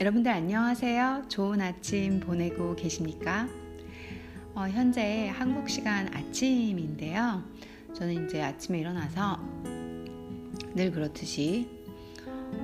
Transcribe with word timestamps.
여러분들 0.00 0.32
안녕하세요. 0.32 1.24
좋은 1.28 1.60
아침 1.60 2.20
보내고 2.20 2.74
계십니까? 2.74 3.46
어, 4.54 4.62
현재 4.66 5.28
한국 5.28 5.68
시간 5.68 6.08
아침인데요. 6.14 7.44
저는 7.94 8.24
이제 8.24 8.40
아침에 8.40 8.78
일어나서 8.78 9.38
늘 10.74 10.90
그렇듯이 10.90 11.68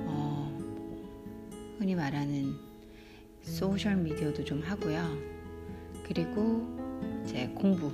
어, 0.07 0.51
흔히 1.77 1.93
말하는 1.93 2.55
소셜 3.43 3.97
미디어도 3.97 4.43
좀 4.43 4.63
하고요. 4.63 5.15
그리고 6.07 6.65
제 7.23 7.49
공부 7.49 7.91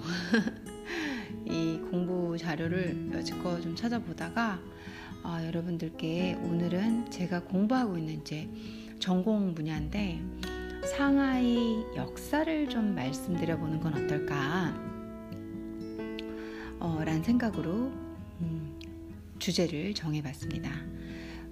이 1.44 1.82
공부 1.92 2.38
자료를 2.38 3.12
여지껏 3.12 3.62
좀 3.62 3.76
찾아보다가 3.76 4.62
어, 5.26 5.38
여러분들께 5.46 6.36
오늘은 6.44 7.12
제가 7.12 7.42
공부하고 7.44 7.98
있는 7.98 8.22
이제 8.22 8.50
전공 9.04 9.54
분야인데 9.54 10.24
상하이 10.96 11.84
역사를 11.98 12.70
좀 12.70 12.96
말씀드려 12.96 13.58
보는 13.58 13.82
건 13.82 13.96
어떨까 13.96 14.74
어, 16.80 17.02
라는 17.04 17.22
생각으로 17.22 17.92
음, 18.40 18.80
주제를 19.40 19.94
정해봤습니다. 19.94 20.72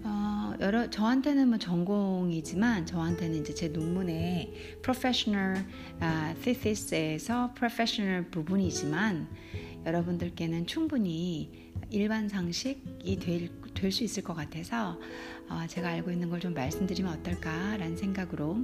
어, 0.05 0.53
여러 0.61 0.89
저한테는 0.89 1.49
뭐 1.49 1.57
전공이지만 1.57 2.85
저한테는 2.85 3.41
이제 3.41 3.53
제 3.53 3.67
논문의 3.67 4.53
professional 4.81 5.65
uh, 6.01 6.41
thesis에서 6.41 7.53
professional 7.53 8.31
부분이지만 8.31 9.27
여러분들께는 9.85 10.67
충분히 10.67 11.73
일반 11.89 12.29
상식이 12.29 13.20
될 13.20 13.49
수 13.91 14.03
있을 14.03 14.23
것 14.23 14.34
같아서 14.35 14.99
어, 15.49 15.66
제가 15.67 15.89
알고 15.89 16.12
있는 16.12 16.29
걸 16.29 16.39
좀 16.41 16.53
말씀드리면 16.53 17.20
어떨까라는 17.20 17.98
생각으로 17.98 18.57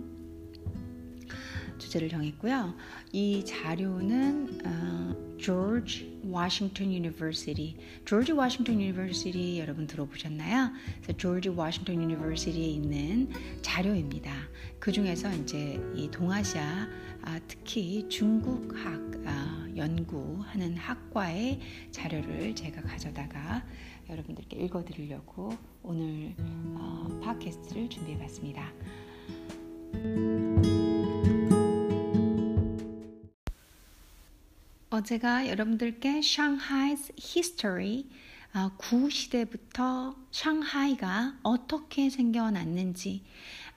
주제를 1.77 2.09
정했고요. 2.09 2.73
이 3.11 3.45
자료는 3.45 4.61
어, 4.65 5.37
George 5.39 6.19
Washington 6.25 6.91
University, 6.91 7.75
George 8.05 8.33
Washington 8.33 8.81
University 8.81 9.59
여러분 9.59 9.85
들어보셨나요? 9.85 10.71
그래서 11.03 11.17
George 11.17 11.49
Washington 11.51 12.01
University에 12.01 12.65
있는 12.65 13.29
자료입니다. 13.61 14.33
그 14.79 14.91
중에서 14.91 15.31
이제 15.35 15.79
이 15.95 16.09
동아시아 16.09 16.87
아, 17.21 17.39
특히 17.47 18.07
중국학 18.09 18.99
아, 19.25 19.67
연구하는 19.75 20.75
학과의 20.77 21.59
자료를 21.91 22.55
제가 22.55 22.81
가져다가 22.81 23.63
여러분들께 24.09 24.57
읽어드리려고 24.57 25.51
오늘 25.83 26.33
어, 26.39 27.19
팟캐스트를 27.23 27.89
준비해봤습니다. 27.89 28.71
어제가 34.89 35.49
여러분들께 35.49 36.21
샹하이's 36.21 37.11
history 37.19 38.05
아, 38.53 38.71
구시대부터 38.77 40.15
샹하이가 40.31 41.39
어떻게 41.43 42.09
생겨났는지 42.09 43.23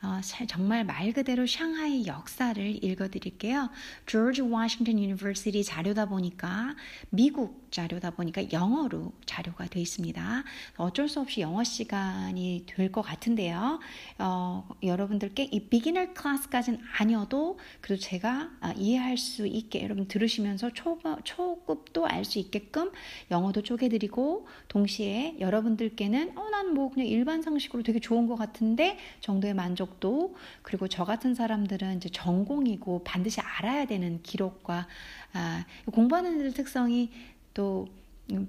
어, 0.02 0.20
정말 0.46 0.84
말 0.84 1.12
그대로 1.12 1.46
샹하이 1.46 2.06
역사를 2.06 2.84
읽어드릴게요. 2.84 3.68
George 4.06 4.40
Washington 4.40 4.98
University 4.98 5.64
자료다 5.64 6.06
보니까 6.06 6.74
미국 7.10 7.59
자료다 7.70 8.10
보니까 8.10 8.50
영어로 8.52 9.12
자료가 9.26 9.66
되어 9.66 9.80
있습니다. 9.82 10.44
어쩔 10.76 11.08
수 11.08 11.20
없이 11.20 11.40
영어 11.40 11.62
시간이 11.64 12.64
될 12.66 12.90
것 12.90 13.02
같은데요. 13.02 13.78
어, 14.18 14.68
여러분들께 14.82 15.44
이 15.52 15.60
beginner 15.68 16.12
class까지는 16.14 16.80
아니어도 16.98 17.58
그래도 17.80 18.00
제가 18.02 18.50
아, 18.60 18.72
이해할 18.72 19.16
수 19.16 19.46
있게 19.46 19.82
여러분 19.84 20.08
들으시면서 20.08 20.70
초, 20.72 20.98
초급도 21.24 22.06
알 22.06 22.24
수 22.24 22.38
있게끔 22.38 22.90
영어도 23.30 23.62
쪼개드리고 23.62 24.46
동시에 24.68 25.36
여러분들께는 25.40 26.36
어, 26.38 26.48
난 26.50 26.70
뭐 26.70 26.90
그냥 26.90 27.08
일반 27.08 27.42
상식으로 27.42 27.82
되게 27.82 27.98
좋은 27.98 28.26
것 28.26 28.36
같은데 28.36 28.98
정도의 29.20 29.54
만족도 29.54 30.36
그리고 30.62 30.88
저 30.88 31.04
같은 31.04 31.34
사람들은 31.34 31.96
이제 31.96 32.08
전공이고 32.10 33.02
반드시 33.04 33.40
알아야 33.40 33.86
되는 33.86 34.22
기록과 34.22 34.86
아, 35.32 35.64
공부하는 35.92 36.36
애들 36.36 36.52
특성이 36.54 37.10
또 37.54 37.88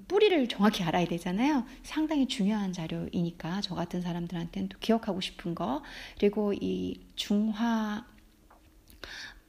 뿌리를 0.06 0.48
정확히 0.48 0.84
알아야 0.84 1.06
되잖아요. 1.06 1.64
상당히 1.82 2.26
중요한 2.28 2.72
자료이니까 2.72 3.60
저 3.62 3.74
같은 3.74 4.00
사람들한테는 4.00 4.68
또 4.68 4.78
기억하고 4.78 5.20
싶은 5.20 5.54
거 5.54 5.82
그리고 6.18 6.52
이 6.52 7.00
중화 7.16 8.06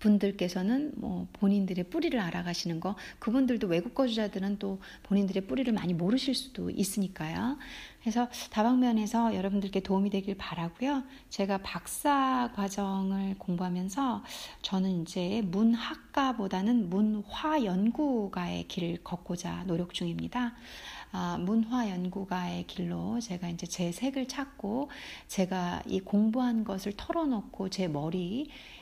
분들께서는 0.04 0.92
뭐 0.98 1.28
본인들의 1.34 1.86
뿌리를 1.86 2.20
알아가시는 2.20 2.82
거 2.82 2.96
그분들도 3.20 3.68
외국 3.68 3.96
거주자들은 3.96 4.60
또 4.60 4.80
본인들의 5.04 5.48
뿌리를 5.48 5.72
많이 5.74 5.94
모르실 5.94 6.36
수도 6.36 6.70
있으니까요. 6.70 7.58
그래서 8.02 8.28
다방면에서 8.52 9.34
여러분들께 9.34 9.80
도움이 9.80 10.10
되길 10.10 10.36
바라고요. 10.36 11.04
제가 11.30 11.60
박사 11.60 12.52
과정을 12.54 13.36
공부하면서 13.38 14.24
저는 14.62 15.04
이제 15.04 15.42
문학과보다는 15.46 16.90
문화 16.90 17.64
연구가의 17.64 18.68
길을 18.68 19.04
걷고자 19.06 19.64
노력 19.68 19.94
중입니다. 19.94 20.54
아, 21.14 21.38
문화 21.40 21.90
연구가의 21.90 22.68
길로 22.68 23.22
제가 23.22 23.48
이제 23.48 23.68
제 23.68 23.94
색을 23.94 24.28
찾고 24.28 24.90
제가 25.28 25.84
이 25.88 26.02
공부한 26.02 26.66
것을 26.66 26.94
털어놓고 26.98 27.70
제 27.70 27.88
머리 27.88 28.50
어, 28.50 28.73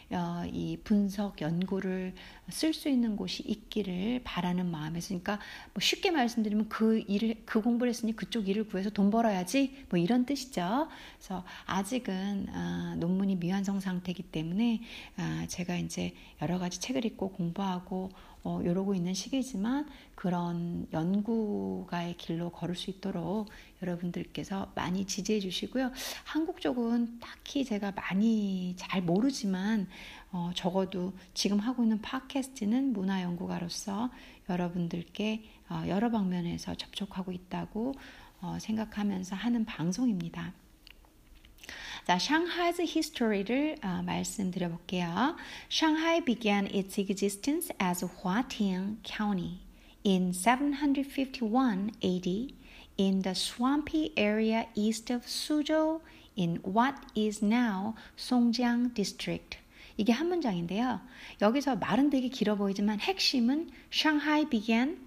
이 0.51 0.77
분석 0.83 1.41
연구를 1.41 2.13
쓸 2.49 2.73
수 2.73 2.89
있는 2.89 3.15
곳이 3.15 3.43
있기를 3.43 4.21
바라는 4.23 4.69
마음에서 4.69 5.09
그러니까 5.09 5.39
뭐 5.73 5.81
쉽게 5.81 6.11
말씀드리면 6.11 6.69
그 6.69 6.99
일을 7.07 7.43
그 7.45 7.61
공부를 7.61 7.89
했으니 7.89 8.15
그쪽 8.15 8.49
일을 8.49 8.65
구해서 8.67 8.89
돈 8.89 9.09
벌어야지 9.09 9.85
뭐 9.89 9.99
이런 9.99 10.25
뜻이죠. 10.25 10.87
그래서 11.17 11.45
아직은 11.65 12.47
어, 12.49 12.95
논문이 12.97 13.37
미완성 13.37 13.79
상태이기 13.79 14.23
때문에 14.23 14.81
어, 15.17 15.45
제가 15.47 15.77
이제 15.77 16.13
여러 16.41 16.59
가지 16.59 16.79
책을 16.79 17.05
읽고 17.05 17.31
공부하고 17.31 18.09
어, 18.43 18.61
이러고 18.61 18.95
있는 18.95 19.13
시기지만 19.13 19.87
그런 20.15 20.87
연구가의 20.91 22.17
길로 22.17 22.49
걸을 22.49 22.75
수 22.75 22.89
있도록 22.89 23.49
여러분들께서 23.81 24.71
많이 24.75 25.05
지지해 25.05 25.39
주시고요. 25.39 25.91
한국 26.23 26.61
쪽은 26.61 27.19
딱히 27.19 27.63
제가 27.65 27.91
많이 27.91 28.75
잘 28.77 29.01
모르지만 29.01 29.87
어, 30.31 30.51
적어도 30.55 31.13
지금 31.33 31.59
하고 31.59 31.83
있는 31.83 32.01
팟캐스트는 32.01 32.93
문화연구가로서 32.93 34.09
여러분들께 34.49 35.43
어, 35.69 35.83
여러 35.87 36.09
방면에서 36.09 36.75
접촉하고 36.75 37.31
있다고 37.31 37.93
어, 38.41 38.57
생각하면서 38.59 39.35
하는 39.35 39.65
방송입니다. 39.65 40.53
자, 42.05 42.17
히스토리를 42.17 43.77
어, 43.83 44.01
말씀드려 44.05 44.69
볼게요. 44.69 45.35
Shanghai 45.69 46.23
began 46.23 46.67
its 46.67 46.99
existence 46.99 47.71
as 47.81 48.03
Huating 48.03 48.97
County 49.03 49.59
in 50.03 50.33
751 50.33 51.91
AD 52.03 52.55
in 52.97 53.21
the 53.21 53.33
swampy 53.33 54.11
area 54.17 54.67
east 54.75 55.13
of 55.13 55.25
Suzhou 55.25 56.01
in 56.35 56.59
what 56.63 56.95
is 57.15 57.43
now 57.43 57.95
Songjiang 58.17 58.93
district. 58.93 59.57
이게 59.97 60.11
한 60.11 60.29
문장인데요. 60.29 61.01
여기서 61.41 61.75
말은 61.75 62.09
되게 62.09 62.29
길어 62.29 62.55
보이지만 62.55 62.99
핵심은 62.99 63.69
Shanghai 63.91 64.49
began 64.49 64.99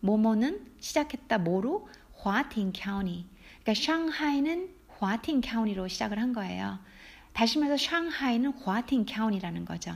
모모는 0.00 0.66
시작했다 0.80 1.38
뭐로 1.38 1.88
Huating 2.24 2.78
County. 2.78 3.24
그러니까 3.62 3.74
샹하이는 3.74 4.68
화팅 5.02 5.40
카운티로 5.40 5.88
시작을 5.88 6.18
한 6.18 6.32
거예요. 6.32 6.78
다시 7.32 7.58
말해서 7.58 7.82
샹하이는 7.82 8.52
화팅 8.64 9.04
카운티라는 9.04 9.64
거죠. 9.64 9.94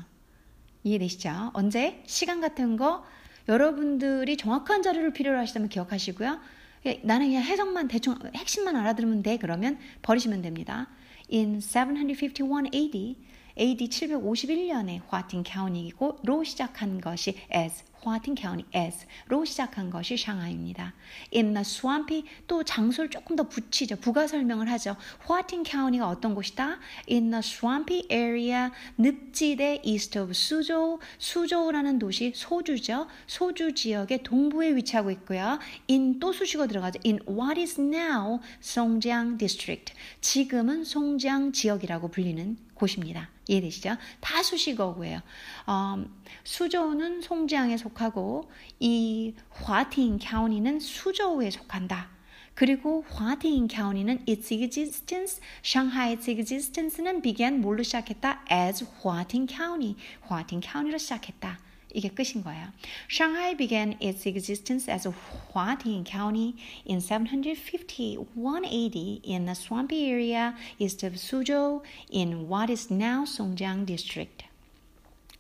이해되시죠? 0.83 1.51
언제? 1.55 2.03
시간 2.07 2.41
같은 2.41 2.77
거 2.77 3.05
여러분들이 3.49 4.37
정확한 4.37 4.83
자료를 4.83 5.13
필요로 5.13 5.39
하시다면 5.39 5.69
기억하시고요. 5.69 6.41
예, 6.87 7.01
나는 7.05 7.27
그냥 7.27 7.43
해석만 7.43 7.89
대충 7.89 8.17
핵심만 8.35 8.77
알아들으면 8.77 9.23
돼. 9.23 9.37
그러면 9.39 9.79
버리시면 10.03 10.43
됩니다. 10.43 10.89
In 11.33 11.61
751 11.61 12.73
AD, 12.73 13.17
AD 13.59 13.89
751년에 13.89 15.01
화팅 15.09 15.43
카운티이고 15.47 16.19
시작한 16.45 17.01
것이 17.01 17.35
as 17.55 17.85
Huating 18.07 18.37
County 18.37 18.65
as로 18.73 19.45
시작한 19.45 19.91
것이 19.91 20.17
샹하이입니다. 20.17 20.95
In 21.35 21.55
the 21.55 21.63
swampy 21.63 22.23
또 22.47 22.63
장소를 22.63 23.11
조금 23.11 23.35
더 23.35 23.49
붙이죠. 23.49 23.97
부가 23.97 24.29
설명을 24.29 24.71
하죠. 24.71 24.97
화팅 25.27 25.65
카운티가 25.65 26.09
어떤 26.09 26.35
곳이다? 26.37 26.79
In 27.11 27.31
the 27.31 27.39
swampy 27.39 28.05
area 28.11 28.71
늪지대 28.97 29.81
east 29.83 30.17
of 30.19 30.33
Suzhou 30.33 31.01
수조라는 31.19 31.99
도시 31.99 32.33
소주죠. 32.35 33.09
소주 33.27 33.75
지역의 33.75 34.23
동부에 34.23 34.77
위치하고 34.77 35.11
있고요. 35.11 35.59
In 35.91 36.21
또 36.21 36.33
수식어 36.33 36.69
들어가죠. 36.69 37.01
In 37.05 37.19
what 37.29 37.61
is 37.61 37.81
now 37.81 38.39
Songjiang 38.61 39.37
district 39.37 39.95
지금은 40.21 40.85
송장 40.85 41.51
지역이라고 41.51 42.09
불리는 42.09 42.57
곳입니다. 42.75 43.36
이해되시죠? 43.49 43.97
다 44.21 44.43
수식어고예요. 44.43 45.21
어, 45.67 46.05
수조는 46.45 47.23
송지항에 47.23 47.77
속하고 47.77 48.51
이 48.81 49.35
화팅 49.51 50.19
카운티는 50.21 50.81
수조에 50.81 51.51
속한다. 51.51 52.11
그리고 52.55 53.05
화팅 53.11 53.69
카운티는 53.69 54.25
its 54.27 54.53
existence, 54.55 55.41
Shanghai's 55.63 56.29
existence는 56.29 57.21
began 57.21 57.61
뭘로 57.61 57.83
시작했다? 57.83 58.45
as 58.51 58.87
화팅 59.03 59.47
County, 59.47 59.95
화팅 60.23 60.61
County로 60.61 60.99
시작했다. 60.99 61.66
이게 61.97 62.11
끝인 62.11 62.45
거예요. 62.45 62.69
Shanghai 63.09 63.57
began 63.57 63.97
its 64.01 64.27
existence 64.27 64.87
as 64.87 65.09
Huating 65.09 66.05
County 66.05 66.55
in 66.85 67.01
750 67.01 68.17
180 68.35 69.23
in 69.25 69.49
a 69.49 69.55
swampy 69.55 70.05
area 70.05 70.55
east 70.79 71.03
of 71.03 71.15
Suzhou 71.15 71.81
in 72.11 72.49
what 72.49 72.71
is 72.71 72.93
now 72.93 73.25
Songjiang 73.25 73.87
district. 73.87 74.45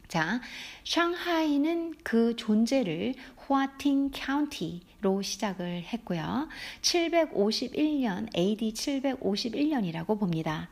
자, 0.09 0.41
샹하이는 0.85 1.95
그 2.03 2.35
존재를 2.37 3.15
후아팅 3.37 4.11
카운티 4.15 4.81
로 5.07 5.23
시작을 5.23 5.85
했고요. 5.85 6.49
751년 6.83 8.37
AD 8.37 8.73
751년이라고 8.73 10.19
봅니다. 10.19 10.69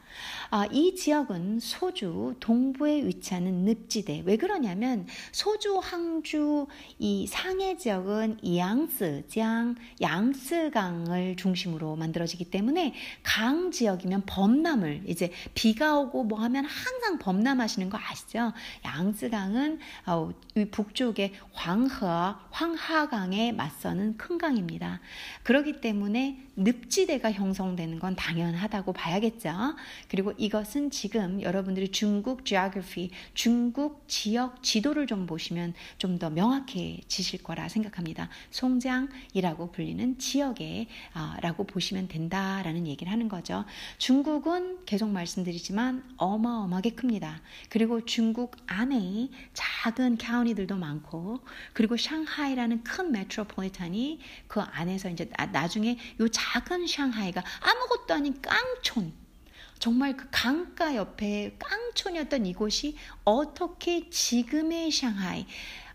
아, 0.50 0.66
이 0.72 0.96
지역은 0.96 1.60
소주 1.60 2.34
동부에 2.40 3.04
위치하는 3.06 3.64
늪지대. 3.64 4.22
왜 4.26 4.36
그러냐면 4.36 5.06
소주 5.30 5.78
항주 5.78 6.66
이 6.98 7.28
상해 7.28 7.76
지역은 7.76 8.38
양스강, 8.56 9.76
양스강을 10.00 11.36
중심으로 11.36 11.94
만들어지기 11.94 12.46
때문에 12.46 12.92
강 13.22 13.70
지역이면 13.70 14.22
범람을 14.26 15.04
이제 15.06 15.30
비가 15.54 15.96
오고 15.98 16.24
뭐 16.24 16.40
하면 16.40 16.64
항상 16.64 17.18
범람하시는 17.18 17.88
거 17.88 17.98
아시죠? 17.98 18.52
양스강은 18.84 19.78
어, 20.06 20.32
북쪽에 20.72 21.34
황허, 21.52 22.36
황하강에 22.50 23.52
맞서는 23.52 24.16
큰 24.24 24.38
강입니다. 24.38 25.00
그렇기 25.42 25.82
때문에 25.82 26.38
늪지대가 26.56 27.32
형성되는 27.32 27.98
건 27.98 28.16
당연하다고 28.16 28.92
봐야겠죠. 28.94 29.74
그리고 30.08 30.32
이것은 30.38 30.90
지금 30.90 31.42
여러분들이 31.42 31.88
중국 31.90 32.44
geography, 32.46 33.10
중국 33.34 34.04
지역 34.08 34.62
지도를 34.62 35.06
좀 35.06 35.26
보시면 35.26 35.74
좀 35.98 36.14
더 36.18 36.30
명확해지실 36.30 37.42
거라 37.42 37.68
생각합니다. 37.68 38.28
송장이라고 38.50 39.72
불리는 39.72 40.18
지역에 40.18 40.86
아, 41.12 41.36
라고 41.40 41.64
보시면 41.64 42.08
된다라는 42.08 42.86
얘기를 42.86 43.12
하는 43.12 43.28
거죠. 43.28 43.64
중국은 43.98 44.84
계속 44.84 45.10
말씀드리지만 45.10 46.04
어마어마하게 46.16 46.90
큽니다. 46.90 47.40
그리고 47.68 48.04
중국 48.04 48.56
안에 48.66 49.28
작은 49.54 50.18
카운티들도 50.18 50.76
많고 50.76 51.40
그리고 51.72 51.96
샹하이라는 51.96 52.84
큰 52.84 53.12
메트로폴리탄이 53.12 54.20
그 54.46 54.60
안에서 54.60 55.10
이제 55.10 55.28
나중에 55.52 55.98
요 56.20 56.28
작은 56.52 56.86
샹하이가 56.86 57.42
아무것도 57.60 58.14
아닌 58.14 58.40
깡촌 58.42 59.12
정말 59.78 60.16
그 60.16 60.28
강가 60.30 60.94
옆에 60.96 61.56
깡촌이었던 61.58 62.46
이곳이 62.46 62.96
어떻게 63.24 64.08
지금의 64.08 64.90
샹하이, 64.90 65.46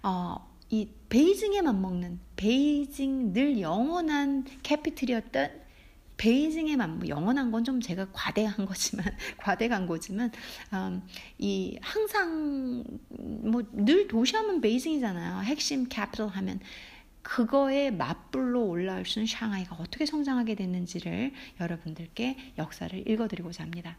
어, 0.04 0.48
이 0.70 0.88
베이징에만 1.10 1.82
먹는 1.82 2.20
베이징 2.36 3.34
늘 3.34 3.60
영원한 3.60 4.46
캐피틀이었던 4.62 5.60
베이징에만 6.18 7.00
뭐 7.00 7.08
영원한 7.08 7.50
건 7.50 7.64
좀 7.64 7.80
제가 7.82 8.08
과대한 8.12 8.66
거지만 8.66 9.06
과대간 9.40 9.88
거지만 9.88 10.32
음, 10.74 11.02
이 11.38 11.78
항상 11.82 12.84
뭐 13.10 13.64
늘 13.72 14.08
도시하면 14.08 14.62
베이징이잖아요. 14.62 15.42
핵심 15.44 15.88
캐피털 15.88 16.28
하면 16.28 16.60
그거에 17.22 17.92
맞불로 17.92 18.66
올라올 18.68 19.06
수 19.06 19.20
있는 19.20 19.28
샹하이가 19.28 19.76
어떻게 19.80 20.06
성장하게 20.06 20.56
됐는지를 20.56 21.34
여러분들께 21.60 22.54
역사를 22.58 23.08
읽어드리고자 23.08 23.64
합니다. 23.64 23.98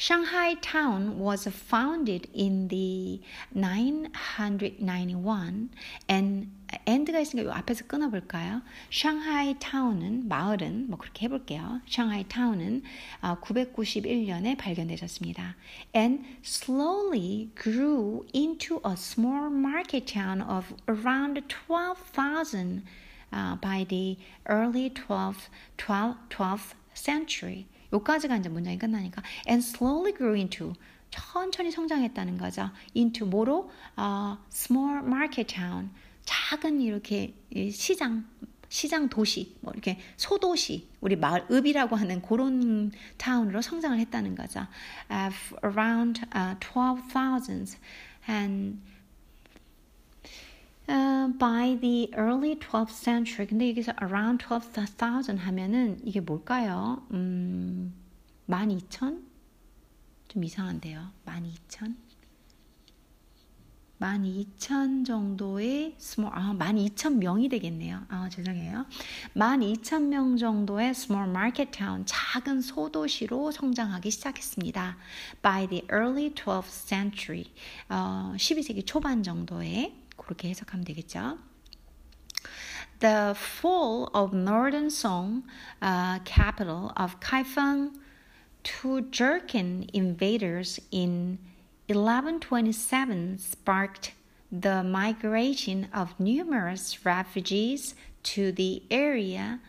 Shanghai 0.00 0.54
town 0.60 1.18
was 1.18 1.48
founded 1.48 2.28
in 2.34 2.68
the 2.68 3.20
991 3.54 5.70
and 6.08 6.48
end가 6.86 7.20
있으니까 7.20 7.48
요 7.48 7.52
앞에서 7.52 7.86
끊어볼까요? 7.86 8.62
Shanghai 8.90 9.54
town은 9.58 10.28
마을은 10.28 10.88
뭐 10.88 10.98
그렇게 10.98 11.26
해볼게요. 11.26 11.80
Shanghai 11.86 12.24
town은 12.24 12.82
991년에 13.22 14.58
발견되셨습니다. 14.58 15.56
And 15.94 16.24
slowly 16.42 17.50
grew 17.54 18.26
into 18.34 18.80
a 18.84 18.92
small 18.92 19.50
market 19.50 20.12
town 20.12 20.42
of 20.42 20.74
around 20.88 21.40
12,000 21.48 22.82
uh, 23.32 23.56
by 23.56 23.84
the 23.88 24.18
early 24.46 24.90
12th, 24.90 25.48
12th, 25.78 26.16
12th 26.30 26.74
century. 26.94 27.66
요까지가 27.93 28.37
이제 28.37 28.49
문장이 28.49 28.77
끝나니까 28.77 29.21
and 29.47 29.65
slowly 29.65 30.13
grew 30.13 30.35
into 30.35 30.73
천천히 31.09 31.71
성장했다는 31.71 32.37
거죠. 32.37 32.71
into 32.95 33.27
뭐로? 33.27 33.69
어, 33.97 34.37
small 34.51 35.05
market 35.05 35.53
town 35.53 35.89
작은 36.23 36.81
이렇게 36.81 37.33
시장 37.71 38.25
시장 38.69 39.09
도시 39.09 39.57
뭐 39.59 39.73
이렇게 39.73 39.99
소도시 40.15 40.87
우리 41.01 41.17
마을 41.17 41.45
읍이라고 41.51 41.97
하는 41.97 42.21
그런 42.21 42.91
타운으로 43.17 43.61
성장을 43.61 43.99
했다는 43.99 44.35
거죠. 44.35 44.65
Uh, 45.09 45.35
around 45.61 46.21
uh, 46.33 46.57
12,000 46.61 47.77
and 48.29 48.79
Uh, 50.91 51.29
by 51.37 51.77
the 51.79 52.11
early 52.17 52.55
12th 52.55 52.91
century. 52.91 53.47
근데 53.47 53.69
여기서 53.69 53.93
around 54.01 54.43
12,000 54.43 55.37
하면은 55.37 55.97
이게 56.03 56.19
뭘까요? 56.19 57.01
음, 57.11 57.93
12,000? 58.47 59.23
좀 60.27 60.43
이상한데요. 60.43 61.11
12,000? 61.25 61.95
12,000 64.01 65.05
정도의 65.05 65.95
small, 65.97 66.35
아, 66.35 66.53
12,000명이 66.53 67.49
되겠네요. 67.51 68.01
아, 68.09 68.27
죄송해요. 68.27 68.85
12,000명 69.35 70.39
정도의 70.39 70.89
small 70.89 71.29
market 71.29 71.71
town, 71.71 72.03
작은 72.05 72.59
소도시로 72.61 73.51
성장하기 73.51 74.11
시작했습니다. 74.11 74.97
By 75.41 75.67
the 75.67 75.87
early 75.93 76.33
12th 76.33 76.87
century, 76.87 77.45
어, 77.87 78.33
12세기 78.35 78.85
초반 78.85 79.23
정도에 79.23 80.00
그렇게 80.20 80.48
해석하면 80.48 80.84
되겠죠. 80.84 81.38
The 83.00 83.34
fall 83.34 84.08
of 84.14 84.34
Northern 84.34 84.86
Song, 84.86 85.44
uh, 85.82 86.18
capital 86.24 86.92
of 86.96 87.20
Kaifeng, 87.20 87.92
to 88.62 89.02
Jurchen 89.10 89.88
invaders 89.92 90.80
in 90.90 91.38
1127 91.88 93.38
sparked 93.38 94.12
the 94.50 94.82
migration 94.82 95.88
of 95.92 96.18
numerous 96.18 97.04
refugees 97.04 97.94
to 98.22 98.50
the 98.52 98.82
area. 98.90 99.60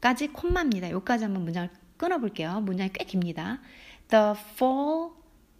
까지 0.00 0.28
콤마입니다. 0.28 0.90
여기까지 0.90 1.24
한번 1.24 1.44
문장을 1.44 1.70
끊어볼게요. 1.96 2.60
문장이 2.60 2.90
꽤 2.92 3.04
깁니다. 3.04 3.60
The 4.08 4.34
fall 4.54 5.10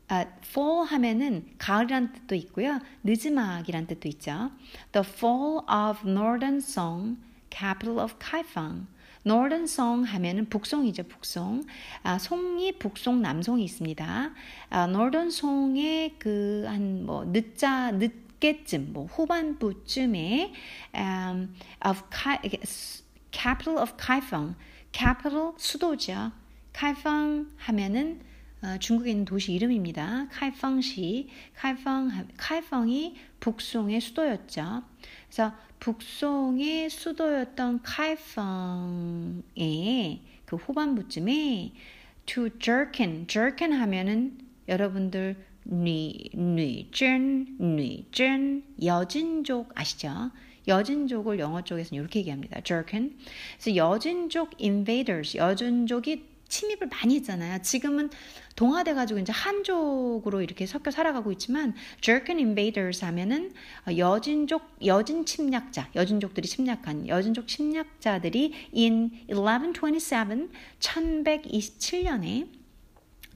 아, 0.10 0.26
fall 0.46 0.86
하면은 0.88 1.48
가을이란 1.58 2.14
뜻도 2.14 2.36
있고요. 2.36 2.80
늦음막이란 3.04 3.88
뜻도 3.88 4.08
있죠. 4.10 4.52
The 4.92 5.06
fall 5.08 5.60
of 5.70 6.08
Northern 6.08 6.58
Song, 6.58 7.18
capital 7.50 8.00
of 8.00 8.16
Kaifeng. 8.20 8.88
Northern 9.26 9.64
Song 9.64 10.06
하면은 10.06 10.50
북송이죠, 10.50 11.04
북송. 11.04 11.64
아, 12.04 12.18
송이 12.20 12.74
북송 12.78 13.22
남송이 13.22 13.64
있습니다. 13.64 14.32
아, 14.70 14.84
Northern 14.84 15.28
Song의 15.28 16.16
그 16.20 16.66
한 16.68 17.06
뭐 17.06 17.24
늦자 17.26 17.92
늦게쯤 17.92 18.92
뭐 18.92 19.06
후반부쯤에 19.06 20.54
um, 20.96 21.56
of 21.88 22.04
Kai, 22.12 22.38
capital 23.32 23.80
of 23.82 23.96
Kaifeng, 23.98 24.56
capital 24.92 25.54
수도죠. 25.58 26.34
카이펑 26.74 27.48
하면은 27.58 28.20
어, 28.64 28.78
중국에 28.80 29.12
있는 29.12 29.26
도시 29.26 29.52
이름입니다. 29.54 30.30
카이펑시, 30.32 31.28
카이펑, 31.54 32.10
카이펑이 32.38 33.16
북송의 33.42 34.00
수도였죠. 34.00 34.84
그래서 35.28 35.54
북송의 35.80 36.90
수도였던 36.90 37.82
카이펑의 37.84 39.44
그 40.46 40.56
후반부쯤에 40.56 41.74
to 42.26 42.48
jerkin, 42.58 43.28
jerkin 43.28 43.74
하면은 43.74 44.38
여러분들 44.70 45.36
뉘, 45.66 46.30
뉘真, 46.34 47.58
뉘真 47.60 48.64
여진족 48.82 49.72
아시죠? 49.76 50.32
여진족을 50.70 51.40
영어 51.40 51.62
쪽에서는 51.66 52.02
이렇게 52.02 52.20
얘기합니다. 52.20 52.62
jerkin. 52.62 53.18
그래서 53.60 53.76
여진족 53.76 54.52
invaders, 54.62 55.36
여진족이 55.36 56.32
침입을 56.54 56.88
많이 56.88 57.16
했잖아요. 57.16 57.62
지금은 57.64 58.10
동화돼 58.56 58.94
가지고 58.94 59.20
이제 59.20 59.32
한족으로 59.32 60.42
이렇게 60.42 60.66
섞여 60.66 60.92
살아가고 60.92 61.32
있지만 61.34 61.74
Jurchen 62.02 62.38
invaders 62.38 63.04
하면은 63.06 63.54
여진족 63.98 64.78
여진 64.86 65.26
침략자, 65.26 65.90
여진족들이 65.96 66.48
침략한 66.48 67.08
여진족 67.08 67.48
침략자들이 67.48 68.54
in 68.76 69.12
1127 69.28 70.50
1127년에 70.80 72.48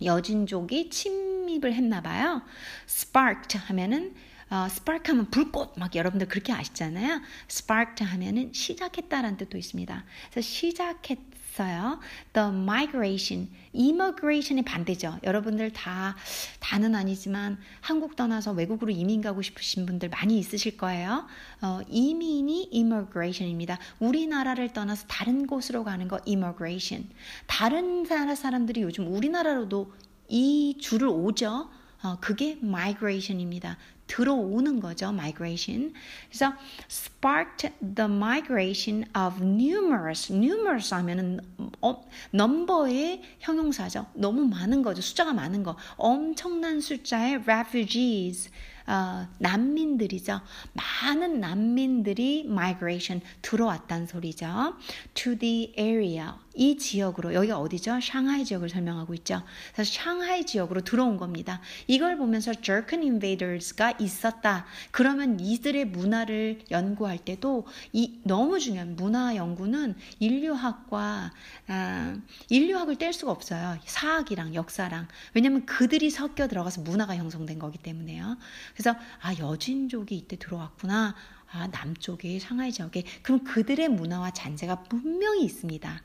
여진족이 0.04 0.90
침입을 0.90 1.74
했나 1.74 2.02
봐요. 2.02 2.44
sparked 2.88 3.58
하면은 3.58 4.14
어, 4.50 4.66
spark 4.70 5.12
하면 5.12 5.30
불꽃 5.30 5.74
막 5.78 5.96
여러분들 5.96 6.28
그렇게 6.28 6.54
아시잖아요. 6.54 7.22
sparked 7.50 8.04
하면은 8.04 8.52
시작했다라는 8.54 9.38
뜻도 9.38 9.58
있습니다. 9.58 10.04
그래서 10.32 10.48
시작했 10.48 11.20
있어요. 11.58 12.00
The 12.34 12.50
migration, 12.50 13.50
immigration의 13.74 14.64
반대죠. 14.64 15.20
여러분들 15.24 15.74
다 15.74 16.16
다는 16.60 16.94
아니지만 16.94 17.58
한국 17.82 18.16
떠나서 18.16 18.52
외국으로 18.52 18.92
이민 18.92 19.22
가고 19.22 19.42
싶으신 19.42 19.88
분들 19.88 20.10
많이 20.10 20.38
있으실 20.38 20.78
거예요. 20.78 21.26
어, 21.62 21.82
이민이 21.88 22.70
immigration입니다. 22.74 23.80
우리나라를 24.00 24.74
떠나서 24.74 25.08
다른 25.08 25.48
곳으로 25.48 25.84
가는 25.84 26.08
거 26.08 26.20
immigration. 26.28 27.10
다른 27.48 28.04
나라 28.04 28.36
사람들이 28.36 28.84
요즘 28.84 29.08
우리나라로도 29.12 29.94
이 30.30 30.78
줄을 30.80 31.08
오죠. 31.08 31.70
어, 32.04 32.18
그게 32.22 32.60
migration입니다. 32.62 33.78
들어오는 34.08 34.80
거죠, 34.80 35.10
migration. 35.10 35.94
그래서 36.30 36.54
sparked 36.90 37.70
the 37.80 38.10
migration 38.10 39.04
of 39.16 39.44
numerous, 39.44 40.32
numerous 40.34 40.94
하면은 40.94 41.40
어, 41.82 42.04
넘버의 42.32 43.22
형용사죠. 43.40 44.08
너무 44.14 44.48
많은 44.48 44.82
거죠. 44.82 45.02
숫자가 45.02 45.34
많은 45.34 45.64
거. 45.64 45.78
엄청난 45.98 46.80
숫자의 46.82 47.44
refugees. 47.44 48.50
어, 48.88 49.28
난민들이죠. 49.40 50.40
많은 50.74 51.42
난민들이 51.42 52.46
migration 52.48 53.22
들어왔단 53.42 54.08
소리죠. 54.08 54.76
to 55.14 55.38
the 55.38 55.74
area 55.78 56.32
이 56.58 56.76
지역으로 56.78 57.36
여기가 57.36 57.60
어디죠? 57.60 58.00
샹하이 58.02 58.44
지역을 58.44 58.70
설명하고 58.70 59.14
있죠. 59.14 59.44
그래서 59.74 59.94
샹하이 59.94 60.46
지역으로 60.46 60.82
들어온 60.82 61.18
겁니다. 61.18 61.62
이걸 61.86 62.18
보면서 62.18 62.52
Jurchen 62.54 63.04
invaders가 63.04 63.94
있었다. 64.00 64.66
그러면 64.92 65.40
이들의 65.40 65.86
문화를 65.86 66.60
연구할 66.72 67.20
때도 67.20 67.68
이 67.94 68.20
너무 68.24 68.60
중요한 68.60 68.96
문화 68.96 69.36
연구는 69.36 69.96
인류학과 70.20 71.32
아, 71.68 72.18
인류학을 72.50 72.96
뗄 72.96 73.14
수가 73.14 73.32
없어요. 73.32 73.78
사학이랑 73.86 74.56
역사랑 74.56 75.08
왜냐하면 75.34 75.66
그들이 75.66 76.10
섞여 76.10 76.48
들어가서 76.48 76.82
문화가 76.82 77.16
형성된 77.16 77.60
거기 77.60 77.78
때문에요. 77.78 78.38
그래서 78.74 78.96
아 79.22 79.36
여진족이 79.38 80.16
이때 80.18 80.38
들어왔구나. 80.38 81.16
아 81.52 81.68
남쪽에 81.68 82.40
상하이 82.40 82.72
지역에 82.72 83.04
그럼 83.22 83.44
그들의 83.44 83.88
문화와 83.90 84.32
잔재가 84.32 84.84
분명히 84.84 85.44
있습니다. 85.44 86.02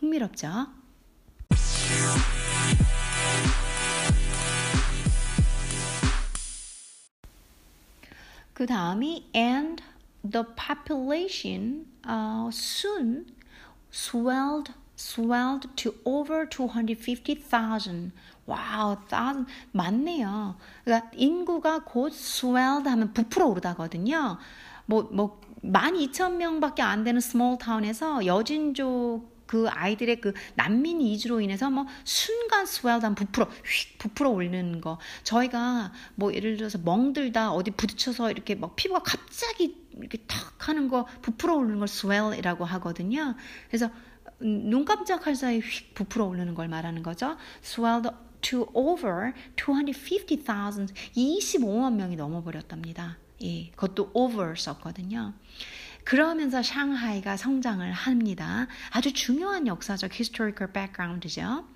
흥미롭죠? 0.00 0.66
그 8.54 8.66
다음이 8.66 9.30
and 9.34 9.82
the 10.28 10.44
population 10.56 11.86
uh, 12.04 12.48
soon 12.50 13.26
swelled 13.92 14.72
swelled 14.96 15.68
to 15.76 15.94
over 16.04 16.48
250,000. 16.48 18.12
와우, 18.46 18.96
thousand 19.08 19.46
많네요. 19.72 20.56
그러니까 20.84 21.10
인구가 21.14 21.84
곧 21.84 22.12
swelled 22.12 22.88
하면 22.88 23.12
부풀어 23.12 23.46
오르다거든요. 23.46 24.38
뭐, 24.86 25.08
뭐, 25.12 25.40
12,000명밖에 25.62 26.80
안 26.80 27.04
되는 27.04 27.18
small 27.18 27.58
town에서 27.58 28.24
여진족 28.26 29.37
그 29.48 29.66
아이들의 29.68 30.20
그 30.20 30.34
난민 30.54 31.00
이주로 31.00 31.40
인해서 31.40 31.70
뭐 31.70 31.86
순간 32.04 32.66
swelled한 32.66 33.14
부풀어 33.14 33.46
휙 33.64 33.98
부풀어 33.98 34.30
올리는 34.30 34.80
거 34.80 34.98
저희가 35.24 35.92
뭐 36.14 36.32
예를 36.34 36.58
들어서 36.58 36.78
멍들다 36.78 37.52
어디 37.52 37.70
부딪혀서 37.72 38.30
이렇게 38.30 38.54
막 38.54 38.76
피부가 38.76 39.00
갑자기 39.02 39.74
이렇게 39.96 40.18
탁 40.26 40.68
하는 40.68 40.88
거 40.88 41.06
부풀어 41.22 41.56
오르는 41.56 41.78
걸 41.78 41.88
스웰이라고 41.88 42.64
하거든요. 42.66 43.34
그래서 43.68 43.90
눈 44.38 44.84
깜짝할 44.84 45.34
사이 45.34 45.60
휙 45.60 45.94
부풀어 45.94 46.26
오르는 46.26 46.54
걸 46.54 46.68
말하는 46.68 47.02
거죠. 47.02 47.36
swelled 47.64 48.10
to 48.42 48.68
over 48.74 49.32
250,000 49.56 50.88
25만 51.16 51.94
명이 51.94 52.16
넘어버렸답니다. 52.16 53.16
예, 53.42 53.70
그것도 53.70 54.10
over 54.12 54.54
썼거든요. 54.56 55.32
그러면서 56.08 56.62
샹하이가 56.62 57.36
성장을 57.36 57.92
합니다. 57.92 58.66
아주 58.88 59.12
중요한 59.12 59.66
역사적 59.66 60.10
historical 60.10 60.72
background죠. 60.72 61.66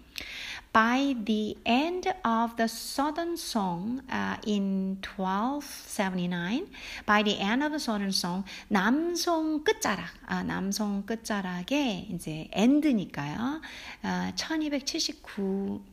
By 0.73 1.15
the 1.27 1.57
end 1.67 2.09
of 2.25 2.57
the 2.57 2.65
Southern 2.65 3.35
Song 3.35 4.01
uh, 4.11 4.41
in 4.47 4.97
1279, 5.03 6.67
by 7.05 7.23
the 7.23 7.39
end 7.39 7.63
of 7.63 7.73
the 7.73 7.79
Southern 7.79 8.09
Song, 8.09 8.47
남송 8.69 9.65
끝자락, 9.65 10.07
아, 10.25 10.43
남송 10.43 11.05
끝자락의 11.05 12.09
이제 12.15 12.49
end니까요. 12.57 13.61
아, 14.01 14.33
1279 14.35 15.85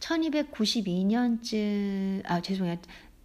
1292년쯤 0.00 2.22
아 2.24 2.40
죄송해요. 2.40 2.78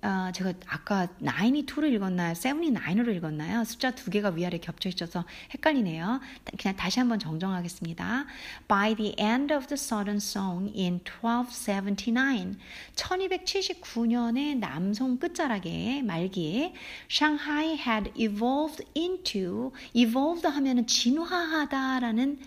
어, 0.04 0.32
제가 0.34 0.54
아까 0.66 1.08
92를 1.22 1.94
읽었나요? 1.94 2.34
79으로 2.34 3.16
읽었나요? 3.16 3.64
숫자 3.64 3.92
두 3.92 4.10
개가 4.10 4.30
위아래 4.30 4.58
겹쳐 4.58 4.90
있어서 4.90 5.26
헷갈리네요. 5.54 6.20
그냥 6.58 6.76
다시 6.76 7.00
한번 7.00 7.20
정정하겠습니다. 7.20 8.26
By 8.68 8.96
the 8.96 9.16
end 9.20 9.54
of 9.54 9.68
the 9.68 9.78
Southern 9.78 10.18
Song 10.18 10.74
in 10.76 11.02
1279, 11.04 12.58
1279년의 12.96 14.58
남송 14.58 15.20
끝자락에 15.20 16.02
말기에 16.02 16.74
Shanghai 17.08 17.78
had 17.78 18.12
evolved 18.16 18.84
into, 18.98 19.72
evolved 19.94 20.48
하면은 20.48 20.88
진화하다라는 20.88 22.40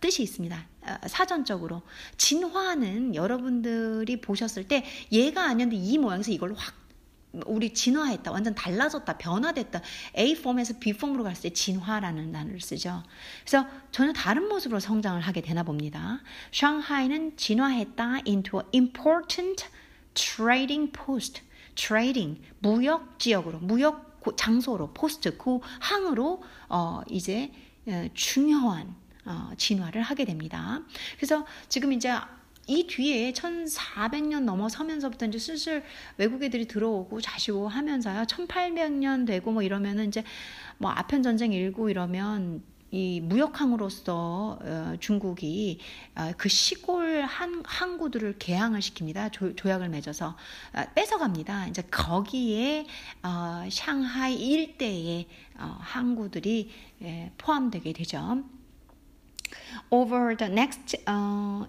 뜻이 0.00 0.24
있습니다. 0.24 0.66
사전적으로 1.06 1.82
진화는 2.16 3.14
여러분들이 3.14 4.20
보셨을 4.20 4.66
때 4.66 4.84
얘가 5.12 5.44
아니었는데 5.44 5.76
이 5.76 5.98
모양에서 5.98 6.32
이걸로 6.32 6.54
확 6.56 6.79
우리 7.46 7.72
진화했다, 7.72 8.30
완전 8.32 8.54
달라졌다, 8.54 9.18
변화됐다. 9.18 9.80
A 10.18 10.34
폼에서 10.40 10.74
B 10.80 10.92
폼으로 10.92 11.22
갔을 11.24 11.42
때 11.44 11.50
진화라는 11.50 12.32
단어를 12.32 12.60
쓰죠. 12.60 13.02
그래서 13.44 13.66
전혀 13.92 14.12
다른 14.12 14.48
모습으로 14.48 14.80
성장을 14.80 15.20
하게 15.20 15.40
되나 15.40 15.62
봅니다. 15.62 16.20
상하이는 16.52 17.36
진화했다 17.36 18.20
into 18.26 18.62
important 18.74 19.64
trading 20.14 20.92
post. 20.92 21.42
trading 21.76 22.42
무역 22.58 23.18
지역으로, 23.18 23.58
무역 23.60 24.10
장소로, 24.36 24.92
포스트 24.92 25.38
그 25.38 25.60
항으로 25.80 26.42
어 26.68 27.00
이제 27.08 27.52
중요한 28.12 28.94
어, 29.24 29.50
진화를 29.56 30.02
하게 30.02 30.24
됩니다. 30.24 30.82
그래서 31.16 31.46
지금 31.68 31.92
이제 31.92 32.12
이 32.70 32.86
뒤에 32.86 33.32
1400년 33.32 34.44
넘어서면서부터 34.44 35.26
이제 35.26 35.40
슬슬 35.40 35.82
외국 36.18 36.44
애들이 36.44 36.68
들어오고 36.68 37.20
자시고 37.20 37.66
하면서요. 37.66 38.22
1800년 38.22 39.26
되고 39.26 39.50
뭐 39.50 39.62
이러면은 39.62 40.06
이제 40.06 40.22
뭐 40.78 40.92
아편 40.92 41.24
전쟁 41.24 41.52
일고 41.52 41.90
이러면 41.90 42.62
이 42.92 43.20
무역항으로서 43.20 44.58
어, 44.62 44.94
중국이 45.00 45.80
어, 46.14 46.30
그 46.36 46.48
시골 46.48 47.22
한, 47.22 47.60
항구들을 47.64 48.38
개항을 48.38 48.78
시킵니다. 48.78 49.32
조, 49.32 49.56
조약을 49.56 49.88
맺어서 49.88 50.36
어, 50.72 50.82
뺏어갑니다. 50.94 51.66
이제 51.66 51.82
거기에 51.82 52.86
어, 53.24 53.64
샹하이 53.68 54.36
일대의 54.36 55.26
어, 55.58 55.76
항구들이 55.80 56.70
예, 57.02 57.32
포함되게 57.36 57.92
되죠. 57.92 58.44
Over 59.90 60.36
the 60.36 60.52
next 60.52 60.96
uh, 61.08 61.66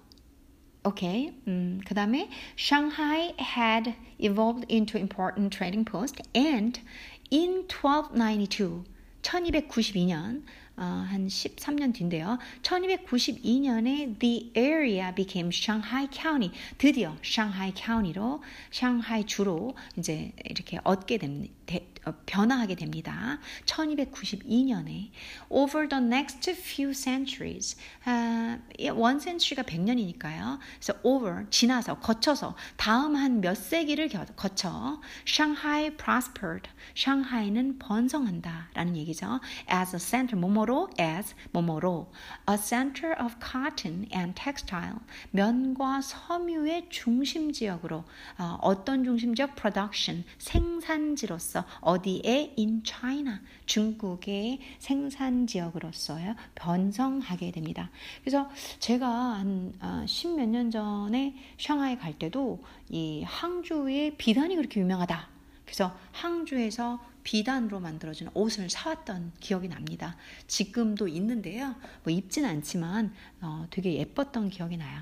Okay. 0.83 1.31
음, 1.47 1.79
그 1.85 1.93
다음에 1.93 2.27
Shanghai 2.57 3.33
had 3.39 3.93
evolved 4.17 4.65
into 4.67 4.97
important 4.97 5.55
trading 5.55 5.85
post 5.85 6.21
and 6.35 6.81
in 7.29 7.67
1292, 7.69 8.83
1292년 9.21 10.43
어, 10.77 10.83
한 10.83 11.27
13년 11.27 11.93
뒤인데요. 11.93 12.39
1292년에 12.63 14.17
the 14.19 14.51
area 14.55 15.13
became 15.13 15.51
Shanghai 15.51 16.07
County. 16.11 16.51
드디어 16.79 17.15
Shanghai 17.21 17.71
County로 17.75 18.41
Shanghai 18.73 19.23
주로 19.25 19.75
이제 19.97 20.31
이렇게 20.45 20.79
얻게 20.83 21.19
됩니다. 21.19 21.53
대, 21.71 21.87
어, 22.05 22.13
변화하게 22.25 22.75
됩니다. 22.75 23.39
1292년에 23.65 25.11
over 25.49 25.87
the 25.87 26.03
next 26.03 26.51
few 26.51 26.93
centuries 26.93 27.77
아, 28.03 28.59
one 28.93 29.19
century가 29.19 29.63
100년이니까요. 29.63 30.59
그래서 30.75 30.99
over 31.03 31.45
지나서 31.49 31.99
거쳐서 31.99 32.55
다음 32.75 33.15
한 33.15 33.39
몇 33.39 33.55
세기를 33.55 34.09
거쳐 34.35 34.99
Shanghai 35.25 35.95
prospered. 35.95 36.69
샹하이는 36.95 37.79
번성한다라는 37.79 38.97
얘기죠. 38.97 39.39
as 39.71 39.95
a 39.95 39.99
center 39.99 40.35
뭐뭐로 40.39 40.89
as 40.99 41.33
뭐뭐로 41.51 42.11
a 42.49 42.57
center 42.57 43.15
of 43.23 43.35
cotton 43.41 44.07
and 44.13 44.33
textile 44.35 44.97
면과 45.31 46.01
섬유의 46.01 46.87
중심 46.89 47.51
지역으로 47.51 48.03
어, 48.37 48.57
어떤 48.61 49.03
중심 49.03 49.33
지역 49.35 49.55
production 49.55 50.25
생산지로서 50.37 51.60
어디에 51.81 52.53
in 52.57 52.83
China 52.85 53.35
중국의 53.65 54.59
생산 54.79 55.47
지역으로서요 55.47 56.35
변성하게 56.55 57.51
됩니다. 57.51 57.89
그래서 58.21 58.49
제가 58.79 59.07
한 59.07 59.73
어, 59.79 60.05
십몇 60.05 60.49
년 60.49 60.71
전에 60.71 61.35
샹하이 61.57 61.97
갈 61.97 62.17
때도 62.17 62.63
이 62.89 63.23
항주의 63.23 64.15
비단이 64.17 64.55
그렇게 64.55 64.79
유명하다. 64.79 65.29
그래서 65.65 65.95
항주에서 66.11 66.99
비단으로 67.23 67.79
만들어진 67.79 68.29
옷을 68.33 68.69
사왔던 68.69 69.33
기억이 69.39 69.67
납니다. 69.67 70.17
지금도 70.47 71.07
있는데요. 71.07 71.75
뭐 72.03 72.11
입진 72.11 72.45
않지만 72.45 73.13
어, 73.41 73.67
되게 73.69 73.95
예뻤던 73.95 74.49
기억이 74.49 74.77
나요. 74.77 75.01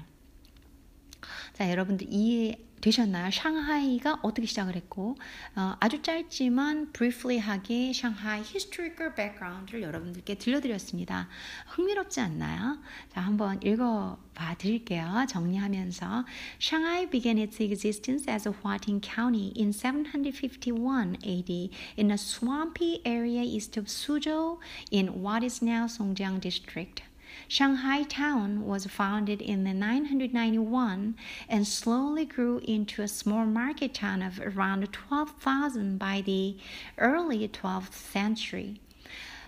자, 1.54 1.70
여러분들 1.70 2.08
이해 2.10 2.58
되셨나요? 2.82 3.30
샹하이가 3.32 4.20
어떻게 4.22 4.48
시작을 4.48 4.76
했고 4.76 5.18
어, 5.56 5.76
아주 5.80 6.02
짧지만 6.02 6.92
briefly하게 6.94 7.94
샹하이 7.94 8.42
historical 8.42 9.16
background를 9.16 9.82
여러분들께 9.82 10.36
들려드렸습니다. 10.36 11.28
흥미롭지 11.68 12.22
않나요? 12.22 12.80
자, 13.14 13.22
한번 13.22 13.60
읽어봐 13.62 14.56
드릴게요. 14.58 15.26
정리하면서 15.28 16.26
Shanghai 16.60 17.10
began 17.10 17.38
its 17.38 17.62
existence 17.62 18.32
as 18.32 18.48
a 18.48 18.54
Huating 18.54 19.02
County 19.02 19.52
in 19.56 19.72
751 19.72 21.18
AD 21.26 21.70
in 21.98 22.12
a 22.12 22.18
swampy 22.18 23.02
area 23.06 23.44
east 23.44 23.78
of 23.78 23.88
Suzhou 23.88 24.60
in 24.92 25.22
what 25.22 25.44
is 25.44 25.64
now 25.64 25.86
Songjiang 25.86 26.40
district. 26.40 27.09
Shanghai 27.52 28.04
town 28.04 28.68
was 28.68 28.86
founded 28.86 29.42
in 29.42 29.64
991 29.64 31.16
and 31.50 31.68
slowly 31.68 32.24
grew 32.24 32.60
into 32.60 33.02
a 33.02 33.08
small 33.08 33.44
market 33.48 33.96
town 33.96 34.22
of 34.22 34.40
around 34.40 34.94
12,000 34.94 35.98
by 35.98 36.22
the 36.22 36.58
early 37.00 37.48
12th 37.48 37.94
century. 37.94 38.80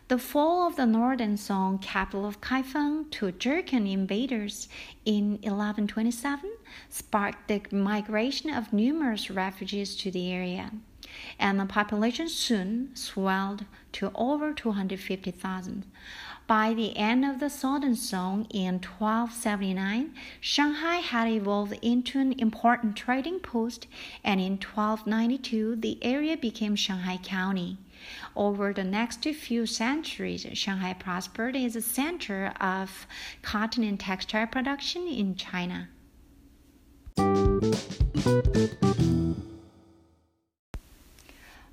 The 0.08 0.18
fall 0.18 0.68
of 0.68 0.78
the 0.78 0.88
northern 0.88 1.38
Song 1.38 1.78
capital 1.78 2.26
of 2.26 2.42
Kaifeng 2.42 3.12
to 3.12 3.32
Jurchen 3.34 3.88
invaders 3.88 4.68
in 5.06 5.34
1127 5.44 6.52
sparked 6.90 7.48
the 7.48 7.62
migration 7.72 8.50
of 8.50 8.74
numerous 8.74 9.30
refugees 9.30 9.96
to 9.98 10.10
the 10.10 10.32
area, 10.32 10.72
and 11.38 11.60
the 11.60 11.68
population 11.68 12.30
soon 12.30 12.96
swelled 12.96 13.66
to 13.92 14.12
over 14.16 14.54
250,000. 14.54 15.86
By 16.52 16.74
the 16.74 16.98
end 16.98 17.24
of 17.24 17.40
the 17.40 17.50
Southern 17.50 17.96
Song 17.96 18.46
in 18.50 18.82
1279, 18.82 20.14
Shanghai 20.42 20.98
had 20.98 21.30
evolved 21.30 21.80
into 21.82 22.20
an 22.20 22.34
important 22.38 22.98
trading 22.98 23.40
post, 23.40 23.88
and 24.22 24.42
in 24.42 24.58
1292, 24.58 25.78
the 25.78 25.98
area 26.02 26.36
became 26.36 26.76
Shanghai 26.76 27.20
County. 27.24 27.78
Over 28.36 28.74
the 28.74 28.84
next 28.84 29.24
few 29.24 29.66
centuries, 29.66 30.46
Shanghai 30.52 30.92
prospered 30.92 31.56
as 31.56 31.78
a 31.78 31.82
center 31.82 32.52
of 32.60 33.08
cotton 33.42 33.86
and 33.86 33.98
textile 33.98 34.48
production 34.48 35.08
in 35.08 35.36
China. 35.38 35.88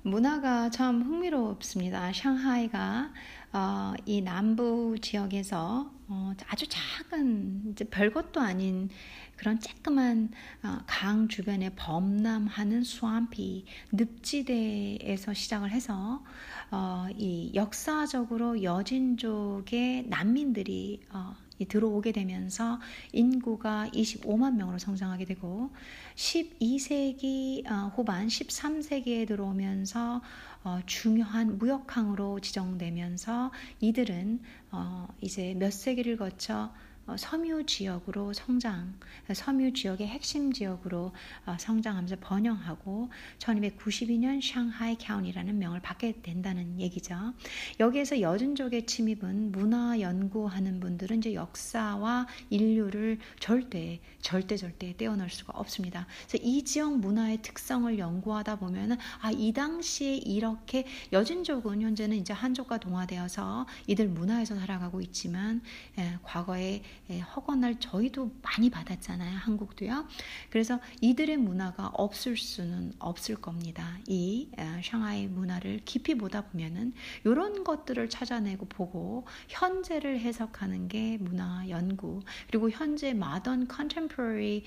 문화가 0.01 0.69
참 0.69 1.01
흥미롭습니다. 1.01 2.13
샹하이가 2.13 3.11
어, 3.51 3.93
이 4.05 4.21
남부 4.21 4.95
지역에서 5.01 5.91
어, 6.07 6.33
아주 6.47 6.65
작은 6.69 7.71
이제 7.71 7.83
별것도 7.83 8.39
아닌 8.39 8.89
그런 9.35 9.59
쬐끄만 9.59 10.29
어, 10.63 10.77
강 10.87 11.27
주변에 11.27 11.71
범람하는 11.75 12.83
수암피 12.83 13.65
늪지대에서 13.91 15.33
시작을 15.33 15.71
해서 15.71 16.23
어, 16.71 17.07
이 17.17 17.51
역사적으로 17.53 18.63
여진족의 18.63 20.05
난민들이 20.07 21.01
어, 21.11 21.35
들어오게 21.67 22.11
되면서 22.11 22.79
인구가 23.11 23.87
25만 23.93 24.55
명으로 24.55 24.77
성장하게 24.77 25.25
되고 25.25 25.71
12세기 26.15 27.69
어, 27.69 27.91
후반 27.95 28.27
13세기에 28.27 29.27
들어오면서 29.27 30.21
어, 30.63 30.79
중요한 30.85 31.57
무역항으로 31.57 32.39
지정되면서 32.39 33.51
이들은 33.81 34.41
어, 34.71 35.07
이제 35.21 35.53
몇 35.57 35.71
세기를 35.71 36.17
거쳐 36.17 36.71
어, 36.71 36.88
섬유 37.17 37.65
지역으로 37.65 38.33
성장, 38.33 38.93
섬유 39.33 39.73
지역의 39.73 40.07
핵심 40.07 40.53
지역으로 40.53 41.11
어, 41.45 41.57
성장하면서 41.59 42.17
번영하고 42.21 43.09
1292년 43.39 44.39
샹하이 44.41 44.97
카운이라는 44.97 45.57
명을 45.57 45.79
받게 45.81 46.21
된다는 46.21 46.79
얘기죠. 46.79 47.33
여기에서 47.79 48.21
여준족의 48.21 48.85
침입은 48.85 49.51
문화 49.51 49.99
연구하는 49.99 50.79
분들은 50.79 51.19
이제 51.19 51.33
역사와 51.33 52.27
인류를 52.51 53.17
절대 53.39 53.99
절대 54.21 54.57
절대 54.57 54.95
떼어놓을 54.95 55.29
수가 55.29 55.53
없습니다. 55.57 56.05
그래서 56.27 56.43
이 56.45 56.63
지역 56.63 56.97
문화의 56.99 57.41
특성을 57.41 57.97
연구하다 57.97 58.57
보면은 58.57 58.97
아 59.21 59.39
이 59.39 59.53
당시에 59.53 60.17
이렇게 60.17 60.85
여준족은 61.13 61.81
현재는 61.81 62.17
이제 62.17 62.33
한족과 62.33 62.77
동화되어서 62.77 63.65
이들 63.87 64.09
문화에서 64.09 64.59
살아가고 64.59 64.99
있지만 64.99 65.61
예, 65.97 66.19
과거에 66.23 66.73
예, 66.73 66.83
허건을 67.09 67.79
저희도 67.79 68.31
많이 68.41 68.69
받았잖아요. 68.69 69.37
한국도요. 69.37 70.07
그래서 70.49 70.79
이들의 71.01 71.37
문화가 71.37 71.87
없을 71.93 72.37
수는 72.37 72.93
없을 72.99 73.35
겁니다. 73.35 73.97
이 74.07 74.49
어, 74.57 74.79
샹하이 74.83 75.27
문화를 75.27 75.81
깊이 75.85 76.15
보다 76.15 76.41
보면은 76.45 76.93
이런 77.23 77.63
것들을 77.63 78.09
찾아내고 78.09 78.67
보고 78.67 79.25
현재를 79.47 80.19
해석하는 80.19 80.87
게 80.87 81.17
문화 81.19 81.67
연구 81.69 82.21
그리고 82.47 82.69
현재 82.69 83.13
마던 83.13 83.67
컨템포러리 83.67 84.63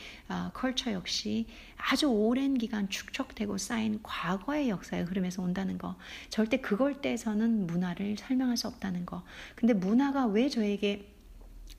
컬처 0.54 0.92
역시 0.92 1.46
아주 1.76 2.06
오랜 2.06 2.54
기간 2.54 2.88
축적되고 2.88 3.58
쌓인 3.58 4.00
과거의 4.02 4.68
역사의 4.68 5.04
흐름에서 5.04 5.42
온다는 5.42 5.78
거 5.78 5.96
절대 6.30 6.60
그걸 6.60 7.00
떼서는 7.00 7.66
문화를 7.66 8.16
설명할 8.18 8.56
수 8.56 8.68
없다는 8.68 9.06
거 9.06 9.24
근데 9.54 9.74
문화가 9.74 10.26
왜 10.26 10.48
저에게 10.48 11.12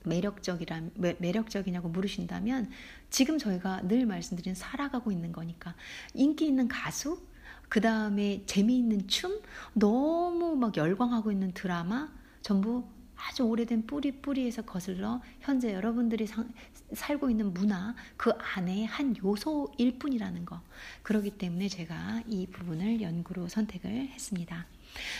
매력적이라 0.04 0.82
매력적이냐고 1.18 1.88
물으신다면 1.88 2.70
지금 3.10 3.38
저희가 3.38 3.82
늘 3.88 4.06
말씀드린 4.06 4.54
살아가고 4.54 5.10
있는 5.12 5.32
거니까 5.32 5.74
인기 6.14 6.46
있는 6.46 6.68
가수 6.68 7.20
그 7.68 7.80
다음에 7.80 8.42
재미있는 8.46 9.08
춤 9.08 9.40
너무 9.72 10.56
막 10.56 10.76
열광하고 10.76 11.32
있는 11.32 11.52
드라마 11.52 12.08
전부 12.42 12.84
아주 13.16 13.44
오래된 13.44 13.86
뿌리 13.86 14.12
뿌리에서 14.12 14.62
거슬러 14.62 15.22
현재 15.40 15.72
여러분들이 15.72 16.26
상, 16.26 16.52
살고 16.92 17.30
있는 17.30 17.54
문화 17.54 17.94
그 18.16 18.30
안에 18.30 18.84
한 18.84 19.16
요소일 19.16 19.98
뿐이라는 19.98 20.44
거 20.44 20.60
그렇기 21.02 21.38
때문에 21.38 21.68
제가 21.68 22.22
이 22.26 22.46
부분을 22.46 23.00
연구로 23.00 23.48
선택을 23.48 23.90
했습니다. 23.90 24.66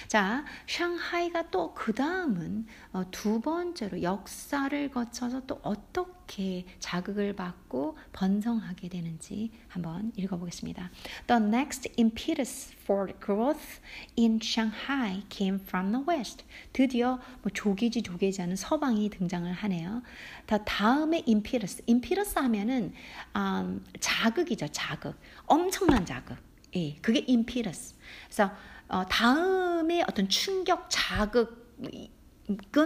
자, 0.09 0.45
샹하이가 0.67 1.51
또 1.51 1.65
그 1.85 1.93
다음은 1.93 2.67
어, 2.93 3.05
두 3.11 3.41
번째로 3.41 4.03
역사를 4.03 4.91
거쳐서 4.91 5.43
또 5.47 5.61
어떻게 5.63 6.65
자극을 6.79 7.35
받고 7.35 7.99
번성하게 8.13 8.89
되는지 8.89 9.51
한번 9.69 10.13
읽어보겠습니다. 10.17 10.91
The 11.27 11.43
next 11.43 11.93
impetus 11.99 12.73
for 12.83 13.13
growth 13.23 13.81
in 14.19 14.39
Shanghai 14.43 15.25
came 15.29 15.59
from 15.61 15.93
the 15.93 16.05
west. 16.09 16.45
드디어 16.73 17.21
뭐 17.43 17.51
조기지 17.53 18.03
조개지 18.03 18.41
않은 18.43 18.57
서방이 18.57 19.11
등장을 19.11 19.53
하네요. 19.53 20.03
더 20.47 20.59
다음에 20.59 21.23
impetus, 21.29 21.83
impetus 21.87 22.39
하면은 22.39 22.93
음, 23.37 23.85
자극이죠, 24.01 24.69
자극. 24.69 25.19
엄청난 25.47 26.07
자극. 26.07 26.39
예, 26.77 26.97
그게 27.03 27.25
impetus. 27.29 27.95
그래서 28.25 28.53
어, 28.89 29.05
다음에 29.09 30.03
어떤 30.03 30.29
충격 30.29 30.87
자극은 30.89 31.55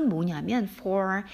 뭐냐면 0.09 0.65
for 0.65 1.25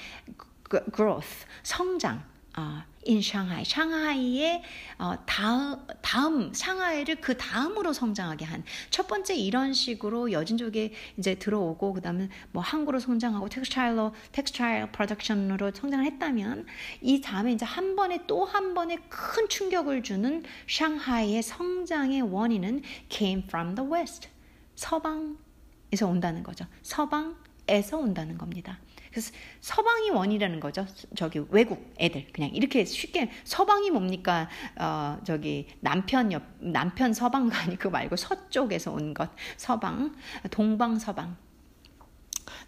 growth 0.94 1.46
성장 1.62 2.22
어, 2.56 2.82
in 3.06 3.18
Shanghai. 3.18 3.64
샹하이의 3.64 4.62
어, 4.98 5.14
다음, 5.26 5.84
다음 6.00 6.52
샹하이를 6.54 7.16
그 7.20 7.36
다음으로 7.36 7.92
성장하게 7.92 8.44
한 8.44 8.62
첫 8.90 9.08
번째 9.08 9.34
이런 9.34 9.72
식으로 9.72 10.30
여진족에 10.30 10.92
이제 11.18 11.34
들어오고 11.34 11.94
그 11.94 12.00
다음에 12.00 12.28
뭐 12.52 12.62
항구로 12.62 13.00
성장하고 13.00 13.48
텍스타일로 13.48 14.14
텍스타일 14.30 14.92
프로덕션으로 14.92 15.72
성장을 15.74 16.04
했다면 16.04 16.66
이 17.02 17.20
다음에 17.20 17.52
이제 17.52 17.64
한 17.64 17.96
번에 17.96 18.24
또 18.28 18.44
한 18.44 18.72
번에 18.74 18.98
큰 19.08 19.48
충격을 19.48 20.04
주는 20.04 20.44
샹하이의 20.68 21.42
성장의 21.42 22.22
원인은 22.22 22.82
came 23.10 23.42
from 23.48 23.74
the 23.74 23.90
west. 23.90 24.33
서방에서 24.74 26.06
온다는 26.06 26.42
거죠. 26.42 26.66
서방에서 26.82 27.98
온다는 27.98 28.38
겁니다. 28.38 28.78
그래서 29.10 29.32
서방이 29.60 30.10
원이라는 30.10 30.58
거죠. 30.58 30.86
저기 31.14 31.40
외국 31.50 31.94
애들 32.00 32.26
그냥 32.32 32.50
이렇게 32.50 32.84
쉽게 32.84 33.30
서방이 33.44 33.92
뭡니까? 33.92 34.48
어 34.76 35.18
저기 35.22 35.68
남편 35.78 36.32
옆 36.32 36.42
남편 36.58 37.14
서방가 37.14 37.60
아니고 37.60 37.90
말고 37.90 38.16
서쪽에서 38.16 38.92
온 38.92 39.14
것. 39.14 39.30
서방, 39.56 40.16
동방 40.50 40.98
서방. 40.98 41.36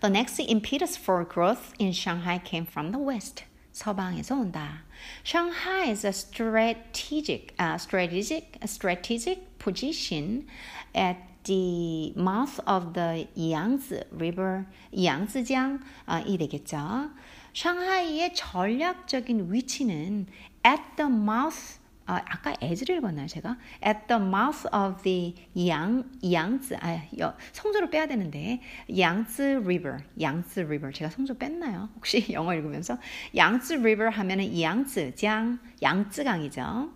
The 0.01 0.11
next 0.11 0.41
impetus 0.41 0.97
for 0.97 1.27
growth 1.29 1.75
in 1.81 1.93
Shanghai 1.93 2.41
came 2.45 2.65
from 2.65 2.93
the 2.93 3.05
west. 3.05 3.45
서방에서 3.73 4.37
온다. 4.37 4.85
Shanghai 5.25 5.91
is 5.91 6.07
a 6.07 6.13
strategic, 6.13 7.55
uh, 7.59 7.75
strategic, 7.77 8.57
strategic 8.65 9.59
position 9.59 10.47
at 10.95 11.19
the 11.47 12.13
mouth 12.17 12.61
of 12.67 12.93
the 12.93 13.29
Yangtze 13.35 14.03
River, 14.13 14.67
양쯔江이 14.93 16.37
되겠죠. 16.39 17.11
샹하이의 17.55 18.35
전략적인 18.35 19.53
위치는 19.53 20.27
at 20.67 20.83
the 20.97 21.11
mouth 21.11 21.79
아, 22.09 22.23
아까 22.25 22.55
as를 22.63 22.99
읽었나요, 22.99 23.27
제가? 23.27 23.57
At 23.85 24.07
the 24.07 24.23
mouth 24.23 24.65
of 24.73 25.03
the 25.03 25.35
양, 25.67 26.05
양쯔, 26.23 26.79
아, 26.81 27.03
여, 27.19 27.37
성조를 27.51 27.91
빼야 27.91 28.07
되는데, 28.07 28.63
양쯔 28.97 29.63
river, 29.65 30.05
양쯔 30.21 30.67
river. 30.67 30.93
제가 30.93 31.11
성조 31.11 31.37
뺐나요? 31.37 31.89
혹시 31.97 32.27
영어 32.31 32.55
읽으면서? 32.55 32.97
양쯔 33.35 33.81
river 33.81 34.09
하면은 34.11 34.61
양쯔江, 34.61 35.59
양쯔강이죠. 35.83 36.93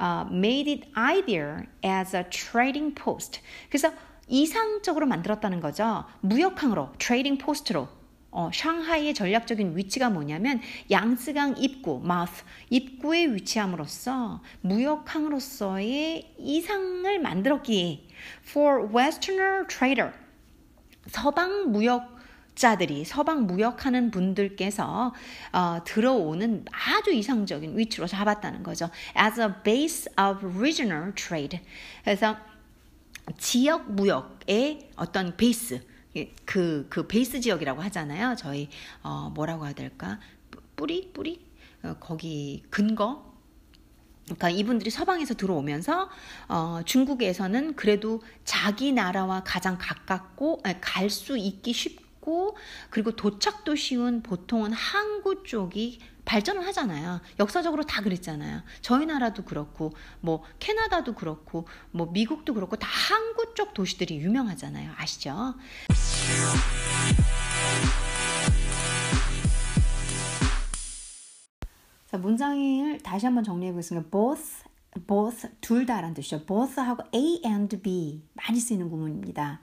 Uh, 0.00 0.26
made 0.30 0.68
it 0.68 0.88
ideal 0.96 1.66
as 1.84 2.16
a 2.16 2.24
trading 2.30 2.94
post. 2.94 3.40
그래서 3.68 3.92
이상적으로 4.26 5.06
만들었다는 5.06 5.60
거죠. 5.60 6.04
무역항으로, 6.20 6.92
trading 6.98 7.38
post로. 7.38 7.88
어, 8.32 8.48
샹하이의 8.54 9.12
전략적인 9.12 9.76
위치가 9.76 10.08
뭐냐면 10.08 10.60
양쯔강 10.88 11.56
입구, 11.58 12.00
mouth, 12.04 12.44
입구에 12.70 13.26
위치함으로써 13.26 14.40
무역항으로서의 14.60 16.34
이상을 16.38 17.18
만들었기에 17.18 18.06
for 18.48 18.86
westerner 18.94 19.66
trader, 19.66 20.12
서방 21.08 21.72
무역 21.72 22.19
자들이 22.54 23.04
서방 23.04 23.46
무역하는 23.46 24.10
분들께서 24.10 25.14
어, 25.52 25.78
들어오는 25.84 26.64
아주 26.70 27.12
이상적인 27.12 27.78
위치로 27.78 28.06
잡았다는 28.06 28.62
거죠. 28.62 28.90
As 29.18 29.40
a 29.40 29.48
base 29.64 30.12
of 30.12 30.46
regional 30.58 31.14
trade. 31.14 31.60
그래서 32.04 32.36
지역 33.38 33.90
무역의 33.92 34.90
어떤 34.96 35.36
베이스, 35.36 35.80
그, 36.44 36.86
그 36.90 37.06
베이스 37.06 37.40
지역이라고 37.40 37.80
하잖아요. 37.82 38.34
저희, 38.36 38.68
어, 39.02 39.30
뭐라고 39.34 39.66
해야 39.66 39.72
될까? 39.72 40.18
뿌리? 40.76 41.12
뿌리? 41.12 41.40
어, 41.82 41.94
거기 42.00 42.62
근거? 42.70 43.30
그러니까 44.24 44.48
이분들이 44.50 44.90
서방에서 44.90 45.34
들어오면서 45.34 46.08
어, 46.48 46.80
중국에서는 46.84 47.74
그래도 47.74 48.22
자기 48.44 48.92
나라와 48.92 49.42
가장 49.44 49.76
가깝고 49.78 50.62
갈 50.80 51.10
수 51.10 51.36
있기 51.36 51.72
쉽 51.72 51.99
고 52.20 52.30
쉽고 52.30 52.56
그리고 52.90 53.12
도착도 53.12 53.74
쉬운 53.74 54.22
보통은 54.22 54.72
항구 54.72 55.42
쪽이 55.42 56.00
발전을 56.24 56.64
하잖아요. 56.66 57.20
역사적으로 57.40 57.84
다 57.84 58.02
그랬잖아요. 58.02 58.62
저희 58.82 59.06
나라도 59.06 59.44
그렇고 59.44 59.92
뭐 60.20 60.44
캐나다도 60.60 61.14
그렇고 61.14 61.66
뭐 61.90 62.06
미국도 62.12 62.54
그렇고 62.54 62.76
다 62.76 62.88
항구 62.88 63.54
쪽 63.54 63.74
도시들이 63.74 64.18
유명하잖아요. 64.18 64.92
아시죠? 64.96 65.54
자, 72.06 72.18
문장을 72.18 72.98
다시 73.02 73.26
한번 73.26 73.44
정리해 73.44 73.72
보겠습니다. 73.72 74.08
both 74.10 74.64
both 75.06 75.48
둘 75.60 75.86
다란 75.86 76.14
뜻이죠. 76.14 76.44
both하고 76.44 77.04
A 77.14 77.42
and 77.44 77.80
B 77.80 78.22
많이 78.34 78.58
쓰이는 78.58 78.90
구문입니다. 78.90 79.60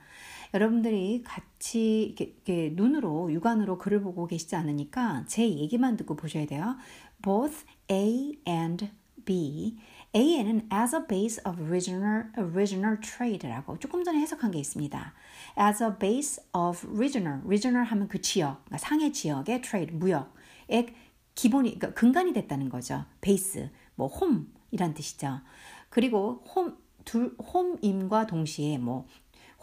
여러분들이 0.54 1.22
같이 1.24 1.47
이렇게, 1.60 2.24
이렇게 2.24 2.72
눈으로 2.74 3.32
육안으로 3.32 3.78
글을 3.78 4.00
보고 4.00 4.26
계시지 4.26 4.56
않으니까 4.56 5.24
제 5.26 5.48
얘기만 5.48 5.96
듣고 5.96 6.16
보셔야 6.16 6.46
돼요. 6.46 6.76
Both 7.22 7.64
A 7.90 8.38
and 8.46 8.90
B. 9.24 9.76
A에는 10.14 10.68
as 10.72 10.96
a 10.96 11.02
base 11.06 11.42
of 11.46 11.62
regional, 11.62 12.24
regional 12.36 12.98
trade라고 13.00 13.78
조금 13.78 14.04
전에 14.04 14.18
해석한 14.20 14.52
게 14.52 14.58
있습니다. 14.58 15.14
As 15.60 15.82
a 15.82 15.90
base 15.98 16.42
of 16.54 16.86
regional, 16.94 17.42
regional 17.44 17.86
하면 17.86 18.08
그 18.08 18.20
지역, 18.22 18.64
그러니까 18.64 18.78
상해 18.78 19.12
지역의 19.12 19.60
trade, 19.60 19.94
무역의 19.96 20.94
기본이, 21.34 21.78
그러니까 21.78 21.92
근간이 21.92 22.32
됐다는 22.32 22.70
거죠. 22.70 23.04
베이스, 23.20 23.70
뭐 23.96 24.08
홈이란 24.08 24.94
뜻이죠. 24.94 25.40
그리고 25.90 26.42
홈, 26.54 26.76
둘, 27.04 27.36
홈임과 27.38 28.26
동시에 28.26 28.78
뭐 28.78 29.06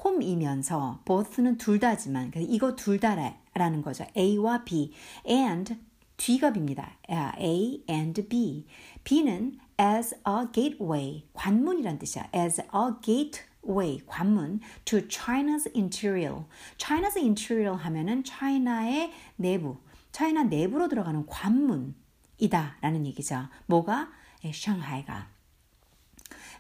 홈이면서 0.04 1.02
both는 1.06 1.58
둘 1.58 1.80
다지만 1.80 2.32
그래서 2.32 2.48
이거 2.50 2.76
둘 2.76 3.00
다라는 3.00 3.82
거죠. 3.82 4.06
A와 4.16 4.64
B 4.64 4.94
and 5.28 5.76
뒤갑입니다. 6.18 6.98
A 7.40 7.84
and 7.90 8.28
B. 8.28 8.68
B는 9.04 9.60
as 9.80 10.16
a 10.28 10.52
gateway 10.52 11.26
관문이란 11.34 12.00
뜻이야. 12.00 12.30
as 12.34 12.62
a 12.62 12.92
gateway 13.02 14.00
관문 14.06 14.62
to 14.86 15.00
China's 15.08 15.68
interior. 15.76 16.46
China's 16.78 17.18
interior 17.18 17.78
하면은 17.78 18.24
차이나의 18.24 19.12
내부, 19.36 19.78
차이나 20.12 20.44
내부로 20.44 20.88
들어가는 20.88 21.26
관문이다라는 21.26 23.06
얘기죠. 23.08 23.48
뭐가? 23.66 24.10
샹하이가. 24.54 25.35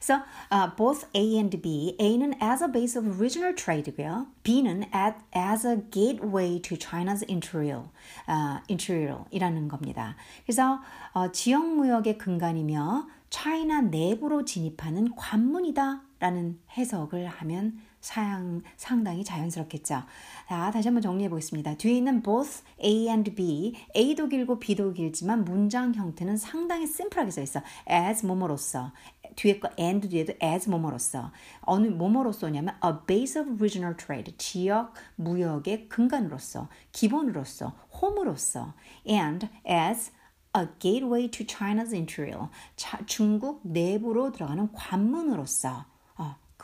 So 0.05 0.21
uh, 0.51 0.67
both 0.67 1.07
A 1.15 1.39
and 1.39 1.59
B, 1.63 1.95
A는 1.99 2.35
as 2.39 2.61
a 2.61 2.67
base 2.67 2.95
of 2.95 3.19
regional 3.19 3.55
trade고요. 3.55 4.27
B는 4.43 4.85
at, 4.93 5.15
as 5.33 5.65
a 5.65 5.77
gateway 5.77 6.59
to 6.59 6.77
China's 6.77 7.23
interior, 7.27 7.89
uh, 8.29 8.59
interior이라는 8.69 9.67
겁니다. 9.67 10.15
그래서 10.45 10.79
어, 11.13 11.31
지역 11.31 11.65
무역의 11.65 12.19
근간이며 12.19 13.07
차이나 13.31 13.81
내부로 13.81 14.45
진입하는 14.45 15.15
관문이다라는 15.15 16.59
해석을 16.77 17.25
하면 17.25 17.79
사양, 18.05 18.61
상당히 18.77 19.23
자연스럽겠죠. 19.23 20.03
자, 20.47 20.71
다시 20.71 20.87
한번 20.87 21.01
정리해 21.01 21.27
보겠습니다. 21.27 21.75
뒤에 21.75 21.97
있는 21.97 22.21
both 22.21 22.61
A 22.83 23.09
and 23.09 23.33
B, 23.33 23.73
A도 23.95 24.29
길고 24.29 24.59
B도 24.59 24.93
길지만 24.93 25.43
문장 25.43 25.91
형태는 25.95 26.37
상당히 26.37 26.85
심플하게 26.85 27.31
써 27.31 27.41
있어. 27.41 27.61
as 27.89 28.23
뭐뭐로서, 28.23 28.91
뒤에 29.35 29.59
거 29.59 29.69
and 29.79 30.07
뒤에도 30.07 30.33
as 30.41 30.69
뭐뭐로서 30.69 31.31
어느 31.61 31.87
뭐뭐로서냐면 31.87 32.75
a 32.85 32.91
base 33.07 33.41
of 33.41 33.53
regional 33.55 33.97
trade 33.97 34.37
지역 34.37 34.93
무역의 35.15 35.89
근간으로서 35.89 36.69
기본으로서 36.91 37.73
홈으로서 37.99 38.75
and 39.09 39.49
as 39.67 40.11
a 40.55 40.67
gateway 40.77 41.27
to 41.27 41.43
China's 41.43 41.91
interior 41.91 42.49
차, 42.75 43.03
중국 43.07 43.61
내부로 43.63 44.31
들어가는 44.31 44.71
관문으로서 44.73 45.69
어, 45.79 45.94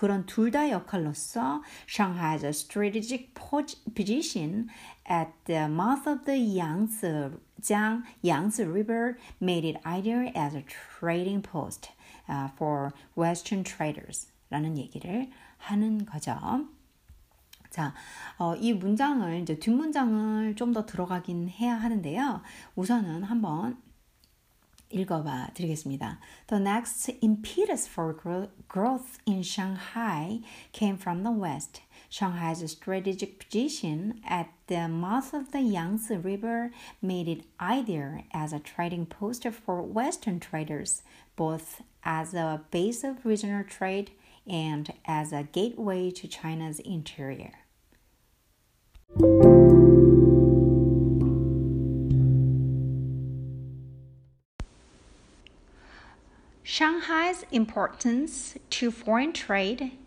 그런 0.01 0.25
둘 0.25 0.49
다 0.49 0.71
역할로서 0.71 1.61
Shanghai 1.85 2.33
has 2.33 2.43
a 2.43 2.49
strategic 2.49 3.35
position 3.35 4.67
at 5.05 5.29
the 5.45 5.65
mouth 5.69 6.07
of 6.09 6.25
the 6.25 6.35
Yangtze, 6.35 7.37
Jiang, 7.61 8.01
Yangtze 8.23 8.65
River 8.65 9.19
made 9.39 9.63
it 9.63 9.77
ideal 9.85 10.31
as 10.33 10.55
a 10.55 10.63
trading 10.65 11.43
post. 11.43 11.91
for 12.57 12.91
Western 13.15 13.63
traders라는 13.63 14.77
얘기를 14.77 15.29
하는 15.57 16.03
거죠. 16.05 16.35
자, 17.69 17.93
어, 18.39 18.55
이 18.55 18.73
문장을 18.73 19.39
이제 19.41 19.59
뒷문장을 19.59 20.55
좀 20.55 20.73
더 20.73 20.85
들어가긴 20.85 21.49
해야 21.49 21.75
하는데요. 21.75 22.41
우선은 22.75 23.23
한번 23.23 23.77
읽어봐 24.90 25.48
드리겠습니다. 25.54 26.20
The 26.46 26.62
next 26.62 27.18
impetus 27.20 27.88
for 27.88 28.14
growth 28.68 29.18
in 29.26 29.42
Shanghai 29.42 30.40
came 30.72 30.96
from 30.96 31.24
the 31.24 31.32
west. 31.32 31.82
Shanghai's 32.08 32.62
strategic 32.70 33.40
position 33.40 34.20
at 34.24 34.46
the 34.68 34.88
mouth 34.88 35.34
of 35.34 35.50
the 35.50 35.60
Yangtze 35.60 36.16
River 36.16 36.70
made 37.02 37.26
it 37.26 37.44
ideal 37.60 38.22
as 38.32 38.52
a 38.52 38.60
trading 38.60 39.06
post 39.06 39.44
for 39.48 39.82
Western 39.82 40.38
traders, 40.38 41.02
both 41.34 41.82
as 42.04 42.32
a 42.32 42.62
base 42.70 43.02
of 43.02 43.26
regional 43.26 43.64
trade 43.64 44.12
and 44.46 44.92
as 45.04 45.32
a 45.32 45.42
gateway 45.42 46.12
to 46.12 46.28
China's 46.28 46.78
interior. 46.78 47.66
Shanghai's 56.81 57.45
importance 57.51 58.57
to 58.71 58.87
foreign 58.89 59.31
trade, 59.33 59.99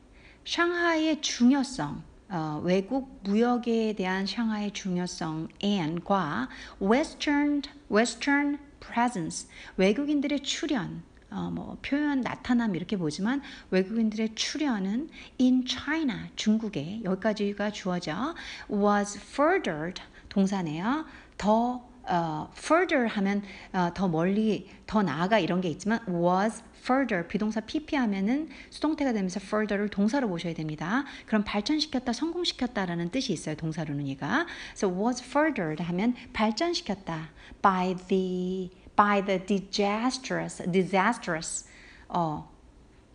샹하이의 0.44 1.20
중요성, 1.22 2.02
어, 2.30 2.60
외국 2.64 3.20
무역에 3.22 3.92
대한 3.92 4.26
샹하이의 4.26 4.72
중요성 4.72 5.50
and과 5.62 6.48
western 6.82 7.62
western 7.88 8.58
presence, 8.80 9.46
외국인들의 9.76 10.42
출현, 10.42 11.04
어, 11.30 11.48
뭐 11.54 11.78
표현 11.80 12.22
나타남 12.22 12.74
이렇게 12.74 12.96
보지만 12.96 13.40
외국인들의 13.70 14.34
출현은 14.34 15.10
in 15.40 15.64
China 15.64 16.28
중국에 16.34 17.02
여기까지가 17.04 17.70
주어져 17.70 18.34
was 18.68 19.16
furthered 19.16 20.02
동사네요. 20.28 21.04
더 21.38 21.93
어, 22.06 22.50
further 22.56 23.06
하면 23.06 23.42
어, 23.72 23.90
더 23.94 24.08
멀리 24.08 24.70
더 24.86 25.02
나아가 25.02 25.38
이런 25.38 25.60
게 25.60 25.68
있지만 25.68 26.00
was 26.08 26.62
further 26.84 27.26
비동사 27.26 27.60
pp 27.60 27.96
하면은 27.96 28.48
수동태가 28.70 29.12
되면서 29.12 29.40
further를 29.42 29.88
동사로 29.88 30.28
보셔야 30.28 30.52
됩니다. 30.54 31.04
그럼 31.26 31.42
발전시켰다, 31.44 32.12
성공시켰다라는 32.12 33.10
뜻이 33.10 33.32
있어요. 33.32 33.54
동사로는 33.54 34.06
얘가. 34.08 34.46
So 34.76 34.88
was 34.90 35.22
furthered 35.22 35.82
하면 35.82 36.14
발전시켰다 36.32 37.30
by 37.62 37.96
the 38.08 38.70
by 38.96 39.24
the 39.24 39.44
disastrous 39.44 40.62
disastrous 40.70 41.66
어 42.08 42.50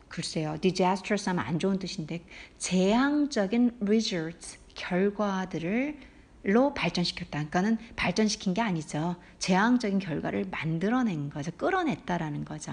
글쎄요. 0.08 0.58
disastrous 0.60 1.30
하면 1.30 1.46
안 1.46 1.60
좋은 1.60 1.78
뜻인데 1.78 2.26
재앙적인 2.58 3.78
results 3.82 4.58
결과들을 4.74 6.09
로 6.44 6.74
발전시켰다. 6.74 7.32
그러니까는 7.32 7.78
발전시킨 7.98 8.54
게 8.54 8.62
아니죠. 8.62 9.18
재앙적인 9.40 10.00
결과를 10.00 10.46
만들어낸 10.50 11.30
거죠. 11.30 11.52
끌어냈다라는 11.52 12.46
거죠. 12.46 12.72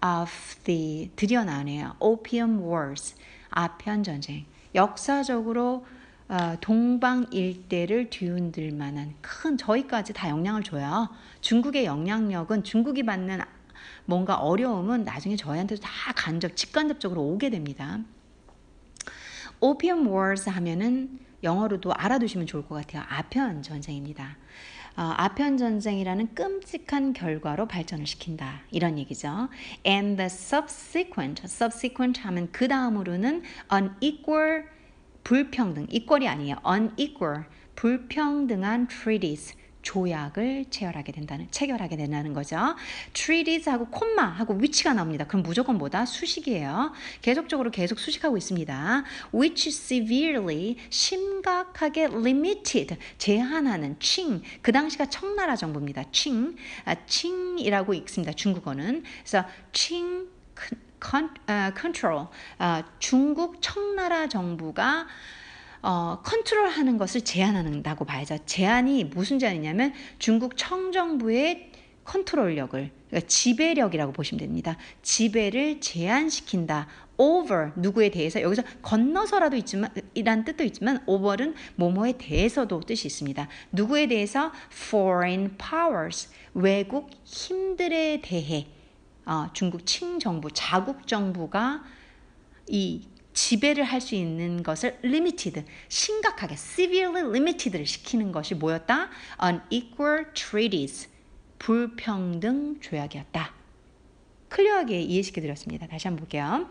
Of 0.00 0.62
the 0.64 1.10
드디어 1.16 1.42
나네요. 1.42 1.96
Opium 1.98 2.60
Wars 2.60 3.16
아편 3.50 4.04
전쟁. 4.04 4.44
역사적으로 4.74 5.84
어, 6.28 6.56
동방 6.60 7.26
일대를 7.32 8.08
뒤흔들 8.08 8.70
만한 8.72 9.14
큰 9.20 9.58
저희까지 9.58 10.12
다 10.12 10.30
영향을 10.30 10.62
줘요. 10.62 11.08
중국의 11.40 11.84
영향력은 11.84 12.62
중국이 12.62 13.02
받는 13.04 13.40
뭔가 14.04 14.36
어려움은 14.36 15.02
나중에 15.02 15.34
저희한테도 15.36 15.82
다 15.82 16.12
간접 16.14 16.56
직간접적으로 16.56 17.20
오게 17.22 17.50
됩니다. 17.50 17.98
Opium 19.60 20.06
Wars 20.06 20.48
하면은 20.48 21.18
영어로도 21.42 21.92
알아두시면 21.92 22.46
좋을 22.46 22.66
것 22.66 22.74
같아요. 22.74 23.04
아편 23.08 23.62
전쟁입니다. 23.62 24.36
어, 24.96 25.14
아편 25.16 25.56
전쟁이라는 25.56 26.34
끔찍한 26.34 27.14
결과로 27.14 27.66
발전을 27.66 28.06
시킨다. 28.06 28.60
이런 28.70 28.98
얘기죠. 28.98 29.48
And 29.86 30.16
the 30.16 30.26
subsequent, 30.26 31.42
subsequent 31.44 32.20
하면 32.20 32.50
그 32.52 32.68
다음으로는 32.68 33.42
unequal 33.72 34.64
불평등, 35.24 35.86
equal이 35.90 36.28
아니에요. 36.28 36.56
unequal 36.66 37.44
불평등한 37.74 38.88
treaties 38.88 39.56
조약을 39.82 40.66
체결하게 40.70 41.12
된다는 41.12 41.48
체결하게 41.50 41.96
된다는 41.96 42.32
거죠. 42.32 42.56
treaties하고 43.12 43.86
콤마하고 43.86 44.54
위치가 44.54 44.94
나옵니다. 44.94 45.26
그럼 45.26 45.42
무조건 45.42 45.78
뭐다? 45.78 46.06
수식이에요. 46.06 46.92
계속적으로 47.20 47.70
계속 47.70 47.98
수식하고 47.98 48.36
있습니다. 48.36 49.04
which 49.34 49.68
severely 49.68 50.76
심각하게 50.90 52.04
limited 52.04 52.96
제한하는 53.18 53.96
칭. 54.00 54.42
그 54.62 54.72
당시가 54.72 55.06
청나라 55.06 55.56
정부입니다. 55.56 56.04
칭. 56.12 56.56
아, 56.84 56.94
칭이라고 57.06 57.94
읽습니다. 57.94 58.32
중국어는. 58.32 59.02
그래서 59.22 59.46
칭 59.72 60.28
컨트롤 61.00 62.28
아, 62.58 62.82
중국 63.00 63.60
청나라 63.60 64.28
정부가 64.28 65.06
어, 65.82 66.20
컨트롤하는 66.22 66.96
것을 66.96 67.22
제한한다고 67.22 68.04
봐야죠. 68.04 68.38
제한이 68.46 69.04
무슨 69.04 69.38
제한이냐면 69.38 69.92
중국 70.18 70.56
청정부의 70.56 71.70
컨트롤력을 72.04 72.90
그러니까 73.08 73.28
지배력이라고 73.28 74.12
보시면 74.12 74.40
됩니다. 74.40 74.76
지배를 75.02 75.80
제한시킨다. 75.80 76.88
over 77.18 77.72
누구에 77.76 78.10
대해서 78.10 78.40
여기서 78.40 78.62
건너서라도 78.80 79.56
있지만 79.56 79.90
이란 80.14 80.44
뜻도 80.44 80.64
있지만 80.64 81.02
over는 81.06 81.54
뭐뭐에 81.76 82.14
대해서도 82.18 82.80
뜻이 82.80 83.06
있습니다. 83.06 83.46
누구에 83.72 84.06
대해서 84.06 84.50
foreign 84.72 85.56
powers 85.56 86.30
외국 86.54 87.10
힘들에 87.24 88.20
대해 88.22 88.66
어, 89.24 89.48
중국 89.52 89.86
칭 89.86 90.18
정부 90.18 90.50
자국 90.52 91.06
정부가 91.06 91.84
이 92.66 93.06
지배를 93.33 93.83
할 93.83 94.01
수 94.01 94.15
있는 94.15 94.63
것을 94.63 94.97
limited, 95.03 95.63
심각하게 95.89 96.53
severely 96.53 97.21
limited를 97.29 97.85
시키는 97.85 98.31
것이 98.31 98.55
뭐였다? 98.55 99.09
unequal 99.43 100.25
treaties, 100.33 101.07
불평등 101.59 102.79
조약이었다. 102.81 103.53
클리어하게 104.49 105.01
이해시켜 105.01 105.41
드렸습니다. 105.41 105.87
다시 105.87 106.07
한번 106.07 106.25
볼게요. 106.25 106.67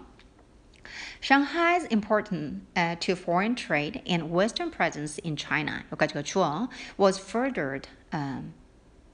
Shanghai's 1.21 1.87
important 1.91 2.63
uh, 2.77 2.97
to 3.01 3.15
foreign 3.15 3.55
trade 3.55 4.03
and 4.07 4.31
Western 4.31 4.71
presence 4.71 5.19
in 5.25 5.37
China 5.37 5.85
여기까지가 5.91 6.23
주어 6.23 6.69
was 6.99 7.19
furthered 7.19 7.89
um, 8.13 8.55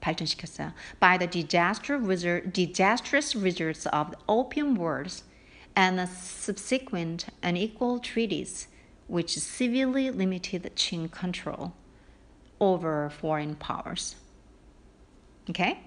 발전시켰어요 0.01 0.73
by 0.99 1.17
the 1.17 1.27
disastrous, 1.27 2.23
disastrous 2.51 3.35
results 3.35 3.87
of 3.87 4.11
the 4.11 4.19
Opium 4.27 4.75
Wars 4.75 5.23
and 5.78 6.08
subsequent 6.08 7.26
unequal 7.40 8.00
treaties 8.00 8.66
which 9.06 9.38
severely 9.38 10.10
limited 10.10 10.64
Qing 10.74 11.08
control 11.08 11.72
over 12.60 13.08
foreign 13.08 13.54
powers. 13.54 14.16
Okay? 15.48 15.78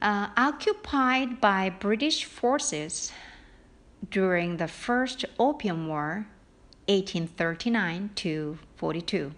Uh, 0.00 0.28
occupied 0.34 1.42
by 1.42 1.68
British 1.68 2.24
forces 2.24 3.12
during 4.10 4.56
the 4.56 4.66
First 4.66 5.26
Opium 5.38 5.88
War, 5.88 6.26
1839 6.88 8.10
to 8.14 8.58
42. 8.76 9.32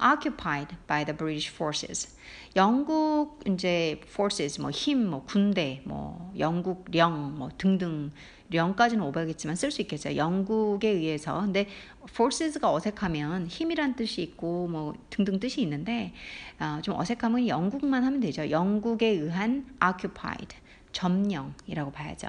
Occupied 0.00 0.76
by 0.86 1.04
the 1.04 1.16
British 1.16 1.50
forces. 1.50 2.16
영국 2.54 3.40
이제 3.46 4.00
forces 4.04 4.60
뭐 4.60 4.70
힘, 4.70 5.08
뭐 5.08 5.24
군대, 5.24 5.82
뭐 5.84 6.32
영국령 6.38 7.38
뭐 7.38 7.50
등등 7.56 8.12
령까지는 8.52 9.02
오버겠지만 9.04 9.56
쓸 9.56 9.70
수 9.70 9.80
있겠죠. 9.82 10.14
영국에 10.16 10.88
의해서. 10.88 11.40
근데 11.40 11.66
forces가 12.10 12.72
어색하면 12.72 13.46
힘이란 13.46 13.96
뜻이 13.96 14.22
있고 14.22 14.68
뭐 14.68 14.94
등등 15.10 15.40
뜻이 15.40 15.62
있는데 15.62 16.12
어, 16.60 16.80
좀 16.82 16.94
어색하면 16.98 17.48
영국만 17.48 18.04
하면 18.04 18.20
되죠. 18.20 18.50
영국에 18.50 19.08
의한 19.08 19.66
occupied. 19.82 20.54
점령이라고 20.92 21.92
봐야죠. 21.92 22.28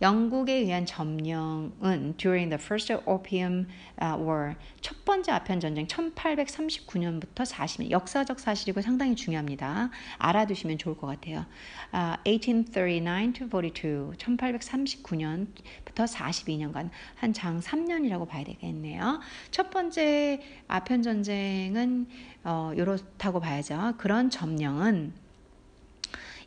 영국에 0.00 0.54
의한 0.54 0.86
점령은 0.86 2.16
during 2.16 2.48
the 2.50 2.58
first 2.58 2.92
opium 3.06 3.66
war 4.00 4.54
첫 4.80 5.04
번째 5.04 5.32
아편 5.32 5.60
전쟁 5.60 5.86
1839년부터 5.86 7.44
40년 7.44 7.90
역사적 7.90 8.40
사실이고 8.40 8.80
상당히 8.80 9.14
중요합니다. 9.14 9.90
알아두시면 10.18 10.78
좋을 10.78 10.96
것 10.96 11.06
같아요. 11.06 11.44
Uh, 11.92 12.16
1839 12.24 13.32
to 13.34 13.48
42 13.48 14.16
1839년부터 14.16 16.06
42년간 16.06 16.90
한 17.16 17.34
장 17.34 17.60
3년이라고 17.60 18.26
봐야 18.26 18.44
되겠네요. 18.44 19.20
첫 19.50 19.70
번째 19.70 20.40
아편 20.68 21.02
전쟁은 21.02 22.06
어, 22.44 22.72
이렇다고 22.74 23.40
봐야죠. 23.40 23.94
그런 23.98 24.30
점령은 24.30 25.12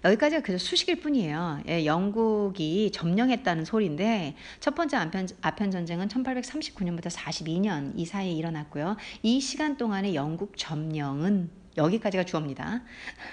여기까지가 0.03 0.41
그저 0.41 0.57
수식일 0.57 0.99
뿐이에요. 1.01 1.63
예, 1.67 1.85
영국이 1.85 2.91
점령했다는 2.91 3.65
소리인데 3.65 4.35
첫 4.59 4.75
번째 4.75 4.97
아편, 4.97 5.27
아편 5.41 5.71
전쟁은 5.71 6.07
1839년부터 6.07 7.09
42년 7.09 7.93
이 7.95 8.05
사이에 8.05 8.31
일어났고요. 8.31 8.97
이 9.23 9.39
시간 9.39 9.77
동안의 9.77 10.15
영국 10.15 10.57
점령은 10.57 11.49
여기까지가 11.77 12.23
주어입니다. 12.23 12.81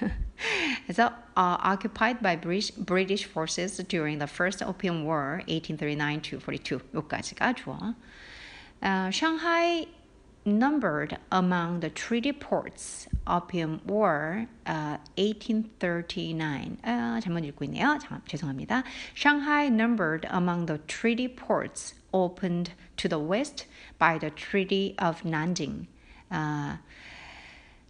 그래서 0.84 1.12
uh, 1.36 1.56
occupied 1.64 2.22
by 2.22 2.38
British, 2.38 2.72
British 2.84 3.26
forces 3.26 3.82
during 3.88 4.18
the 4.18 4.28
First 4.28 4.62
Opium 4.62 5.04
War 5.04 5.40
1839 5.48 6.20
to 6.22 6.38
42 6.38 6.80
여기까지가 6.94 7.54
주어. 7.54 7.94
Uh, 8.82 9.08
Shanghai 9.10 9.86
numbered 10.44 11.16
among 11.32 11.80
the 11.80 11.90
treaty 11.90 12.32
ports 12.32 13.08
Opium 13.26 13.80
War 13.86 14.46
uh, 14.66 14.98
1839. 15.16 16.78
아, 16.82 17.20
잘못 17.22 17.44
읽고 17.44 17.64
있네요. 17.64 17.98
자, 17.98 18.20
죄송합니다. 18.26 18.84
Shanghai 19.14 19.66
numbered 19.68 20.26
among 20.30 20.66
the 20.66 20.78
treaty 20.86 21.28
ports 21.28 21.94
opened 22.12 22.72
to 22.96 23.08
the 23.08 23.18
west 23.18 23.66
by 23.98 24.18
the 24.18 24.30
Treaty 24.30 24.94
of 24.98 25.22
Nanjing. 25.24 25.86
아, 26.30 26.80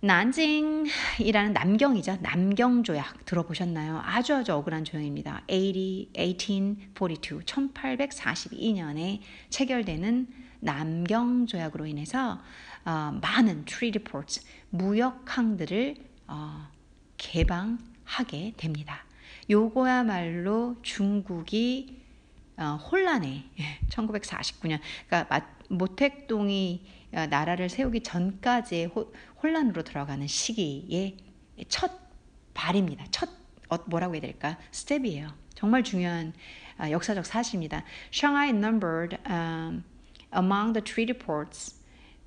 난징이라는 0.05 1.55
남경이죠. 1.55 2.19
남경 2.21 2.83
조약 2.83 3.25
들어보셨나요? 3.25 4.03
아주 4.05 4.35
아주 4.35 4.53
억울한 4.53 4.85
조약입니다. 4.85 5.45
80, 5.47 6.11
1842, 6.13 7.41
1842년에 7.41 9.21
체결되는 9.49 10.27
남경 10.65 11.47
조약으로 11.47 11.87
인해서 11.87 12.41
어, 12.85 13.19
많은 13.21 13.65
treaty 13.67 14.03
ports, 14.03 14.45
무역 14.71 15.25
항들을 15.27 15.97
어, 16.27 16.69
개방하게 17.19 18.55
됩니다. 18.57 19.05
요거야말로 19.49 20.77
중국이 20.83 22.03
어, 22.57 22.77
혼란에 22.77 23.45
1949년 23.91 24.81
그러니까 25.07 25.47
모택동이 25.69 26.87
어, 27.13 27.27
나라를 27.27 27.69
세우기 27.69 28.03
전까지의 28.03 28.87
호, 28.87 29.13
혼란으로 29.43 29.85
들어가는 29.85 30.27
시기의 30.27 31.19
첫 31.69 31.93
발입니다. 32.55 33.05
첫 33.11 33.29
어, 33.69 33.77
뭐라고 33.87 34.15
해야 34.15 34.23
될까? 34.23 34.59
스텝이에요. 34.71 35.29
정말 35.55 35.85
중요한 35.85 36.33
어, 36.79 36.91
역사적 36.91 37.27
사실입니다. 37.27 37.85
Shanghai 38.13 38.49
numbered 38.51 39.19
um, 39.29 39.85
among 40.35 40.73
the 40.75 40.83
treaty 40.83 41.13
ports 41.13 41.75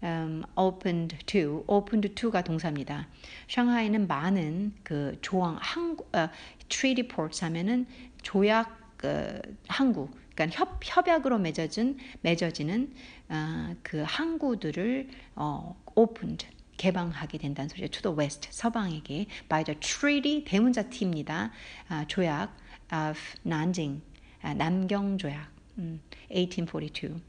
um, 0.04 0.46
opened 0.56 1.18
to, 1.26 1.64
opened 1.68 2.16
to가 2.16 2.44
동사입니다. 2.44 3.08
샹하이는 3.48 4.08
많은 4.08 4.74
그 4.84 5.18
조항 5.22 5.58
항구 5.60 6.06
어, 6.14 6.30
treaty 6.70 7.08
ports 7.08 7.44
하면은 7.44 7.86
조약 8.22 8.98
그 8.98 9.42
항구 9.68 10.10
그러니까 10.36 10.58
협, 10.58 10.80
협약으로 10.84 11.40
맺어진 11.40 11.98
맺어지는 12.22 12.94
어, 13.30 13.76
그 13.84 14.04
항구들을 14.06 15.10
어, 15.36 15.76
opened 15.96 16.48
개방하게 16.78 17.40
된다는 17.40 17.70
소리죠. 17.70 17.88
To 17.90 18.02
the 18.14 18.18
west 18.18 18.48
서방에게 18.52 19.26
by 19.50 19.64
the 19.64 19.80
treaty 19.80 20.44
대문자 20.46 20.84
T입니다. 20.90 21.52
아, 21.90 22.06
조약 22.08 22.56
of 22.94 23.20
Nanjing 23.46 24.02
아, 24.44 24.54
남경 24.54 25.18
조약 25.18 25.50
음, 25.80 26.00
1842. 26.30 27.20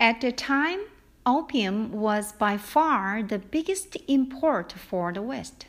At 0.00 0.20
the 0.20 0.32
time, 0.32 0.80
opium 1.24 1.92
was 1.92 2.32
by 2.32 2.58
far 2.58 3.22
the 3.22 3.38
biggest 3.38 3.96
import 4.06 4.74
for 4.74 5.12
the 5.12 5.26
West. 5.26 5.66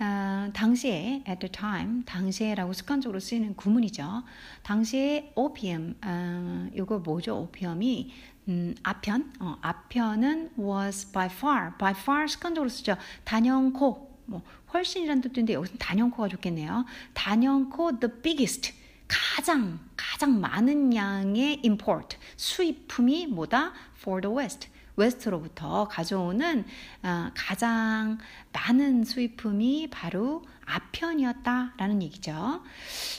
어, 0.00 0.50
당시에 0.52 1.22
at 1.28 1.38
the 1.38 1.48
time 1.48 2.02
당시에라고 2.04 2.72
습관적으로 2.72 3.20
쓰이는 3.20 3.54
구문이죠. 3.54 4.24
당시에 4.64 5.32
오피엄 5.36 5.94
어, 6.04 6.68
이거 6.74 6.98
뭐죠? 6.98 7.38
오피엄이 7.42 8.12
음, 8.48 8.74
아편 8.82 9.32
어, 9.38 9.58
아편은 9.60 10.54
was 10.58 11.12
by 11.12 11.26
far 11.26 11.76
by 11.78 11.92
far 11.92 12.26
습관적으로 12.26 12.68
쓰죠. 12.68 12.96
단연코 13.24 14.11
뭐 14.24 14.42
훨씬이란 14.72 15.20
뜻인데 15.20 15.54
여기서 15.54 15.74
단연코가 15.78 16.28
좋겠네요. 16.28 16.84
단연코 17.14 18.00
the 18.00 18.12
biggest 18.22 18.72
가장 19.08 19.78
가장 19.96 20.40
많은 20.40 20.94
양의 20.94 21.62
import 21.64 22.16
수입품이 22.36 23.26
뭐다 23.26 23.72
for 23.98 24.20
the 24.20 24.34
west 24.34 24.68
웨스트로부터 24.96 25.88
가져오는 25.88 26.64
어, 27.02 27.30
가장 27.34 28.18
많은 28.52 29.04
수입품이 29.04 29.88
바로 29.90 30.44
아편이었다라는 30.64 32.02
얘기죠. 32.02 32.62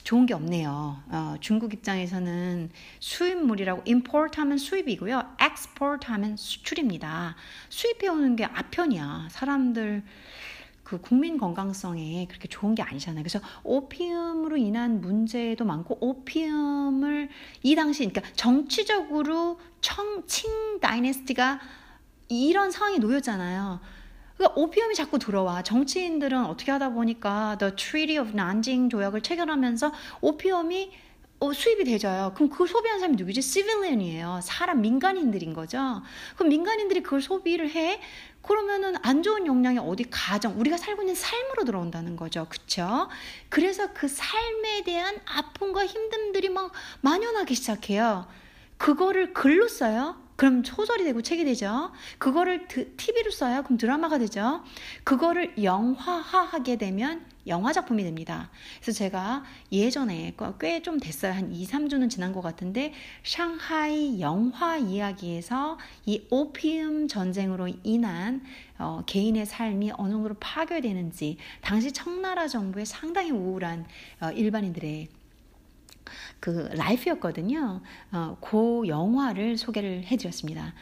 좋은 0.04 0.26
게 0.26 0.34
없네요. 0.34 1.04
어, 1.08 1.36
중국 1.40 1.74
입장에서는 1.74 2.72
수입물이라고 3.00 3.84
import 3.88 4.40
하면 4.40 4.58
수입이고요. 4.58 5.36
export 5.42 6.08
하면 6.08 6.38
수출입니다. 6.38 7.36
수입해오는 7.70 8.36
게 8.36 8.46
아편이야. 8.46 9.28
사람들 9.32 10.04
그 10.94 11.02
국민 11.02 11.40
건강성에 11.40 12.28
그렇게 12.30 12.48
좋은 12.48 12.76
게 12.76 12.84
아니잖아요. 12.84 13.24
그래서 13.24 13.40
오피움으로 13.64 14.58
인한 14.58 15.02
문제도 15.02 15.66
많고 15.66 15.98
오피움을 16.00 17.30
이 17.64 17.76
당시 17.76 18.08
그러니까 18.08 18.22
정치적으로 18.36 19.60
청칭 19.82 20.80
다이내스티가 20.80 21.60
이런 22.30 22.70
상황이 22.70 23.00
놓였잖아요. 23.00 23.80
그러니까 24.38 24.62
오피움이 24.62 24.94
자꾸 24.94 25.18
들어와. 25.18 25.64
정치인들은 25.64 26.46
어떻게 26.46 26.72
하다 26.72 26.90
보니까 26.90 27.58
The 27.58 27.76
Treaty 27.76 28.24
of 28.24 28.38
Nanjing 28.38 28.92
조약을 28.92 29.22
체결하면서 29.22 29.92
오피움이 30.22 30.92
어, 31.40 31.52
수입이 31.52 31.84
되져요. 31.84 32.32
그럼 32.36 32.50
그걸 32.50 32.68
소비한 32.68 33.00
사람이 33.00 33.18
누구지? 33.18 33.42
시빌리언이에요. 33.42 34.40
사람 34.44 34.80
민간인들인 34.82 35.54
거죠. 35.54 36.02
그럼 36.36 36.50
민간인들이 36.50 37.04
그걸 37.04 37.22
소비를 37.22 37.72
해. 37.72 38.00
그러면은 38.44 38.96
안 39.02 39.24
좋은 39.24 39.48
영향이 39.48 39.80
어디 39.80 40.04
가정 40.04 40.60
우리가 40.60 40.78
살고 40.78 41.02
있는 41.02 41.16
삶으로 41.16 41.64
들어온다는 41.64 42.16
거죠. 42.16 42.46
그쵸? 42.50 43.10
그래서 43.50 43.94
그 43.94 44.08
삶에 44.08 44.84
대한 44.86 45.20
아픔과 45.26 45.86
힘듦들이 45.86 46.50
막 46.50 46.72
만연하기 47.02 47.56
시작해요. 47.56 48.28
그거를 48.78 49.34
글로 49.34 49.68
써요. 49.68 50.22
그럼 50.36 50.64
소설이 50.64 51.04
되고 51.06 51.22
책이 51.22 51.46
되죠. 51.46 51.92
그거를 52.18 52.68
TV로 52.68 53.32
써요. 53.32 53.64
그럼 53.64 53.78
드라마가 53.78 54.18
되죠. 54.18 54.62
그거를 55.04 55.64
영화화하게 55.64 56.78
되면 56.78 57.26
영화 57.48 57.74
작품이 57.74 58.04
됩니다. 58.04 58.50
그래서 58.82 58.98
제가 58.98 59.44
예전에 59.72 60.36
꽤 60.60 60.82
좀 60.84 61.00
됐어요. 61.00 61.32
한 61.34 61.54
2, 61.54 61.66
3주는 61.66 62.10
지난 62.10 62.34
것 62.34 62.42
같은데 62.42 62.94
샹하이 63.24 64.20
영화 64.20 64.78
이야기에서 64.78 65.78
이 66.06 66.26
오피움 66.30 67.08
전쟁으로 67.08 67.70
인한 67.84 68.44
어, 68.78 69.02
개인의 69.06 69.46
삶이 69.46 69.92
어느 69.98 70.12
정도로 70.12 70.36
파괴되는지 70.40 71.38
당시 71.62 71.92
청나라 71.92 72.48
정부의 72.48 72.86
상당히 72.86 73.32
우울한 73.32 73.86
어, 74.22 74.32
일반인들의 74.32 75.08
그 76.42 76.70
라이프였거든요. 76.74 77.82
어, 78.12 78.38
그 78.42 78.82
영화를 78.88 79.58
소개를 79.58 80.04
해드렸습니다. 80.04 80.74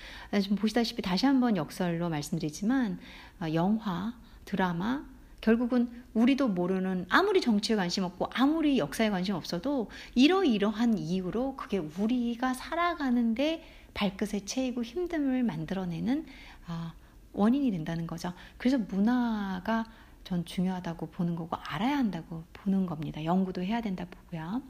좀 0.43 0.55
보시다시피 0.55 1.03
다시 1.03 1.27
한번 1.27 1.55
역설로 1.57 2.09
말씀드리지만 2.09 2.99
어, 3.41 3.53
영화, 3.53 4.13
드라마, 4.45 5.05
결국은 5.41 5.89
우리도 6.13 6.47
모르는 6.49 7.05
아무리 7.09 7.41
정치에 7.41 7.75
관심 7.75 8.03
없고 8.03 8.29
아무리 8.33 8.77
역사에 8.77 9.09
관심 9.09 9.35
없어도 9.35 9.89
이러이러한 10.15 10.97
이유로 10.97 11.55
그게 11.55 11.79
우리가 11.79 12.53
살아가는데 12.53 13.63
발끝에 13.93 14.45
채이고 14.45 14.83
힘듦을 14.83 15.43
만들어내는 15.43 16.25
아, 16.67 16.93
원인이 17.33 17.71
된다는 17.71 18.07
거죠. 18.07 18.33
그래서 18.57 18.77
문화가 18.77 19.85
전 20.23 20.45
중요하다고 20.45 21.07
보는 21.07 21.35
거고 21.35 21.55
알아야 21.55 21.97
한다고 21.97 22.43
보는 22.53 22.85
겁니다. 22.85 23.23
연구도 23.23 23.63
해야 23.63 23.81
된다 23.81 24.05
보고요. 24.09 24.61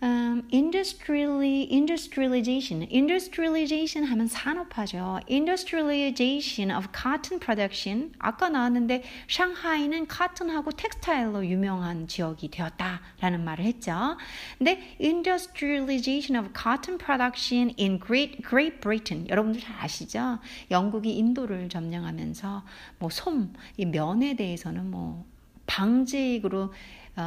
Um, 0.00 0.46
industrially, 0.52 1.66
industrialization. 1.72 2.86
industrialization 2.88 4.06
하면 4.06 4.28
산업화죠. 4.28 5.18
industrialization 5.28 6.70
of 6.70 6.86
cotton 6.94 7.40
production. 7.40 8.12
아까 8.20 8.48
나왔는데 8.48 9.02
샹하이는 9.28 10.06
카튼하고 10.06 10.70
텍스타일로 10.70 11.44
유명한 11.46 12.06
지역이 12.06 12.48
되었다라는 12.48 13.42
말을 13.44 13.64
했죠. 13.64 14.16
근데 14.56 14.80
industrialization 15.00 16.38
of 16.38 16.52
cotton 16.54 16.96
production 16.96 17.74
in 17.76 17.98
Great 17.98 18.40
Great 18.48 18.78
Britain. 18.80 19.28
여러분들 19.28 19.60
잘 19.60 19.74
아시죠? 19.80 20.38
영국이 20.70 21.10
인도를 21.16 21.68
점령하면서 21.68 22.62
뭐 23.00 23.10
솜, 23.10 23.52
이 23.76 23.84
면에 23.84 24.36
대해서는 24.36 24.92
뭐 24.92 25.26
방직으로 25.66 26.62
어, 26.62 26.70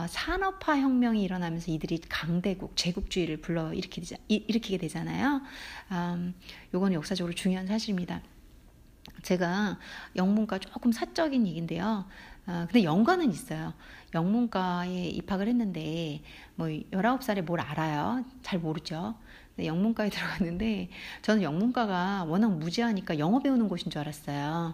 산업화 0.07 0.79
혁명이 0.79 1.21
일어나면서 1.23 1.71
이들이 1.71 1.99
강대국, 2.07 2.77
제국주의를 2.77 3.37
불러 3.37 3.73
일으키게 3.73 4.77
되잖아요. 4.77 5.41
음, 5.91 6.33
요거는 6.73 6.93
역사적으로 6.93 7.33
중요한 7.33 7.67
사실입니다. 7.67 8.21
제가 9.23 9.77
영문과 10.15 10.59
조금 10.59 10.91
사적인 10.91 11.45
얘기인데요. 11.47 12.05
어, 12.47 12.65
근데 12.67 12.83
연관은 12.83 13.31
있어요. 13.31 13.73
영문과에 14.13 15.09
입학을 15.09 15.47
했는데 15.47 16.21
뭐 16.55 16.67
19살에 16.67 17.41
뭘 17.41 17.59
알아요? 17.59 18.23
잘 18.41 18.59
모르죠. 18.59 19.15
영문과에 19.59 20.09
들어갔는데 20.09 20.89
저는 21.21 21.43
영문과가 21.43 22.25
워낙 22.25 22.57
무지하니까 22.57 23.19
영어 23.19 23.39
배우는 23.39 23.67
곳인 23.67 23.89
줄 23.89 23.99
알았어요. 23.99 24.73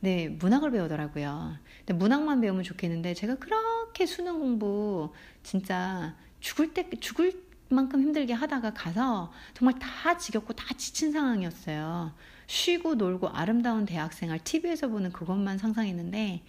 네, 0.00 0.28
문학을 0.28 0.70
배우더라고요. 0.70 1.56
근데 1.80 1.92
문학만 1.92 2.40
배우면 2.40 2.64
좋겠는데 2.64 3.14
제가 3.14 3.36
그렇게 3.36 4.06
수능 4.06 4.38
공부 4.40 5.12
진짜 5.42 6.16
죽을 6.40 6.72
때 6.72 6.88
죽을 7.00 7.50
만큼 7.68 8.00
힘들게 8.00 8.32
하다가 8.32 8.72
가서 8.72 9.32
정말 9.54 9.78
다 9.78 10.16
지겹고 10.16 10.54
다 10.54 10.74
지친 10.76 11.12
상황이었어요. 11.12 12.12
쉬고 12.46 12.96
놀고 12.96 13.28
아름다운 13.28 13.86
대학생활 13.86 14.40
TV에서 14.42 14.88
보는 14.88 15.12
그것만 15.12 15.58
상상했는데 15.58 16.42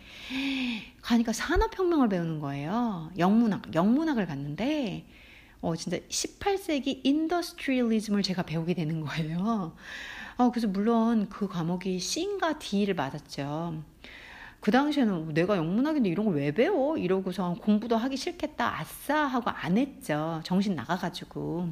가니까 1.02 1.32
산업혁명을 1.32 2.10
배우는 2.10 2.40
거예요. 2.40 3.12
영문학, 3.20 3.76
영문학을 3.76 4.26
갔는데 4.26 5.06
어 5.62 5.76
진짜 5.76 5.98
18세기 6.10 7.02
industrialism을 7.04 8.24
제가 8.24 8.44
배우게 8.44 8.74
되는 8.74 9.02
거예요. 9.02 9.76
어 10.42 10.50
그래서 10.50 10.68
물론 10.68 11.30
그 11.30 11.48
과목이 11.48 12.00
C인가 12.00 12.58
D를 12.58 12.96
맞았죠. 12.96 13.84
그 14.60 14.72
당시에는 14.72 15.34
내가 15.36 15.58
영문학인데 15.58 16.10
이런 16.10 16.26
걸 16.26 16.36
왜 16.36 16.52
배워? 16.52 16.98
이러고서 16.98 17.56
공부도 17.62 17.96
하기 17.98 18.18
싫겠다. 18.18 18.80
아싸 18.80 19.26
하고 19.28 19.52
안 19.52 19.78
했죠. 19.78 20.42
정신 20.44 20.74
나가가지고. 20.76 21.70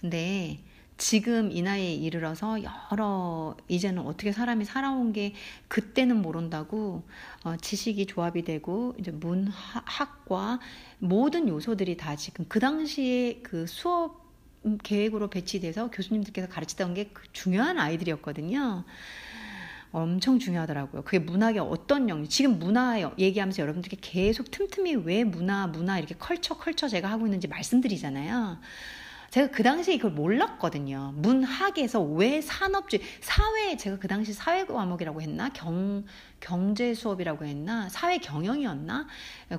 근데 0.00 0.60
지금 0.96 1.52
이 1.52 1.62
나이에 1.62 1.94
이르러서 1.94 2.58
여러 2.62 3.56
이제는 3.68 4.06
어떻게 4.06 4.32
사람이 4.32 4.64
살아온 4.64 5.12
게 5.12 5.34
그때는 5.68 6.22
모른다고 6.22 7.04
어, 7.44 7.56
지식이 7.56 8.06
조합이 8.06 8.42
되고 8.44 8.94
이제 8.98 9.10
문학과 9.10 10.58
모든 10.98 11.48
요소들이 11.48 11.96
다 11.98 12.16
지금 12.16 12.46
그 12.48 12.60
당시에 12.60 13.40
그 13.42 13.66
수업 13.66 14.27
계획으로 14.82 15.28
배치돼서 15.30 15.90
교수님들께서 15.90 16.48
가르치던 16.48 16.94
게 16.94 17.10
그 17.12 17.22
중요한 17.32 17.78
아이들이었거든요. 17.78 18.84
엄청 19.90 20.38
중요하더라고요. 20.38 21.02
그게 21.02 21.18
문학의 21.18 21.60
어떤 21.60 22.08
영역, 22.08 22.28
지금 22.28 22.58
문화 22.58 23.00
얘기하면서 23.18 23.62
여러분들께 23.62 23.96
계속 24.00 24.50
틈틈이 24.50 24.96
왜 24.96 25.24
문화, 25.24 25.66
문화 25.66 25.98
이렇게 25.98 26.14
컬처, 26.14 26.58
컬처 26.58 26.88
제가 26.88 27.10
하고 27.10 27.26
있는지 27.26 27.48
말씀드리잖아요. 27.48 28.58
제가 29.30 29.50
그 29.50 29.62
당시에 29.62 29.94
이걸 29.94 30.10
몰랐거든요. 30.12 31.12
문학에서 31.16 32.02
왜 32.02 32.40
산업주의, 32.40 33.02
사회, 33.20 33.76
제가 33.76 33.98
그 33.98 34.08
당시 34.08 34.32
사회 34.32 34.64
과목이라고 34.64 35.20
했나? 35.20 35.50
경, 35.50 36.04
경제 36.40 36.94
수업이라고 36.94 37.44
했나? 37.44 37.88
사회 37.90 38.18
경영이었나? 38.18 39.06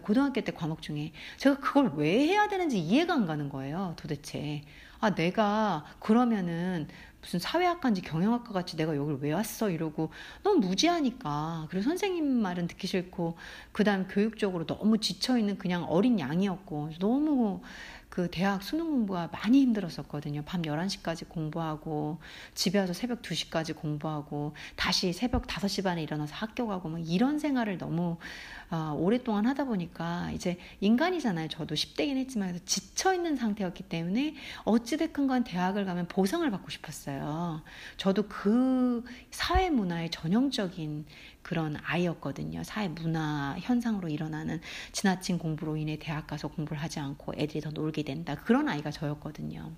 고등학교 0.01 0.41
때 0.41 0.51
과목 0.51 0.81
중에. 0.81 1.11
제가 1.37 1.59
그걸 1.59 1.91
왜 1.95 2.27
해야 2.27 2.47
되는지 2.47 2.79
이해가 2.79 3.13
안 3.13 3.25
가는 3.27 3.49
거예요, 3.49 3.93
도대체. 3.97 4.63
아, 4.99 5.15
내가 5.15 5.85
그러면은 5.99 6.87
무슨 7.21 7.39
사회학과인지 7.39 8.01
경영학과 8.01 8.53
같이 8.53 8.77
내가 8.77 8.95
여기를 8.95 9.19
왜 9.21 9.33
왔어? 9.33 9.69
이러고 9.69 10.09
너무 10.43 10.65
무지하니까. 10.67 11.67
그리고 11.69 11.83
선생님 11.83 12.25
말은 12.25 12.67
듣기 12.67 12.87
싫고 12.87 13.37
그 13.71 13.83
다음 13.83 14.07
교육적으로 14.07 14.65
너무 14.65 14.97
지쳐 14.99 15.37
있는 15.37 15.57
그냥 15.57 15.83
어린 15.85 16.19
양이었고 16.19 16.91
너무 16.99 17.61
그 18.09 18.27
대학 18.31 18.63
수능 18.63 18.89
공부가 18.89 19.29
많이 19.31 19.61
힘들었었거든요. 19.61 20.41
밤 20.43 20.63
11시까지 20.63 21.29
공부하고 21.29 22.17
집에 22.55 22.79
와서 22.79 22.91
새벽 22.91 23.21
2시까지 23.21 23.75
공부하고 23.75 24.55
다시 24.75 25.13
새벽 25.13 25.45
5시 25.45 25.83
반에 25.83 26.01
일어나서 26.01 26.33
학교 26.35 26.67
가고 26.67 26.89
뭐 26.89 26.99
이런 26.99 27.37
생활을 27.37 27.77
너무 27.77 28.17
어, 28.71 28.95
오랫동안 28.97 29.45
하다 29.45 29.65
보니까 29.65 30.31
이제 30.31 30.57
인간이잖아요. 30.79 31.47
저도 31.49 31.75
10대긴 31.75 32.17
했지만 32.17 32.59
지쳐 32.65 33.13
있는 33.13 33.35
상태였기 33.35 33.83
때문에 33.83 34.35
어찌 34.63 34.97
됐건 34.97 35.27
간 35.27 35.43
대학을 35.43 35.85
가면 35.85 36.07
보상을 36.07 36.49
받고 36.49 36.69
싶었어요. 36.69 37.61
저도 37.97 38.27
그 38.27 39.03
사회 39.31 39.69
문화의 39.69 40.09
전형적인 40.09 41.05
그런 41.41 41.77
아이였거든요. 41.83 42.63
사회 42.63 42.87
문화 42.87 43.55
현상으로 43.59 44.09
일어나는 44.09 44.61
지나친 44.91 45.39
공부로 45.39 45.77
인해 45.77 45.97
대학 45.99 46.27
가서 46.27 46.47
공부를 46.47 46.81
하지 46.81 46.99
않고 46.99 47.33
애들이 47.37 47.61
더 47.61 47.71
놀게 47.71 48.03
된다. 48.03 48.35
그런 48.35 48.67
아이가 48.69 48.91
저였거든요. 48.91 49.71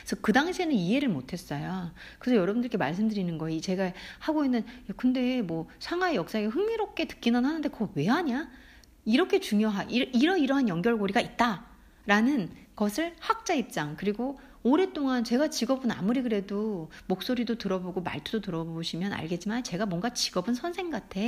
그래서 0.00 0.16
그 0.20 0.32
당시에는 0.32 0.74
이해를 0.74 1.08
못했어요. 1.08 1.92
그래서 2.18 2.40
여러분들께 2.40 2.76
말씀드리는 2.76 3.38
거예요. 3.38 3.60
제가 3.60 3.92
하고 4.18 4.44
있는 4.44 4.64
근데 4.96 5.42
뭐 5.42 5.68
상하이 5.78 6.16
역사에 6.16 6.46
흥미롭게 6.46 7.06
듣기는 7.06 7.44
하는데 7.44 7.68
그거 7.68 7.90
왜 7.94 8.08
하냐? 8.08 8.50
이렇게 9.04 9.40
중요한 9.40 9.90
이러 9.90 10.36
이러한 10.36 10.68
연결고리가 10.68 11.20
있다라는 11.20 12.50
것을 12.76 13.14
학자 13.20 13.54
입장 13.54 13.96
그리고 13.96 14.38
오랫동안 14.64 15.24
제가 15.24 15.48
직업은 15.48 15.90
아무리 15.90 16.22
그래도 16.22 16.90
목소리도 17.06 17.56
들어보고 17.56 18.00
말투도 18.02 18.40
들어보시면 18.40 19.12
알겠지만 19.12 19.64
제가 19.64 19.86
뭔가 19.86 20.10
직업은 20.10 20.54
선생 20.54 20.90
같아. 20.90 21.20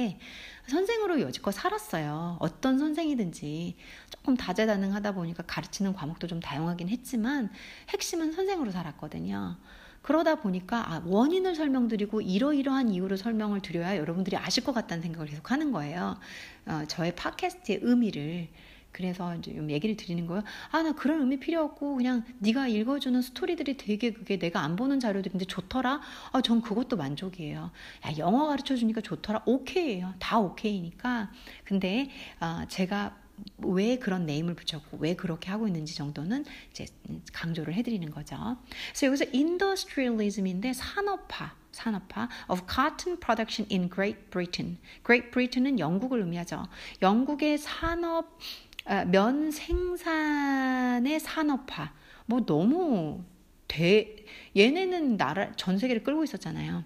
선생으로 0.69 1.21
여지껏 1.21 1.53
살았어요. 1.53 2.37
어떤 2.41 2.79
선생이든지 2.79 3.77
조금 4.11 4.37
다재다능하다 4.37 5.13
보니까 5.13 5.43
가르치는 5.47 5.95
과목도 5.95 6.29
좀 6.29 6.39
다양하긴 6.39 6.89
했지만 6.89 7.51
핵심은 7.91 8.33
선생으로 8.33 8.71
살았거든요. 8.71 9.57
그러다 10.03 10.37
보니까 10.37 10.93
아, 10.93 11.03
원인을 11.05 11.57
설명드리고 11.57 12.21
이러이러한 12.21 12.91
이유로 12.91 13.17
설명을 13.17 13.63
드려야 13.63 13.97
여러분들이 13.97 14.37
아실 14.37 14.63
것 14.63 14.73
같다는 14.73 15.03
생각을 15.03 15.27
계속 15.27 15.51
하는 15.51 15.73
거예요. 15.73 16.19
어, 16.67 16.83
저의 16.87 17.17
팟캐스트의 17.17 17.81
의미를. 17.83 18.49
그래서 18.95 19.35
이제 19.35 19.53
좀 19.53 19.71
얘기를 19.71 19.97
드리는 19.97 20.25
거예요. 20.27 20.45
아, 20.71 20.83
나 20.83 20.93
그런 20.93 21.21
의미 21.21 21.39
필요 21.39 21.63
없고 21.65 21.97
그냥 21.97 22.25
네가 22.39 22.69
읽어주는 22.69 23.21
스토리들이 23.21 23.77
되게 23.77 24.13
그게 24.13 24.39
내가 24.39 24.61
안 24.61 24.77
보는 24.77 25.01
자료들인데 25.01 25.47
좋더라. 25.47 26.01
아, 26.33 26.41
전 26.41 26.63
그것도 26.63 26.97
만족이에요. 26.97 27.73
야, 28.07 28.19
영어 28.19 28.47
가르쳐 28.47 28.77
주니까 28.77 29.01
좋더라. 29.01 29.43
오케이예요. 29.47 30.15
다 30.21 30.39
오케이니까. 30.39 31.33
근데 31.65 32.09
아, 32.39 32.67
제가 32.69 33.17
왜 33.59 33.99
그런 33.99 34.27
네임을 34.27 34.55
붙였고 34.55 34.99
왜 34.99 35.17
그렇게 35.17 35.51
하고 35.51 35.67
있는지 35.67 35.97
정도는 35.97 36.45
이제 36.71 36.87
강조를 37.33 37.75
해드리는 37.75 38.09
거죠. 38.13 38.57
그래서 38.91 39.07
여기서 39.09 39.25
industrialism인데 39.35 40.73
산업화. 40.73 41.57
산업화 41.73 42.29
of 42.49 42.63
cotton 42.73 43.19
production 43.19 43.67
in 43.69 43.91
Great 43.91 44.31
Britain. 44.31 44.79
Great 45.05 45.33
Britain은 45.33 45.81
영국을 45.81 46.21
의미하죠. 46.21 46.69
영국의 47.03 47.59
산업 47.59 48.27
아, 48.27 48.74
면 49.07 49.51
생산의 49.51 51.21
산업화. 51.21 51.93
뭐 52.27 52.45
너무 52.45 53.23
대 53.69 54.17
얘네는 54.57 55.17
나라 55.17 55.53
전 55.57 55.79
세계를 55.79 56.03
끌고 56.03 56.25
있었잖아요. 56.25 56.85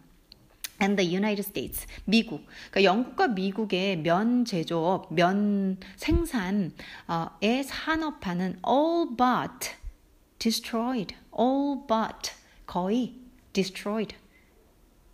and 0.81 0.97
the 0.97 1.05
United 1.05 1.43
States, 1.43 1.87
미국. 2.05 2.47
그러니까 2.71 2.85
영국과 2.85 3.29
미국의 3.29 3.99
면 3.99 4.45
제조업, 4.45 5.13
면 5.13 5.79
생산의 5.97 6.73
산업화는 7.65 8.61
all 8.67 9.09
but 9.17 9.75
destroyed, 10.39 11.15
all 11.37 11.81
but 11.87 12.33
거의 12.67 13.17
destroyed, 13.53 14.15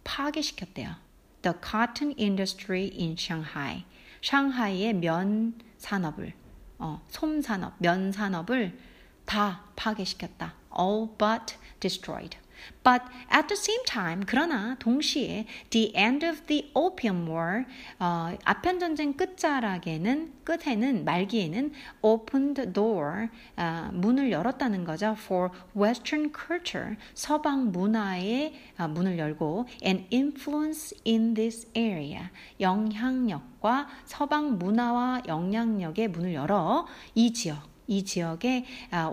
파괴시켰대요. 0.04 0.96
The 1.42 1.56
cotton 1.62 2.14
industry 2.18 2.90
in 2.94 3.16
Shanghai, 3.18 3.84
샹하이의 4.22 4.94
면 4.94 5.54
산업을 5.78 6.34
어, 6.78 7.00
솜 7.08 7.40
산업, 7.40 7.74
면 7.78 8.12
산업을 8.12 8.78
다 9.24 9.64
파괴시켰다. 9.76 10.54
All 10.78 11.08
but 11.16 11.56
destroyed. 11.80 12.36
But 12.82 13.02
at 13.30 13.48
the 13.48 13.56
same 13.56 13.82
time, 13.86 14.24
그러나 14.26 14.76
동시에 14.78 15.46
the 15.70 15.92
end 15.96 16.26
of 16.26 16.46
the 16.46 16.70
Opium 16.74 17.28
War, 17.28 17.64
어, 17.98 18.36
아편 18.44 18.78
전쟁 18.78 19.14
끝자락에는 19.14 20.32
끝에는 20.44 21.04
말기에는 21.04 21.72
opened 22.02 22.72
door, 22.72 23.28
어, 23.56 23.90
문을 23.92 24.30
열었다는 24.30 24.84
거죠. 24.84 25.16
For 25.18 25.50
Western 25.76 26.30
culture, 26.32 26.96
서방 27.14 27.72
문화의 27.72 28.54
어, 28.78 28.88
문을 28.88 29.18
열고 29.18 29.66
an 29.84 30.06
influence 30.12 30.94
in 31.06 31.34
this 31.34 31.66
area, 31.76 32.28
영향력과 32.60 33.88
서방 34.04 34.58
문화와 34.58 35.22
영향력의 35.26 36.08
문을 36.08 36.34
열어 36.34 36.86
이 37.14 37.32
지역 37.32 37.73
이 37.86 38.04
지역의 38.04 38.64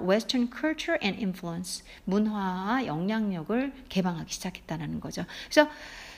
Western 0.07 0.49
culture 0.51 0.97
and 1.03 1.23
influence 1.23 1.83
문화와 2.05 2.85
영향력을 2.85 3.73
개방하기 3.89 4.31
시작했다는 4.33 4.99
거죠. 4.99 5.25
그래서 5.49 5.69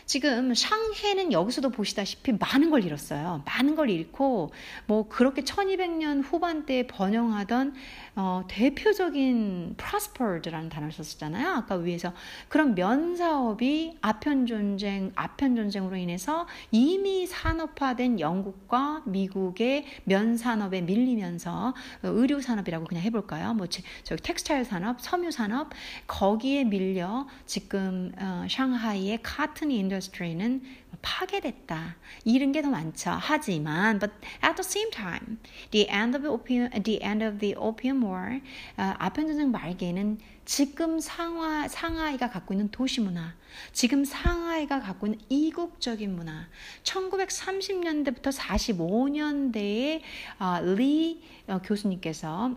지금 0.05 0.53
샹해는 0.53 1.31
여기서도 1.31 1.69
보시다시피 1.69 2.33
많은 2.33 2.71
걸 2.71 2.83
잃었어요. 2.83 3.41
많은 3.45 3.75
걸 3.75 3.89
잃고 3.89 4.51
뭐 4.85 5.07
그렇게 5.07 5.43
1200년 5.43 6.21
후반대에 6.23 6.87
번영하던 6.87 7.73
어, 8.15 8.43
대표적인 8.47 9.75
prospered라는 9.77 10.69
단어를 10.69 10.91
썼었잖아요. 10.91 11.47
아까 11.49 11.75
위에서 11.75 12.13
그런 12.47 12.75
면 12.75 13.15
사업이 13.15 13.97
아편 14.01 14.45
전쟁, 14.45 15.11
아편 15.15 15.55
전쟁으로 15.55 15.95
인해서 15.95 16.47
이미 16.71 17.27
산업화된 17.27 18.19
영국과 18.19 19.03
미국의 19.05 19.85
면 20.05 20.37
산업에 20.37 20.81
밀리면서 20.81 21.73
의료 22.01 22.41
산업이라고 22.41 22.85
그냥 22.85 23.03
해볼까요? 23.03 23.53
뭐 23.53 23.67
저기 23.67 24.21
텍스타일 24.21 24.65
산업, 24.65 25.01
섬유 25.01 25.31
산업 25.31 25.69
거기에 26.07 26.63
밀려 26.63 27.27
지금 27.45 28.11
어, 28.17 28.45
샹하이의 28.49 29.19
카튼 29.21 29.71
인 29.71 29.83
industry는 29.83 30.61
파괴됐다. 31.01 31.95
이런 32.25 32.51
게 32.51 32.61
더 32.61 32.69
많죠. 32.69 33.11
하지만, 33.19 33.99
but 33.99 34.13
at 34.43 34.55
the 34.55 34.63
same 34.63 34.89
time, 34.91 35.37
the 35.71 35.87
end 35.89 36.15
of 36.15 36.21
the 36.23 36.31
opium, 36.31 36.69
the 36.83 36.99
end 37.03 37.23
of 37.23 37.39
the 37.39 37.55
opium 37.57 38.03
war, 38.03 38.39
어, 38.77 38.93
아편 38.99 39.27
전쟁 39.27 39.51
말기에는 39.51 40.19
지금 40.45 40.99
상하, 40.99 41.67
상하이가 41.67 42.29
갖고 42.29 42.53
있는 42.53 42.69
도시 42.69 43.01
문화, 43.01 43.33
지금 43.71 44.03
상하이가 44.05 44.81
갖고 44.81 45.07
있는 45.07 45.19
이국적인 45.29 46.15
문화, 46.15 46.47
1930년대부터 46.83 48.31
45년대에 48.31 50.01
어, 50.39 50.59
리 50.61 51.21
어, 51.47 51.59
교수님께서 51.63 52.55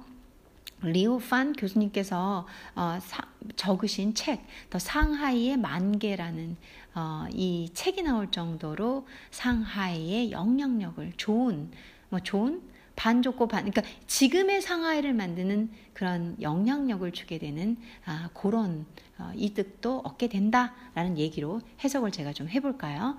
리우판 0.82 1.54
교수님께서 1.54 2.46
어, 2.74 2.98
사, 3.00 3.22
적으신 3.56 4.14
책, 4.14 4.44
더 4.70 4.78
상하이의 4.78 5.56
만개라는 5.56 6.56
어, 6.96 7.26
이 7.30 7.70
책이 7.74 8.02
나올 8.02 8.30
정도로 8.30 9.06
상하이의 9.30 10.32
영향력을 10.32 11.12
좋은, 11.18 11.70
뭐 12.08 12.20
좋은 12.20 12.62
반 12.96 13.20
좋고 13.20 13.48
반, 13.48 13.70
그러니까 13.70 13.82
지금의 14.06 14.62
상하이를 14.62 15.12
만드는 15.12 15.70
그런 15.92 16.34
영향력을 16.40 17.12
주게 17.12 17.38
되는 17.38 17.76
아, 18.06 18.30
그런 18.32 18.86
어, 19.18 19.30
이득도 19.34 20.00
얻게 20.04 20.28
된다라는 20.28 21.18
얘기로 21.18 21.60
해석을 21.84 22.10
제가 22.10 22.32
좀 22.32 22.48
해볼까요? 22.48 23.18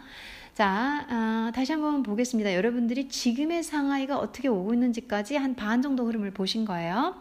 자, 0.55 1.05
어, 1.07 1.51
다시 1.53 1.71
한번 1.71 2.01
보겠습니다. 2.01 2.55
여러분들이 2.55 3.07
지금의 3.09 3.61
상하이가 3.61 4.17
어떻게 4.17 4.47
오고 4.47 4.73
있는지까지 4.73 5.35
한 5.35 5.55
반 5.55 5.83
정도 5.83 6.07
흐름을 6.07 6.31
보신 6.31 6.65
거예요. 6.65 7.15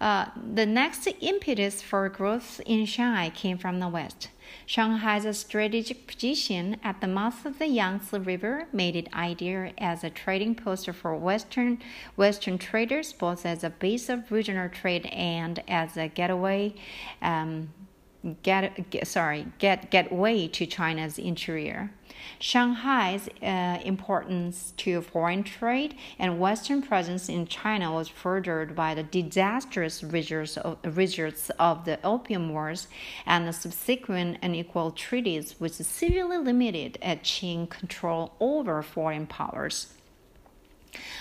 Uh, 0.00 0.30
the 0.54 0.70
next 0.70 1.12
impetus 1.20 1.84
for 1.84 2.08
growth 2.12 2.62
in 2.70 2.86
Shanghai 2.86 3.32
came 3.34 3.58
from 3.58 3.80
the 3.80 3.92
west. 3.92 4.30
Shanghai's 4.68 5.38
strategic 5.38 6.06
position 6.06 6.76
at 6.84 7.00
the 7.00 7.06
mouth 7.06 7.46
of 7.46 7.58
the 7.58 7.68
Yangtze 7.68 8.18
River 8.18 8.66
made 8.70 8.96
it 8.96 9.08
ideal 9.14 9.72
as 9.78 10.04
a 10.04 10.10
trading 10.10 10.54
post 10.54 10.90
for 10.90 11.16
Western 11.16 11.78
Western 12.16 12.58
traders, 12.58 13.14
both 13.14 13.46
as 13.46 13.64
a 13.64 13.70
base 13.70 14.10
of 14.10 14.30
regional 14.30 14.68
trade 14.68 15.06
and 15.06 15.62
as 15.66 15.96
a 15.96 16.08
getaway 16.08 16.74
um, 17.22 17.70
get, 18.42 18.90
get 18.90 19.06
sorry 19.06 19.46
get 19.58 19.90
gateway 19.90 20.46
to 20.48 20.66
China's 20.66 21.18
interior. 21.18 21.90
Shanghai's 22.40 23.28
uh, 23.42 23.80
importance 23.84 24.72
to 24.76 25.02
foreign 25.02 25.42
trade 25.42 25.96
and 26.18 26.38
Western 26.38 26.82
presence 26.82 27.28
in 27.28 27.46
China 27.46 27.92
was 27.92 28.08
furthered 28.08 28.76
by 28.76 28.94
the 28.94 29.02
disastrous 29.02 30.04
results 30.04 30.56
of, 30.56 30.78
results 30.96 31.50
of 31.58 31.84
the 31.84 31.98
Opium 32.04 32.52
Wars 32.52 32.88
and 33.26 33.46
the 33.46 33.52
subsequent 33.52 34.38
unequal 34.42 34.92
treaties, 34.92 35.56
which 35.58 35.72
severely 35.72 36.38
limited 36.38 36.98
Qing 37.02 37.68
control 37.68 38.32
over 38.40 38.82
foreign 38.82 39.26
powers. 39.26 39.94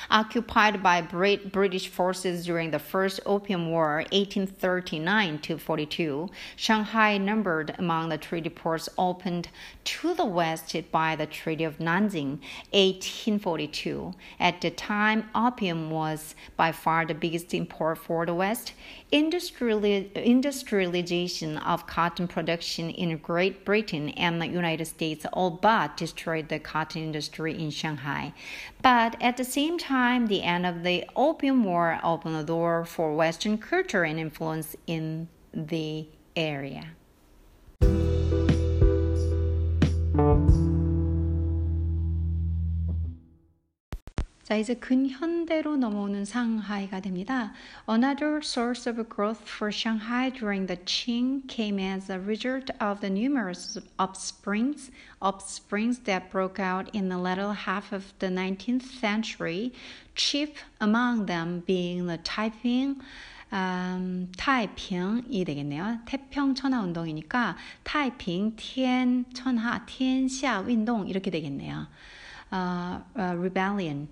Occupied 0.10 0.82
by 0.82 1.02
British 1.02 1.90
forces 1.90 2.46
during 2.46 2.72
the 2.72 2.80
First 2.80 3.20
Opium 3.26 3.70
War, 3.70 4.06
1839 4.12 5.40
to 5.40 5.58
42, 5.58 6.30
Shanghai 6.56 7.18
numbered 7.18 7.76
among 7.78 8.10
the 8.10 8.18
treaty 8.18 8.50
ports 8.50 8.88
opened 8.98 9.50
to 9.84 10.14
the 10.14 10.26
west 10.26 10.76
by 10.92 11.16
the 11.16 11.26
Treaty 11.26 11.66
of 11.66 11.78
Nanjing, 11.80 12.40
1842. 12.72 14.14
At 14.40 14.62
the 14.62 14.72
time, 14.72 15.30
opium 15.36 15.90
was 15.90 16.36
by 16.56 16.72
far 16.72 17.06
the 17.06 17.14
biggest 17.14 17.54
import 17.54 17.98
for 17.98 18.26
the 18.26 18.34
West. 18.34 18.74
Industrialization 19.10 21.58
of 21.60 21.88
cotton 21.88 22.28
production 22.28 22.90
in 22.90 23.16
Great 23.18 23.64
Britain 23.64 24.10
and 24.10 24.42
the 24.42 24.48
United 24.48 24.86
States 24.86 25.26
all 25.32 25.50
but 25.50 25.96
destroyed 25.96 26.50
the 26.50 26.60
cotton 26.60 27.04
industry 27.04 27.58
in 27.58 27.70
Shanghai. 27.70 28.34
But 28.82 29.16
at 29.22 29.38
the 29.38 29.46
same 29.46 29.78
time, 29.78 30.28
the 30.28 30.44
end 30.44 30.66
of 30.66 30.84
the 30.84 31.06
Opium 31.16 31.64
War 31.64 32.02
opened 32.04 32.36
the 32.36 32.44
door 32.44 32.84
for 32.84 33.16
Western 33.16 33.58
culture 33.58 34.04
and 34.04 34.20
influence 34.20 34.76
in 34.88 35.30
the 35.54 36.10
area. 36.36 36.88
자, 44.47 44.57
이제 44.57 44.75
근현대로 44.75 45.77
넘어오는 45.77 46.25
상하이가 46.25 47.01
됩니다. 47.01 47.53
Another 47.89 48.41
source 48.43 48.91
of 48.91 49.03
growth 49.09 49.41
for 49.47 49.73
Shanghai 49.73 50.31
during 50.31 50.67
the 50.67 50.77
Qing 50.85 51.47
came 51.49 51.79
as 51.79 52.11
a 52.11 52.19
result 52.19 52.71
of 52.81 53.01
the 53.01 53.09
numerous 53.09 53.79
upsprings, 53.99 54.91
upsprings 55.23 56.05
that 56.05 56.31
broke 56.31 56.59
out 56.59 56.91
in 56.93 57.09
the 57.09 57.19
latter 57.19 57.53
half 57.53 57.93
of 57.93 58.13
the 58.19 58.29
19th 58.29 58.83
century, 58.83 59.73
chief 60.17 60.65
among 60.81 61.27
them 61.27 61.63
being 61.65 62.07
the 62.07 62.19
Taiping 62.19 63.01
음, 63.53 64.33
타이핑이 64.37 65.45
되겠네요. 65.45 65.99
태평 66.07 66.55
천하 66.55 66.81
운동이니까 66.81 67.57
타이핑, 67.85 68.57
티엔 68.57 69.27
천하, 69.35 69.85
티엔샤 69.85 70.61
운동 70.61 71.07
이렇게 71.07 71.31
되겠네요. 71.31 71.87
어, 72.52 73.02
어, 73.16 73.22
rebellion 73.38 74.08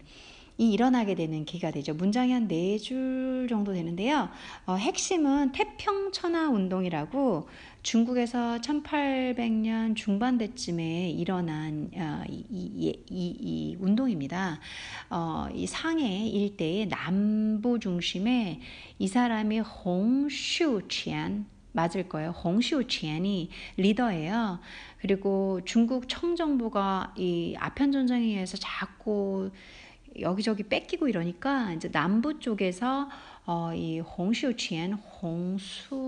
이 0.57 0.71
일어나게 0.71 1.15
되는 1.15 1.43
기가 1.43 1.69
되죠. 1.71 1.93
문장이 1.93 2.31
한 2.31 2.47
네 2.47 2.77
줄 2.79 3.45
정도 3.49 3.73
되는데요. 3.73 4.29
어, 4.65 4.75
핵심은 4.75 5.51
태평천하 5.51 6.47
운동이라고 6.49 7.49
중국에서 7.83 8.59
1800년 8.61 9.97
중반대쯤에 9.97 11.09
일어난 11.09 11.89
어, 11.93 12.23
이, 12.29 12.45
이, 12.49 12.87
이, 13.09 13.35
이, 13.39 13.77
운동입니다. 13.81 14.59
어, 15.09 15.47
이 15.53 15.67
상해 15.67 16.25
일대의 16.29 16.87
남부 16.87 17.77
중심에 17.79 18.61
이 18.97 19.07
사람이 19.09 19.59
홍슈첸 19.59 21.45
맞을 21.73 22.07
거예요. 22.07 22.29
홍슈첸이 22.31 23.49
리더예요. 23.75 24.59
그리고 25.05 25.61
중국 25.65 26.09
청정부가 26.09 27.13
이 27.15 27.55
아편 27.59 27.91
전쟁에 27.91 28.25
의해서 28.25 28.57
자꾸 28.57 29.51
여기저기 30.19 30.63
뺏기고 30.63 31.07
이러니까 31.07 31.73
이제 31.73 31.91
남부 31.91 32.39
쪽에서 32.39 33.07
어, 33.45 33.71
이 33.75 33.99
홍슈첸, 33.99 34.93
홍수첸 35.21 36.07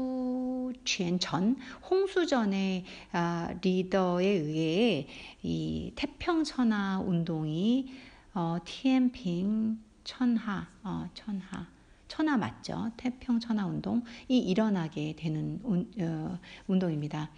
전, 1.19 1.57
홍수전의 1.87 2.85
아, 3.11 3.53
리더에 3.61 4.25
의해 4.25 5.05
이 5.43 5.91
태평천하 5.95 6.99
운동이 7.01 7.93
어, 8.33 8.57
티엠핑 8.65 9.77
천하, 10.03 10.65
어, 10.81 11.07
천하, 11.13 11.67
천하 12.07 12.35
맞죠? 12.35 12.89
태평천하 12.97 13.67
운동이 13.67 14.03
일어나게 14.27 15.13
되는 15.15 15.59
운, 15.61 15.87
어, 15.99 16.39
운동입니다. 16.65 17.29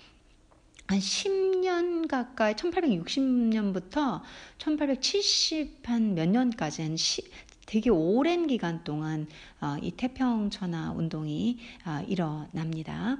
한 0.89 0.97
10년 0.99 2.07
가까이 2.07 2.55
1860년부터 2.55 4.21
1870 4.57 5.87
한 5.87 6.15
몇 6.15 6.27
년까지 6.27 6.81
한 6.81 6.97
시, 6.97 7.21
되게 7.67 7.91
오랜 7.91 8.47
기간 8.47 8.83
동안 8.83 9.27
어, 9.27 9.48
이 9.81 9.91
태평천하 9.91 10.91
운동이 10.91 11.57
어, 11.85 12.03
일어납니다. 12.07 13.17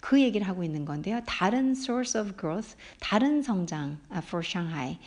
그 0.00 0.20
얘기를 0.20 0.46
하고 0.46 0.62
있는 0.62 0.84
건데요. 0.84 1.20
다른 1.26 1.72
source 1.72 2.20
of 2.20 2.36
growth, 2.38 2.76
다른 3.00 3.42
성장 3.42 3.98
uh, 4.12 4.24
for 4.24 4.44
Shanghai, 4.44 4.98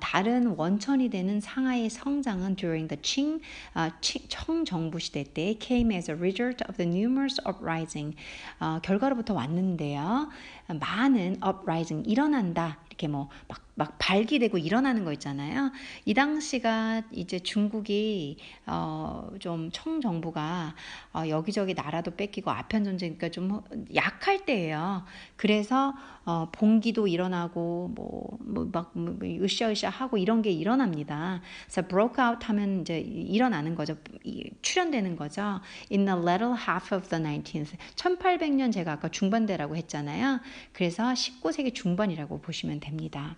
다른 0.00 0.54
원천이 0.56 1.10
되는 1.10 1.40
상하이의 1.40 1.90
성장은 1.90 2.56
during 2.56 2.88
the 2.88 3.00
Qing, 3.02 3.42
uh, 3.76 3.92
청정부 4.28 4.98
시대 4.98 5.24
때 5.24 5.56
came 5.60 5.94
as 5.94 6.10
a 6.10 6.16
result 6.16 6.64
of 6.68 6.76
the 6.76 6.88
numerous 6.88 7.40
uprising, 7.46 8.16
어, 8.60 8.80
결과로부터 8.82 9.34
왔는데요. 9.34 10.28
많은 10.68 11.40
uprising 11.44 12.08
일어난다 12.08 12.78
이렇게 12.88 13.08
뭐막 13.08 13.72
막 13.74 13.96
발기되고 13.98 14.58
일어나는 14.58 15.04
거 15.04 15.12
있잖아요. 15.14 15.72
이 16.04 16.12
당시가 16.12 17.02
이제 17.10 17.38
중국이 17.38 18.36
어좀 18.66 19.70
청정 19.72 20.11
부가 20.20 20.74
어 21.14 21.24
여기저기 21.28 21.74
나라도 21.74 22.12
뺏기고 22.12 22.50
아편 22.50 22.84
전쟁이니까 22.84 23.30
좀 23.30 23.62
약할 23.94 24.44
때예요. 24.44 25.04
그래서 25.36 25.94
어 26.24 26.48
봉기도 26.52 27.06
일어나고 27.06 27.92
뭐뭐막 27.94 28.90
뭐, 28.94 29.16
뭐, 29.18 29.44
으쌰으쌰 29.44 29.88
하고 29.88 30.18
이런 30.18 30.42
게 30.42 30.50
일어납니다. 30.50 31.40
그래서 31.64 31.88
broke 31.88 32.24
out 32.24 32.46
하면 32.46 32.82
이제 32.82 32.98
일어나는 33.00 33.74
거죠. 33.74 33.96
출현되는 34.62 35.16
거죠. 35.16 35.60
In 35.90 36.04
the 36.04 36.18
latter 36.18 36.54
half 36.54 36.94
of 36.94 37.08
the 37.08 37.22
19th 37.22 37.76
1800년 37.96 38.72
제가 38.72 38.92
아까 38.92 39.08
중반대라고 39.08 39.76
했잖아요. 39.76 40.40
그래서 40.72 41.04
19세기 41.12 41.74
중반이라고 41.74 42.40
보시면 42.40 42.80
됩니다. 42.80 43.36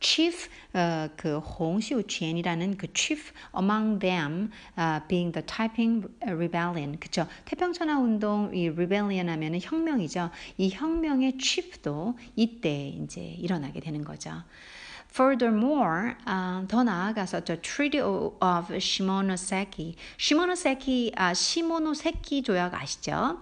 Chief 0.00 0.48
어, 0.72 1.08
그 1.16 1.38
홍시우치엔이라는 1.38 2.76
그 2.76 2.86
chief 2.94 3.32
among 3.56 3.98
them 3.98 4.50
uh, 4.78 5.00
being 5.08 5.32
the 5.32 5.44
Taiping 5.44 6.06
Rebellion 6.22 6.98
그쵸 6.98 7.26
태평천하 7.44 7.98
운동 7.98 8.50
이 8.54 8.68
rebellion 8.68 9.28
하면은 9.28 9.60
혁명이죠 9.60 10.30
이 10.58 10.70
혁명의 10.70 11.38
chief도 11.38 12.16
이때 12.36 12.88
이제 12.88 13.20
일어나게 13.20 13.80
되는 13.80 14.04
거죠. 14.04 14.44
Furthermore, 15.12 16.14
uh, 16.24 16.66
더 16.68 16.84
나아가서 16.84 17.44
the 17.44 17.60
Treaty 17.60 18.00
of 18.00 18.72
Shimonoseki, 18.72 19.96
Shimonoseki, 20.18 21.12
아, 21.16 21.34
시모노세키 21.34 22.42
조약 22.42 22.74
아시죠? 22.74 23.40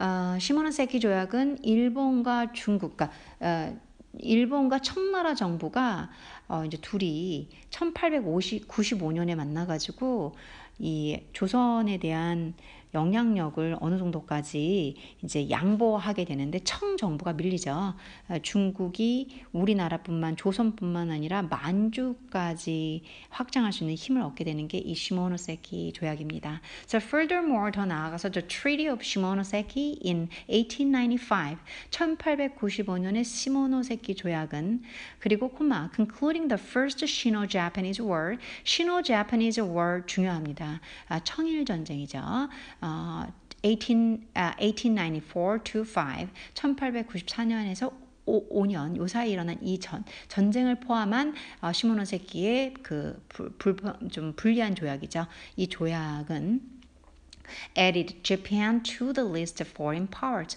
어, 0.00 0.36
시모노세키 0.40 0.98
조약은 0.98 1.62
일본과 1.62 2.52
중국, 2.52 2.96
그러니까 2.96 3.16
어, 3.38 3.78
일본과 4.18 4.80
청나라 4.80 5.34
정부가 5.34 6.10
어, 6.48 6.64
이제 6.64 6.76
둘이 6.78 7.48
1895년에 7.70 9.34
만나가지고 9.34 10.34
이 10.78 11.20
조선에 11.32 11.98
대한 11.98 12.54
영향력을 12.94 13.78
어느 13.80 13.98
정도까지 13.98 14.94
이제 15.22 15.50
양보하게 15.50 16.24
되는데 16.24 16.60
청 16.60 16.96
정부가 16.96 17.32
밀리죠. 17.32 17.94
어, 18.28 18.38
중국이 18.42 19.42
우리나라뿐만 19.52 20.36
조선뿐만 20.36 21.10
아니라 21.10 21.42
만주까지 21.42 23.02
확장할 23.30 23.72
수 23.72 23.82
있는 23.82 23.96
힘을 23.96 24.22
얻게 24.22 24.44
되는 24.44 24.68
게 24.68 24.84
이 24.84 24.94
시모노세키 24.94 25.92
조약입니다. 25.92 26.60
So 26.86 26.98
furthermore 26.98 27.72
더 27.72 27.86
나아가서 27.86 28.30
the 28.30 28.46
Treaty 28.46 28.92
of 28.92 29.02
Shimonoseki 29.02 30.00
in 30.04 30.28
1895 30.48 31.58
1895년의 31.90 33.24
시모노세키 33.24 34.14
조약은 34.14 34.82
그리고 35.18 35.48
콤마 35.48 35.90
concluding 35.96 36.48
the 36.48 36.60
first 36.60 37.02
Sino-Japanese 37.04 38.04
War 38.04 38.36
Sino-Japanese 38.64 39.62
War 39.62 40.04
중요합니다. 40.06 40.80
아, 41.08 41.20
청일 41.20 41.64
전쟁이죠. 41.64 42.20
어, 42.84 43.26
18, 43.62 44.18
아, 44.34 44.54
1894 44.58 45.64
to 45.64 45.80
5, 45.80 46.28
1894년에서 46.52 47.90
5, 48.26 48.66
년요 48.66 49.06
사이에 49.06 49.32
일어난 49.32 49.58
이 49.62 49.78
전, 49.78 50.04
전쟁을 50.28 50.80
포함한 50.80 51.34
어, 51.62 51.72
시모노세키의 51.72 52.74
그 52.82 53.22
불, 53.28 53.56
불, 53.56 53.76
좀 54.10 54.34
불리한 54.36 54.74
조약이죠. 54.74 55.26
이 55.56 55.66
조약은 55.66 56.60
added 57.76 58.22
Japan 58.22 58.82
to 58.82 59.12
the 59.12 59.28
list 59.28 59.62
of 59.62 59.70
foreign 59.70 60.08
powers. 60.08 60.56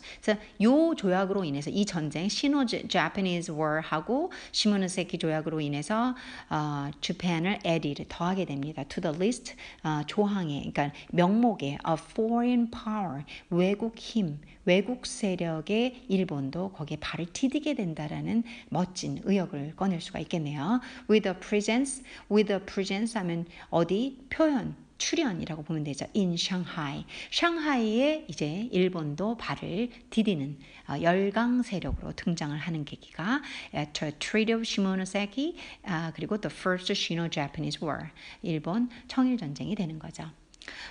이 0.59 0.67
조약으로 0.97 1.43
인해서 1.43 1.69
이 1.69 1.85
전쟁 1.85 2.29
시노 2.29 2.65
Japanese 2.65 3.53
War하고 3.53 4.31
시모노세키 4.51 5.17
조약으로 5.17 5.61
인해서 5.61 6.15
어, 6.49 6.91
Japan을 7.01 7.59
added 7.65 8.05
더하게 8.09 8.45
됩니다. 8.45 8.83
to 8.83 9.01
the 9.01 9.15
list 9.15 9.55
어, 9.83 10.01
조항에 10.05 10.59
그러니까 10.71 10.91
명목에 11.11 11.77
of 11.87 12.03
foreign 12.11 12.69
power 12.71 13.23
외국 13.49 13.97
힘 13.97 14.39
외국 14.65 15.05
세력의 15.05 16.03
일본도 16.09 16.73
거기에 16.73 16.97
발을 16.99 17.27
디디게 17.31 17.75
된다라는 17.75 18.43
멋진 18.69 19.21
의역을 19.23 19.75
꺼낼 19.77 20.01
수가 20.01 20.19
있겠네요. 20.19 20.81
with 21.09 21.27
a 21.27 21.35
presence 21.35 22.03
with 22.29 22.51
a 22.51 22.59
presence 22.59 23.17
하면 23.17 23.45
어디 23.69 24.17
표현 24.29 24.75
출연이라고 24.97 25.63
보면 25.63 25.83
되죠. 25.83 26.05
in 26.15 26.33
Shanghai. 26.33 27.05
샹하이에 27.31 28.25
이제 28.27 28.67
일본도 28.71 29.37
발을 29.37 29.89
디디는 30.09 30.59
어, 30.89 31.01
열강 31.01 31.63
세력으로 31.63 32.13
등장을 32.13 32.57
하는 32.57 32.85
계기가 32.85 33.41
at 33.75 33.93
the 33.93 34.13
Treaty 34.19 34.53
of 34.55 34.61
Shimonoseki 34.65 35.55
아, 35.83 36.11
그리고 36.15 36.39
the 36.39 36.53
First 36.53 36.91
Sino-Japanese 36.91 37.81
War. 37.81 38.09
일본 38.41 38.89
청일 39.07 39.37
전쟁이 39.37 39.75
되는 39.75 39.99
거죠. 39.99 40.31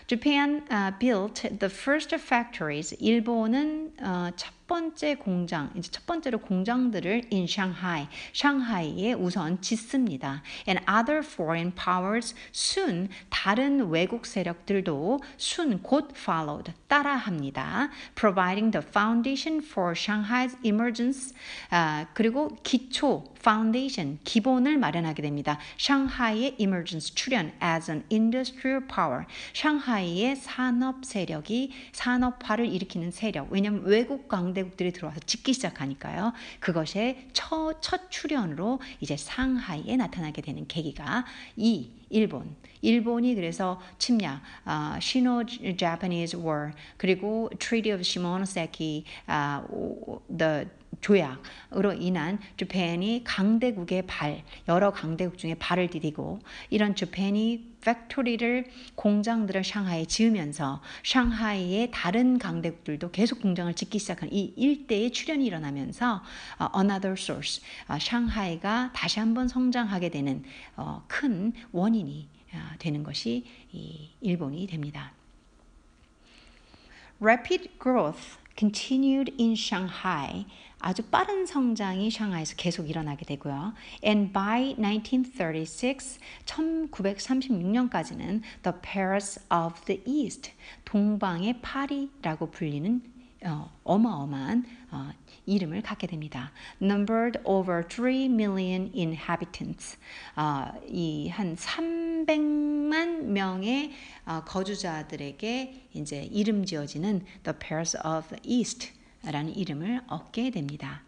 Japan 0.06 0.66
uh, 0.70 0.90
built 0.98 1.42
the 1.42 1.68
first 1.70 2.14
factories. 2.14 2.96
일본은 2.98 3.92
어, 4.00 4.30
첫 4.66 4.74
번째 4.74 5.14
공장, 5.14 5.70
이제 5.76 5.88
첫 5.92 6.06
번째로 6.06 6.38
공장들을 6.38 7.28
in 7.32 7.44
Shanghai, 7.44 8.08
샹하이에 8.34 9.12
우선 9.12 9.60
짓습니다. 9.60 10.42
And 10.66 10.84
other 10.90 11.24
foreign 11.24 11.72
powers 11.72 12.34
soon 12.52 13.08
다른 13.30 13.88
외국 13.90 14.26
세력들도 14.26 15.20
soon 15.38 15.80
곧 15.82 16.10
followed 16.16 16.72
따라합니다. 16.88 17.90
Providing 18.16 18.72
the 18.72 18.84
foundation 18.84 19.62
for 19.62 19.92
Shanghai's 19.92 20.56
emergence. 20.64 21.32
아, 21.70 22.06
그리고 22.12 22.48
기초 22.64 23.22
foundation 23.38 24.18
기본을 24.24 24.78
마련하게 24.78 25.22
됩니다. 25.22 25.60
샹하이의 25.78 26.56
emergence 26.58 27.14
출현 27.14 27.52
as 27.62 27.88
an 27.88 28.02
industrial 28.10 28.84
power. 28.88 29.26
샹하이의 29.54 30.34
산업 30.34 31.04
세력이 31.04 31.70
산업화를 31.92 32.66
일으키는 32.66 33.12
세력. 33.12 33.46
왜냐하면 33.52 33.84
외국 33.84 34.26
강 34.26 34.55
강대국들이 34.56 34.92
들어와서 34.92 35.20
짓기 35.20 35.52
시작하니까요. 35.52 36.32
그것의 36.60 37.28
첫, 37.34 37.80
첫 37.82 38.10
출현으로 38.10 38.80
이제 39.00 39.16
상하이에 39.16 39.96
나타나게 39.96 40.40
되는 40.40 40.66
계기가 40.66 41.26
이 41.56 41.90
일본. 42.08 42.56
일본이 42.80 43.34
그래서 43.34 43.80
침략, 43.98 44.40
uh, 44.66 44.98
Sino-Japanese 44.98 46.38
War, 46.38 46.72
그리고 46.96 47.50
Treaty 47.58 47.92
of 47.92 48.00
Shimonoseki, 48.00 49.04
uh, 49.28 49.66
the 50.36 50.68
조약으로 51.00 51.92
인한 51.94 52.38
Japan이 52.56 53.22
강대국의 53.24 54.06
발, 54.06 54.42
여러 54.68 54.92
강대국 54.92 55.38
중에 55.38 55.54
발을 55.54 55.88
디디고 55.88 56.40
이런 56.70 56.94
Japan이 56.94 57.76
factory를 57.80 58.66
공장들을 58.96 59.62
샹하이에 59.62 60.06
지으면서 60.06 60.82
샹하이의 61.04 61.90
다른 61.92 62.38
강대국들도 62.38 63.12
계속 63.12 63.40
공장을 63.40 63.72
짓기 63.74 64.00
시작한 64.00 64.28
이 64.32 64.52
일대의 64.56 65.12
출현이 65.12 65.46
일어나면서 65.46 66.22
uh, 66.60 66.70
another 66.76 67.14
source, 67.16 67.62
uh, 67.88 68.04
샹하이가 68.04 68.90
다시 68.92 69.20
한번 69.20 69.46
성장하게 69.46 70.08
되는 70.08 70.42
uh, 70.78 71.00
큰 71.06 71.52
원인이 71.72 72.28
되는 72.78 73.02
것이 73.02 73.44
이 73.72 74.10
일본이 74.20 74.66
됩니다. 74.66 75.12
Rapid 77.20 77.78
growth 77.80 78.38
continued 78.56 79.32
in 79.38 79.52
Shanghai 79.52 80.46
아주 80.86 81.02
빠른 81.02 81.46
성장이 81.46 82.12
샹하이에서 82.12 82.54
계속 82.54 82.88
일어나게 82.88 83.24
되고요. 83.24 83.74
And 84.04 84.32
by 84.32 84.76
1936, 84.76 86.20
1936년까지는 86.44 88.42
the 88.62 88.76
Paris 88.82 89.40
of 89.52 89.80
the 89.86 90.00
East, 90.06 90.52
동방의 90.84 91.60
파리라고 91.60 92.52
불리는 92.52 93.02
어, 93.46 93.68
어마어마한 93.82 94.64
어, 94.92 95.10
이름을 95.46 95.82
갖게 95.82 96.06
됩니다. 96.06 96.52
Numbered 96.80 97.40
over 97.42 97.82
3 97.88 98.30
million 98.30 98.92
inhabitants. 98.94 99.98
어, 100.36 100.70
이한 100.86 101.56
300만 101.56 103.24
명의 103.24 103.90
어, 104.24 104.44
거주자들에게 104.44 105.88
이제 105.94 106.22
이름 106.30 106.64
지어지는 106.64 107.24
The 107.42 107.58
Paris 107.58 107.96
of 108.06 108.28
the 108.28 108.40
East. 108.44 108.95
라는 109.30 109.54
이름을 109.54 110.02
얻게 110.08 110.50
됩니다. 110.50 111.02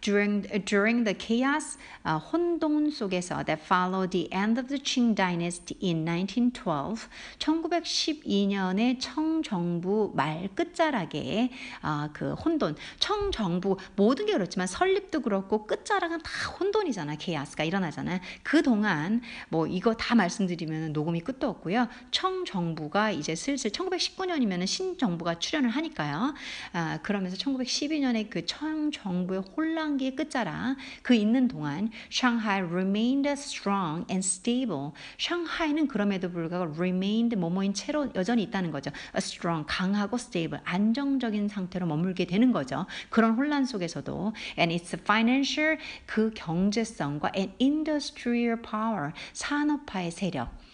During, 0.00 0.42
during 0.64 1.04
the 1.04 1.14
chaos, 1.18 1.78
uh, 2.04 2.18
혼돈 2.18 2.90
속에서 2.90 3.44
that 3.44 3.60
followed 3.62 4.10
the 4.10 4.32
end 4.32 4.58
of 4.58 4.68
the 4.68 4.78
Qing 4.78 5.14
dynasty 5.14 5.76
in 5.82 6.04
1912, 6.04 7.08
1912년의 7.38 9.00
청정부 9.00 10.12
말 10.14 10.48
끝자락에 10.54 11.50
uh, 11.84 12.12
그 12.12 12.34
혼돈, 12.34 12.76
청정부 13.00 13.76
모든 13.96 14.26
게 14.26 14.32
그렇지만 14.32 14.66
설립도 14.66 15.20
그렇고 15.20 15.66
끝자락은 15.66 16.22
다 16.22 16.30
혼돈이잖아, 16.58 17.16
chaos가 17.18 17.64
일어나잖아요. 17.64 18.20
그 18.42 18.62
동안 18.62 19.22
뭐 19.48 19.66
이거 19.66 19.94
다 19.94 20.14
말씀드리면 20.14 20.92
녹음이 20.92 21.20
끝도 21.20 21.48
없고요. 21.48 21.88
청정부가 22.10 23.10
이제 23.10 23.34
슬슬 23.34 23.70
1919년이면 23.70 24.66
신정부가 24.66 25.38
출연을 25.38 25.70
하니까요. 25.70 26.34
아, 26.72 26.98
그러면서 27.02 27.36
1912년에 27.36 28.30
그 28.30 28.46
청정부의 28.46 29.42
혼란 29.56 29.95
기의 29.96 30.16
끝자락 30.16 30.76
그 31.02 31.14
있는 31.14 31.48
동안 31.48 31.90
Shanghai 32.10 32.62
remained 32.62 33.28
strong 33.30 34.04
and 34.10 34.26
stable. 34.26 34.92
샹하이는 35.18 35.88
그럼에도 35.88 36.30
불구하고 36.30 36.74
remained 36.76 37.36
뭐뭐인 37.36 37.74
채로 37.74 38.08
여전히 38.14 38.42
있다는 38.44 38.70
거죠. 38.70 38.90
Strong 39.14 39.66
강하고 39.68 40.16
stable 40.16 40.62
안정적인 40.64 41.48
상태로 41.48 41.86
머물게 41.86 42.26
되는 42.26 42.52
거죠. 42.52 42.86
그런 43.10 43.34
혼란 43.34 43.64
속에서도 43.64 44.32
and 44.58 44.72
its 44.72 44.96
financial 45.00 45.78
그 46.06 46.30
경제성과 46.34 47.32
and 47.36 47.54
industrial 47.60 48.60
power 48.62 49.12
산업화의 49.32 50.10
세력 50.10 50.65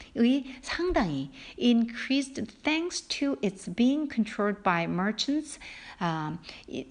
상당히 0.61 1.31
increased 1.59 2.45
thanks 2.63 3.01
to 3.09 3.37
its 3.43 3.73
being 3.75 4.09
controlled 4.13 4.63
by 4.63 4.85
merchants 4.85 5.59
아, 5.99 6.37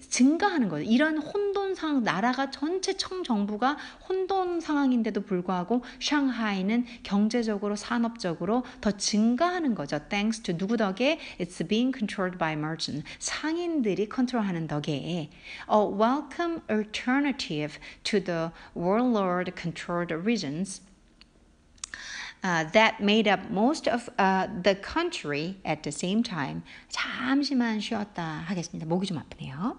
증가하는 0.08 0.68
거예요. 0.68 0.90
이런 0.90 1.18
혼돈 1.18 1.74
상황 1.74 2.02
나라가 2.02 2.50
전체 2.50 2.96
청정부가 2.96 3.76
혼돈 4.08 4.60
상황인데도 4.60 5.20
불구하고 5.20 5.82
샹하이는 6.00 6.86
경제적으로 7.02 7.76
산업적으로 7.76 8.64
더 8.80 8.90
증가하는 8.92 9.74
거죠. 9.74 9.98
Thanks 10.08 10.40
to 10.42 10.56
누구 10.56 10.78
덕에 10.78 11.18
it's 11.38 11.66
being 11.68 11.92
controlled 11.94 12.38
by 12.38 12.54
merchants 12.54 13.06
상인들이 13.18 14.08
컨트롤하는 14.08 14.66
덕에 14.66 14.92
a 14.92 15.28
welcome 15.68 16.62
alternative 16.70 17.78
to 18.04 18.18
the 18.18 18.50
warlord 18.74 19.52
controlled 19.54 20.14
regions 20.14 20.80
uh, 22.43 22.65
that 22.71 23.01
made 23.01 23.27
up 23.27 23.49
most 23.49 23.87
of 23.87 24.09
uh, 24.17 24.47
the 24.63 24.75
country 24.75 25.57
at 25.65 25.83
the 25.83 25.91
same 25.91 26.23
time. 26.23 26.63
잠시만 26.89 27.79
쉬었다 27.79 28.43
하겠습니다. 28.47 28.85
목이 28.85 29.05
좀 29.05 29.17
아프네요. 29.17 29.77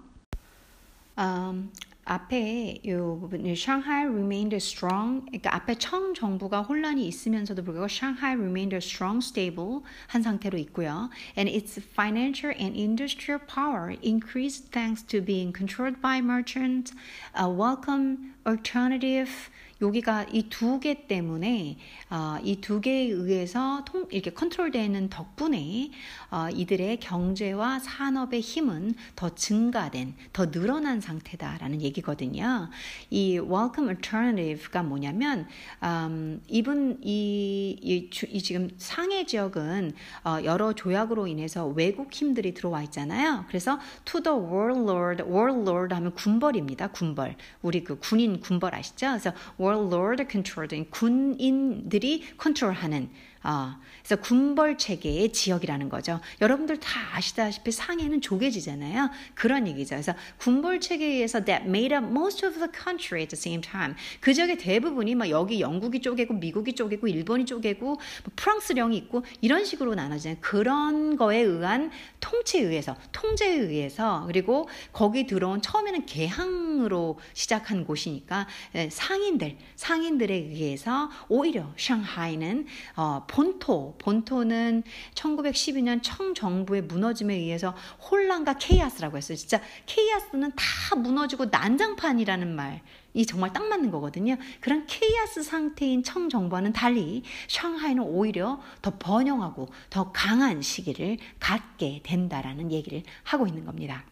Um, 1.16 1.72
앞에 2.08 2.80
이 2.82 2.90
부분, 2.94 3.44
Shanghai 3.52 4.06
remained 4.06 4.56
strong. 4.56 5.26
그러니까 5.26 5.54
앞에 5.56 5.74
청 5.74 6.14
정부가 6.14 6.62
혼란이 6.62 7.06
있으면서도 7.06 7.62
불구하고 7.62 7.86
Shanghai 7.86 8.34
remained 8.34 8.74
strong, 8.76 9.18
stable 9.22 9.82
한 10.06 10.22
상태로 10.22 10.56
있고요. 10.58 11.10
And 11.36 11.50
its 11.50 11.78
financial 11.78 12.54
and 12.58 12.74
industrial 12.74 13.40
power 13.46 13.94
increased 14.00 14.72
thanks 14.72 15.02
to 15.08 15.20
being 15.20 15.52
controlled 15.52 16.00
by 16.00 16.22
merchants, 16.22 16.94
a 17.34 17.46
welcome 17.46 18.32
alternative 18.46 19.50
여기가 19.81 20.27
이 20.31 20.49
두 20.49 20.79
개 20.79 21.07
때문에 21.07 21.77
어, 22.09 22.37
이두 22.43 22.79
개에 22.81 23.07
의해서 23.09 23.83
통, 23.85 24.05
이렇게 24.11 24.31
컨트롤되는 24.31 25.09
덕분에 25.09 25.89
어, 26.33 26.49
이들의 26.49 26.99
경제와 26.99 27.77
산업의 27.77 28.41
힘은 28.41 28.95
더 29.15 29.35
증가된, 29.35 30.15
더 30.33 30.49
늘어난 30.49 30.99
상태다라는 30.99 31.83
얘기거든요. 31.83 32.69
이 33.11 33.37
welcome 33.37 33.87
alternative가 33.89 34.81
뭐냐면 34.81 35.47
음, 35.83 36.41
이분 36.47 36.97
이, 37.03 37.77
이, 37.79 38.09
이, 38.31 38.41
지금 38.41 38.71
상해 38.79 39.27
지역은 39.27 39.93
어, 40.25 40.37
여러 40.43 40.73
조약으로 40.73 41.27
인해서 41.27 41.67
외국 41.67 42.11
힘들이 42.11 42.55
들어와 42.55 42.81
있잖아요. 42.81 43.45
그래서 43.47 43.79
to 44.03 44.19
the 44.23 44.35
warlord, 44.35 45.23
warlord 45.25 45.93
하면 45.93 46.15
군벌입니다. 46.15 46.87
군벌. 46.87 47.35
우리 47.61 47.83
그 47.83 47.99
군인 47.99 48.39
군벌 48.39 48.73
아시죠? 48.73 49.09
그래서 49.09 49.33
warlord 49.59 50.25
controlled 50.31 50.89
군인들이 50.89 52.23
컨트롤하는 52.37 53.11
어, 53.43 53.75
그래서 54.03 54.21
군벌 54.21 54.77
체계의 54.77 55.33
지역이라는 55.33 55.89
거죠. 55.89 56.19
여러분들 56.41 56.79
다 56.79 57.01
아시다시피 57.13 57.71
상해는 57.71 58.21
조개지잖아요. 58.21 59.09
그런 59.33 59.67
얘기죠. 59.67 59.95
그래서 59.95 60.13
군벌 60.37 60.79
체계에 60.79 61.07
의해서 61.07 61.43
that 61.43 61.65
made 61.65 61.95
up 61.95 62.05
most 62.05 62.45
of 62.45 62.55
the 62.55 62.69
country 62.71 63.21
at 63.21 63.35
the 63.35 63.39
same 63.39 63.61
time. 63.61 63.95
그 64.19 64.33
지역의 64.33 64.57
대부분이 64.57 65.15
막 65.15 65.29
여기 65.29 65.61
영국이 65.61 66.01
쪼개고 66.01 66.35
미국이 66.35 66.73
쪼개고 66.73 67.07
일본이 67.07 67.45
쪼개고 67.45 67.85
뭐 67.85 67.97
프랑스령이 68.35 68.97
있고 68.97 69.23
이런 69.41 69.65
식으로 69.65 69.95
나눠지는 69.95 70.39
그런 70.41 71.15
거에 71.15 71.39
의한 71.39 71.91
통치에 72.19 72.61
의해서 72.61 72.95
통제에 73.11 73.55
의해서 73.55 74.23
그리고 74.27 74.67
거기 74.91 75.25
들어온 75.25 75.61
처음에는 75.61 76.05
개항으로 76.05 77.19
시작한 77.33 77.85
곳이니까 77.85 78.47
예, 78.75 78.89
상인들 78.89 79.57
상인들에 79.75 80.33
의해서 80.33 81.09
오히려 81.29 81.73
샹하이는 81.77 82.65
어, 82.95 83.25
본토, 83.33 83.95
본토는 83.97 84.83
1912년 85.15 86.01
청정부의 86.03 86.83
무너짐에 86.83 87.33
의해서 87.33 87.75
혼란과 88.11 88.59
케이아스라고 88.59 89.17
했어요. 89.17 89.35
진짜 89.35 89.59
케이아스는 89.87 90.51
다 90.55 90.95
무너지고 90.95 91.45
난장판이라는 91.45 92.55
말. 92.55 92.83
이 93.15 93.25
정말 93.25 93.51
딱 93.51 93.67
맞는 93.67 93.89
거거든요. 93.89 94.35
그런 94.59 94.85
케이아스 94.85 95.41
상태인 95.41 96.03
청정부와는 96.03 96.73
달리 96.73 97.23
샹하이는 97.47 98.03
오히려 98.03 98.61
더 98.83 98.99
번영하고 98.99 99.69
더 99.89 100.11
강한 100.11 100.61
시기를 100.61 101.17
갖게 101.39 102.01
된다라는 102.03 102.71
얘기를 102.71 103.01
하고 103.23 103.47
있는 103.47 103.65
겁니다. 103.65 104.03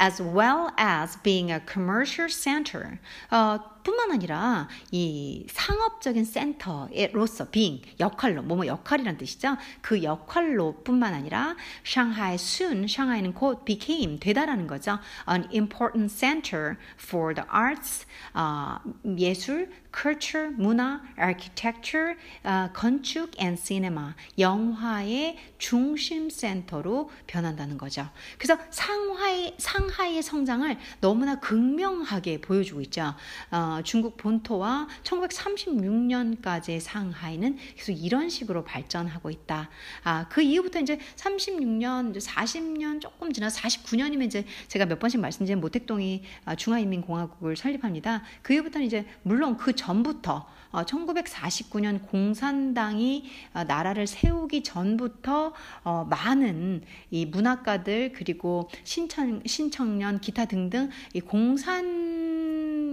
as 0.00 0.20
well 0.20 0.70
as 0.78 1.16
being 1.22 1.52
a 1.52 1.60
commercial 1.60 2.28
center. 2.28 2.98
어, 3.30 3.75
뿐만 3.86 4.10
아니라 4.10 4.68
이 4.90 5.46
상업적인 5.48 6.24
센터로서 6.24 7.50
being 7.52 7.82
역할로 8.00 8.42
뭐뭐 8.42 8.66
역할이란 8.66 9.16
뜻이죠. 9.16 9.56
그 9.80 10.02
역할로 10.02 10.82
뿐만 10.82 11.14
아니라 11.14 11.54
Shanghai 11.84 12.34
soon 12.34 12.84
Shanghai는 12.88 13.32
곧 13.34 13.64
became 13.64 14.18
되다라는 14.18 14.66
거죠. 14.66 14.98
An 15.30 15.48
important 15.52 16.12
center 16.12 16.74
for 16.98 17.32
the 17.32 17.48
arts 17.54 18.06
어, 18.34 18.80
예술 19.18 19.70
culture, 19.96 20.50
문화, 20.50 21.00
architecture, 21.18 22.16
어, 22.44 22.70
건축 22.74 23.30
and 23.40 23.60
cinema, 23.60 24.14
영화의 24.38 25.38
중심 25.58 26.28
센터로 26.28 27.10
변한다는 27.26 27.78
거죠. 27.78 28.08
그래서 28.36 28.60
상하이, 28.70 29.54
상하이의 29.56 30.22
성장을 30.22 30.76
너무나 31.00 31.40
극명하게 31.40 32.42
보여주고 32.42 32.82
있죠. 32.82 33.14
어, 33.50 33.75
중국 33.82 34.16
본토와 34.16 34.88
1936년까지의 35.02 36.80
상하이는 36.80 37.56
계속 37.76 37.92
이런 37.92 38.28
식으로 38.28 38.64
발전하고 38.64 39.30
있다. 39.30 39.68
아, 40.04 40.28
그 40.28 40.42
이후부터 40.42 40.80
이제 40.80 40.98
36년, 41.16 42.10
이제 42.10 42.20
40년 42.20 43.00
조금 43.00 43.32
지나 43.32 43.48
49년이면 43.48 44.24
이제 44.24 44.44
제가 44.68 44.86
몇 44.86 44.98
번씩 44.98 45.20
말씀드린 45.20 45.60
모택동이 45.60 46.22
아, 46.44 46.54
중화인민공화국을 46.54 47.56
설립합니다. 47.56 48.22
그 48.42 48.52
이후부터는 48.54 48.86
이제 48.86 49.06
물론 49.22 49.56
그 49.56 49.74
전부터 49.74 50.46
1949년 50.84 51.96
어, 51.96 52.06
공산당이 52.06 53.24
어, 53.54 53.64
나라를 53.64 54.06
세우기 54.06 54.62
전부터 54.62 55.52
어, 55.84 56.06
많은 56.08 56.82
이 57.10 57.26
문학가들 57.26 58.12
그리고 58.14 58.68
신청, 58.84 59.40
신청년 59.46 60.20
기타 60.20 60.44
등등 60.44 60.90
이 61.14 61.20
공산 61.20 62.45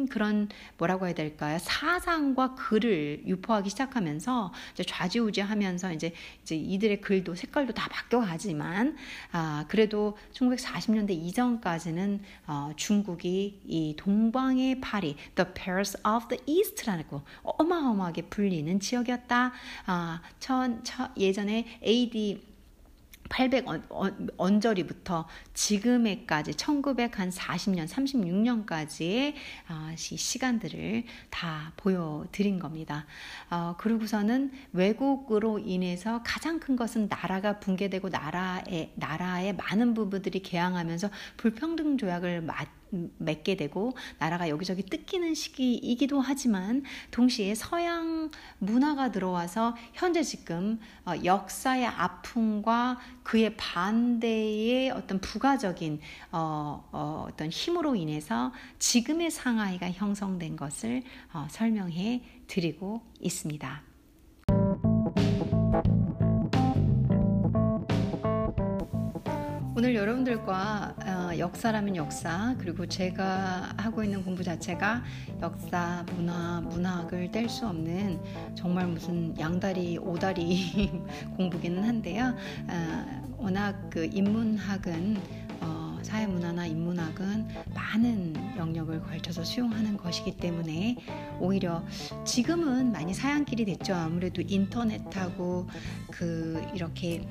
그런 0.07 0.49
뭐라고 0.77 1.05
해야 1.05 1.13
될까요? 1.13 1.57
사상과 1.59 2.55
글을 2.55 3.23
유포하기 3.25 3.69
시작하면서 3.69 4.53
이제 4.73 4.83
좌지우지하면서 4.83 5.93
이제 5.93 6.13
이제 6.41 6.55
이들의 6.55 7.01
글도 7.01 7.35
색깔도 7.35 7.73
다 7.73 7.87
바뀌어가지만 7.89 8.95
아 9.31 9.65
그래도 9.67 10.17
1940년대 10.33 11.11
이전까지는 11.11 12.21
어, 12.47 12.71
중국이 12.75 13.61
이 13.65 13.95
동방의 13.97 14.81
파리, 14.81 15.15
the 15.35 15.53
Paris 15.53 15.97
of 16.07 16.27
the 16.27 16.41
East라는 16.45 17.07
거 17.07 17.23
어마어마하게 17.43 18.23
불리는 18.23 18.79
지역이었다. 18.79 19.51
아, 19.85 20.21
천, 20.39 20.83
천, 20.83 21.11
예전에 21.17 21.79
AD 21.83 22.52
800 23.33 23.65
언저리부터 24.37 25.27
지금에까지 25.55 26.51
1940년, 26.51 27.87
36년까지의 27.87 29.33
아, 29.67 29.91
시간들을 29.97 31.03
다 31.31 31.73
보여드린 31.75 32.59
겁니다. 32.59 33.07
어, 33.49 33.75
그러고서는 33.79 34.51
외국으로 34.71 35.57
인해서 35.57 36.21
가장 36.23 36.59
큰 36.59 36.75
것은 36.75 37.07
나라가 37.09 37.59
붕괴되고 37.59 38.09
나라의, 38.09 38.91
나라의 38.95 39.55
많은 39.55 39.95
부부들이 39.95 40.43
개항하면서 40.43 41.09
불평등 41.37 41.97
조약을 41.97 42.41
맞 42.41 42.82
맺게 43.17 43.57
되고 43.57 43.93
나라가 44.19 44.49
여기저기 44.49 44.83
뜯기는 44.83 45.33
시기이기도 45.33 46.21
하지만 46.21 46.83
동시에 47.11 47.55
서양 47.55 48.31
문화가 48.59 49.11
들어와서 49.11 49.75
현재 49.93 50.23
지금 50.23 50.79
어, 51.05 51.13
역사의 51.23 51.85
아픔과 51.85 52.99
그의 53.23 53.55
반대의 53.57 54.91
어떤 54.91 55.19
부가적인 55.19 55.99
어, 56.31 56.87
어, 56.91 57.27
어 57.27 57.33
떤 57.37 57.49
힘으로 57.49 57.95
인해서 57.95 58.51
지금의 58.79 59.31
상하이가 59.31 59.91
형성된 59.91 60.55
것을 60.55 61.03
어, 61.33 61.47
설명해 61.49 62.23
드리고 62.47 63.01
있습니다. 63.19 63.92
오늘 69.75 69.95
여러분들과 69.95 70.95
어, 71.03 71.37
역사라면 71.39 71.95
역사 71.95 72.55
그리고 72.59 72.85
제가 72.85 73.73
하고 73.77 74.03
있는 74.03 74.23
공부 74.23 74.43
자체가 74.43 75.03
역사, 75.41 76.05
문화, 76.15 76.61
문학을 76.61 77.31
뗄 77.31 77.49
수 77.49 77.65
없는 77.67 78.21
정말 78.53 78.85
무슨 78.85 79.35
양다리, 79.39 79.97
오다리 79.97 80.91
공부기는 81.35 81.83
한데요. 81.83 82.35
어, 82.67 83.35
워낙 83.37 83.89
그 83.89 84.05
인문학은 84.05 85.17
어, 85.61 85.97
사회문화나 86.03 86.67
인문학은 86.67 87.47
많은 87.73 88.35
영역을 88.55 89.01
걸쳐서 89.01 89.43
수용하는 89.43 89.97
것이기 89.97 90.37
때문에 90.37 90.97
오히려 91.39 91.83
지금은 92.25 92.91
많이 92.91 93.11
사양길이 93.15 93.65
됐죠. 93.65 93.95
아무래도 93.95 94.43
인터넷하고 94.45 95.67
그 96.11 96.63
이렇게 96.75 97.27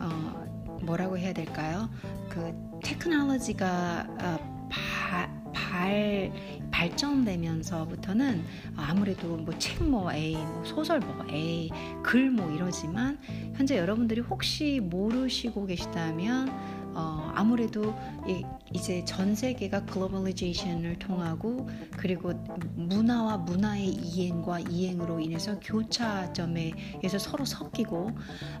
어 0.00 0.53
뭐라고 0.84 1.18
해야 1.18 1.32
될까요? 1.32 1.88
그 2.28 2.52
테크놀로지가 2.82 4.06
어, 4.22 4.68
바, 4.70 5.28
발 5.52 6.32
발전되면서부터는 6.70 8.42
아무래도 8.76 9.36
뭐 9.36 9.54
책 9.58 9.82
뭐 9.84 10.12
A, 10.12 10.34
뭐 10.36 10.64
소설 10.64 11.00
뭐 11.00 11.24
A, 11.30 11.70
글 12.02 12.30
뭐 12.30 12.50
이러지만 12.50 13.18
현재 13.54 13.78
여러분들이 13.78 14.20
혹시 14.22 14.80
모르시고 14.82 15.66
계시다면 15.66 16.50
어, 16.94 17.32
아무래도 17.34 17.94
이, 18.26 18.44
이제 18.72 19.04
전 19.04 19.34
세계가 19.34 19.84
글로벌리제이션을 19.86 20.98
통하고 20.98 21.68
그리고 21.96 22.32
문화와 22.76 23.38
문화의 23.38 23.86
이행과 23.86 24.60
이행으로 24.60 25.20
인해서 25.20 25.58
교차점에서 25.60 27.18
서로 27.18 27.44
섞이고 27.44 28.10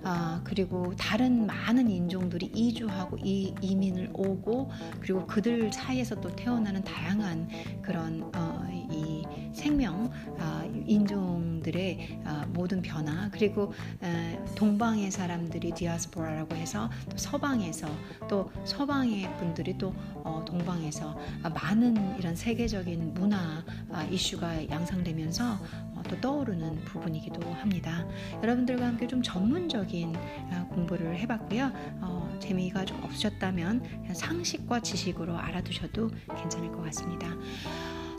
아, 0.02 0.40
그리고 0.44 0.94
다른 0.96 1.46
많은 1.46 1.90
인종들이 1.90 2.46
이주하고 2.54 3.18
이, 3.22 3.54
이민을 3.60 4.10
오고 4.12 4.70
그리고 5.00 5.26
그들 5.26 5.72
사이에서 5.72 6.20
또 6.20 6.34
태어나는 6.34 6.82
다양한 6.84 7.48
그런 7.82 8.30
어, 8.34 8.64
이 8.90 9.24
생명 9.52 10.10
어, 10.38 10.84
인종들의 10.86 12.20
어, 12.24 12.42
모든 12.48 12.82
변화 12.82 13.30
그리고 13.30 13.72
어, 14.00 14.44
동방의 14.54 15.10
사람들이 15.10 15.72
디아스포라라고 15.72 16.54
해서 16.56 16.90
또 17.08 17.16
서방에서 17.16 17.88
또 18.28 18.50
서방의 18.64 19.34
분들이 19.36 19.76
또 19.76 19.94
어, 20.16 20.42
동방에서 20.46 21.16
많은 21.54 22.18
이런 22.18 22.34
세계적인 22.34 23.14
문화 23.14 23.64
아, 23.90 24.04
이슈가 24.04 24.68
양상되면서 24.68 25.52
어, 25.94 26.02
또 26.08 26.20
떠오르는 26.20 26.84
부분이기도 26.84 27.40
합니다. 27.54 28.06
여러분들과 28.42 28.86
함께 28.86 29.06
좀 29.06 29.22
전문적인 29.22 30.14
아, 30.50 30.66
공부를 30.70 31.16
해봤고요. 31.18 31.70
어, 32.00 32.36
재미가 32.40 32.84
좀 32.84 33.02
없으셨다면 33.04 34.12
상식과 34.14 34.80
지식으로 34.80 35.36
알아두셔도 35.36 36.10
괜찮을 36.36 36.72
것 36.72 36.82
같습니다. 36.84 37.28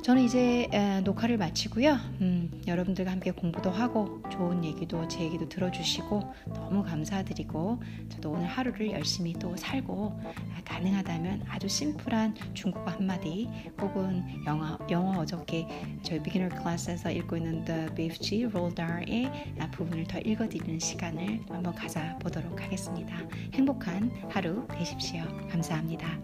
저는 0.05 0.21
이제 0.21 0.69
녹화를 1.03 1.35
마치고요. 1.39 1.93
음, 2.21 2.61
여러분들과 2.67 3.09
함께 3.11 3.31
공부도 3.31 3.71
하고 3.71 4.21
좋은 4.31 4.63
얘기도 4.63 5.07
제 5.07 5.23
얘기도 5.23 5.49
들어주시고 5.49 6.21
너무 6.53 6.83
감사드리고 6.83 7.81
저도 8.09 8.33
오늘 8.33 8.45
하루를 8.45 8.91
열심히 8.91 9.33
또 9.33 9.57
살고 9.57 10.21
아, 10.23 10.61
가능하다면 10.63 11.45
아주 11.49 11.67
심플한 11.67 12.35
중국어 12.53 12.91
한마디 12.91 13.49
혹은 13.81 14.23
영어, 14.45 14.77
영어 14.91 15.21
어저께 15.21 15.67
저희 16.03 16.21
비기너 16.21 16.49
클래스에서 16.49 17.09
읽고 17.09 17.37
있는 17.37 17.65
The 17.65 17.95
BFG 17.95 18.47
Dahl의 18.75 19.55
부분을 19.71 20.03
더 20.03 20.19
읽어드리는 20.19 20.77
시간을 20.77 21.39
한번 21.49 21.73
가져보도록 21.73 22.61
하겠습니다. 22.61 23.17
행복한 23.55 24.11
하루 24.29 24.67
되십시오. 24.67 25.23
감사합니다. 25.49 26.15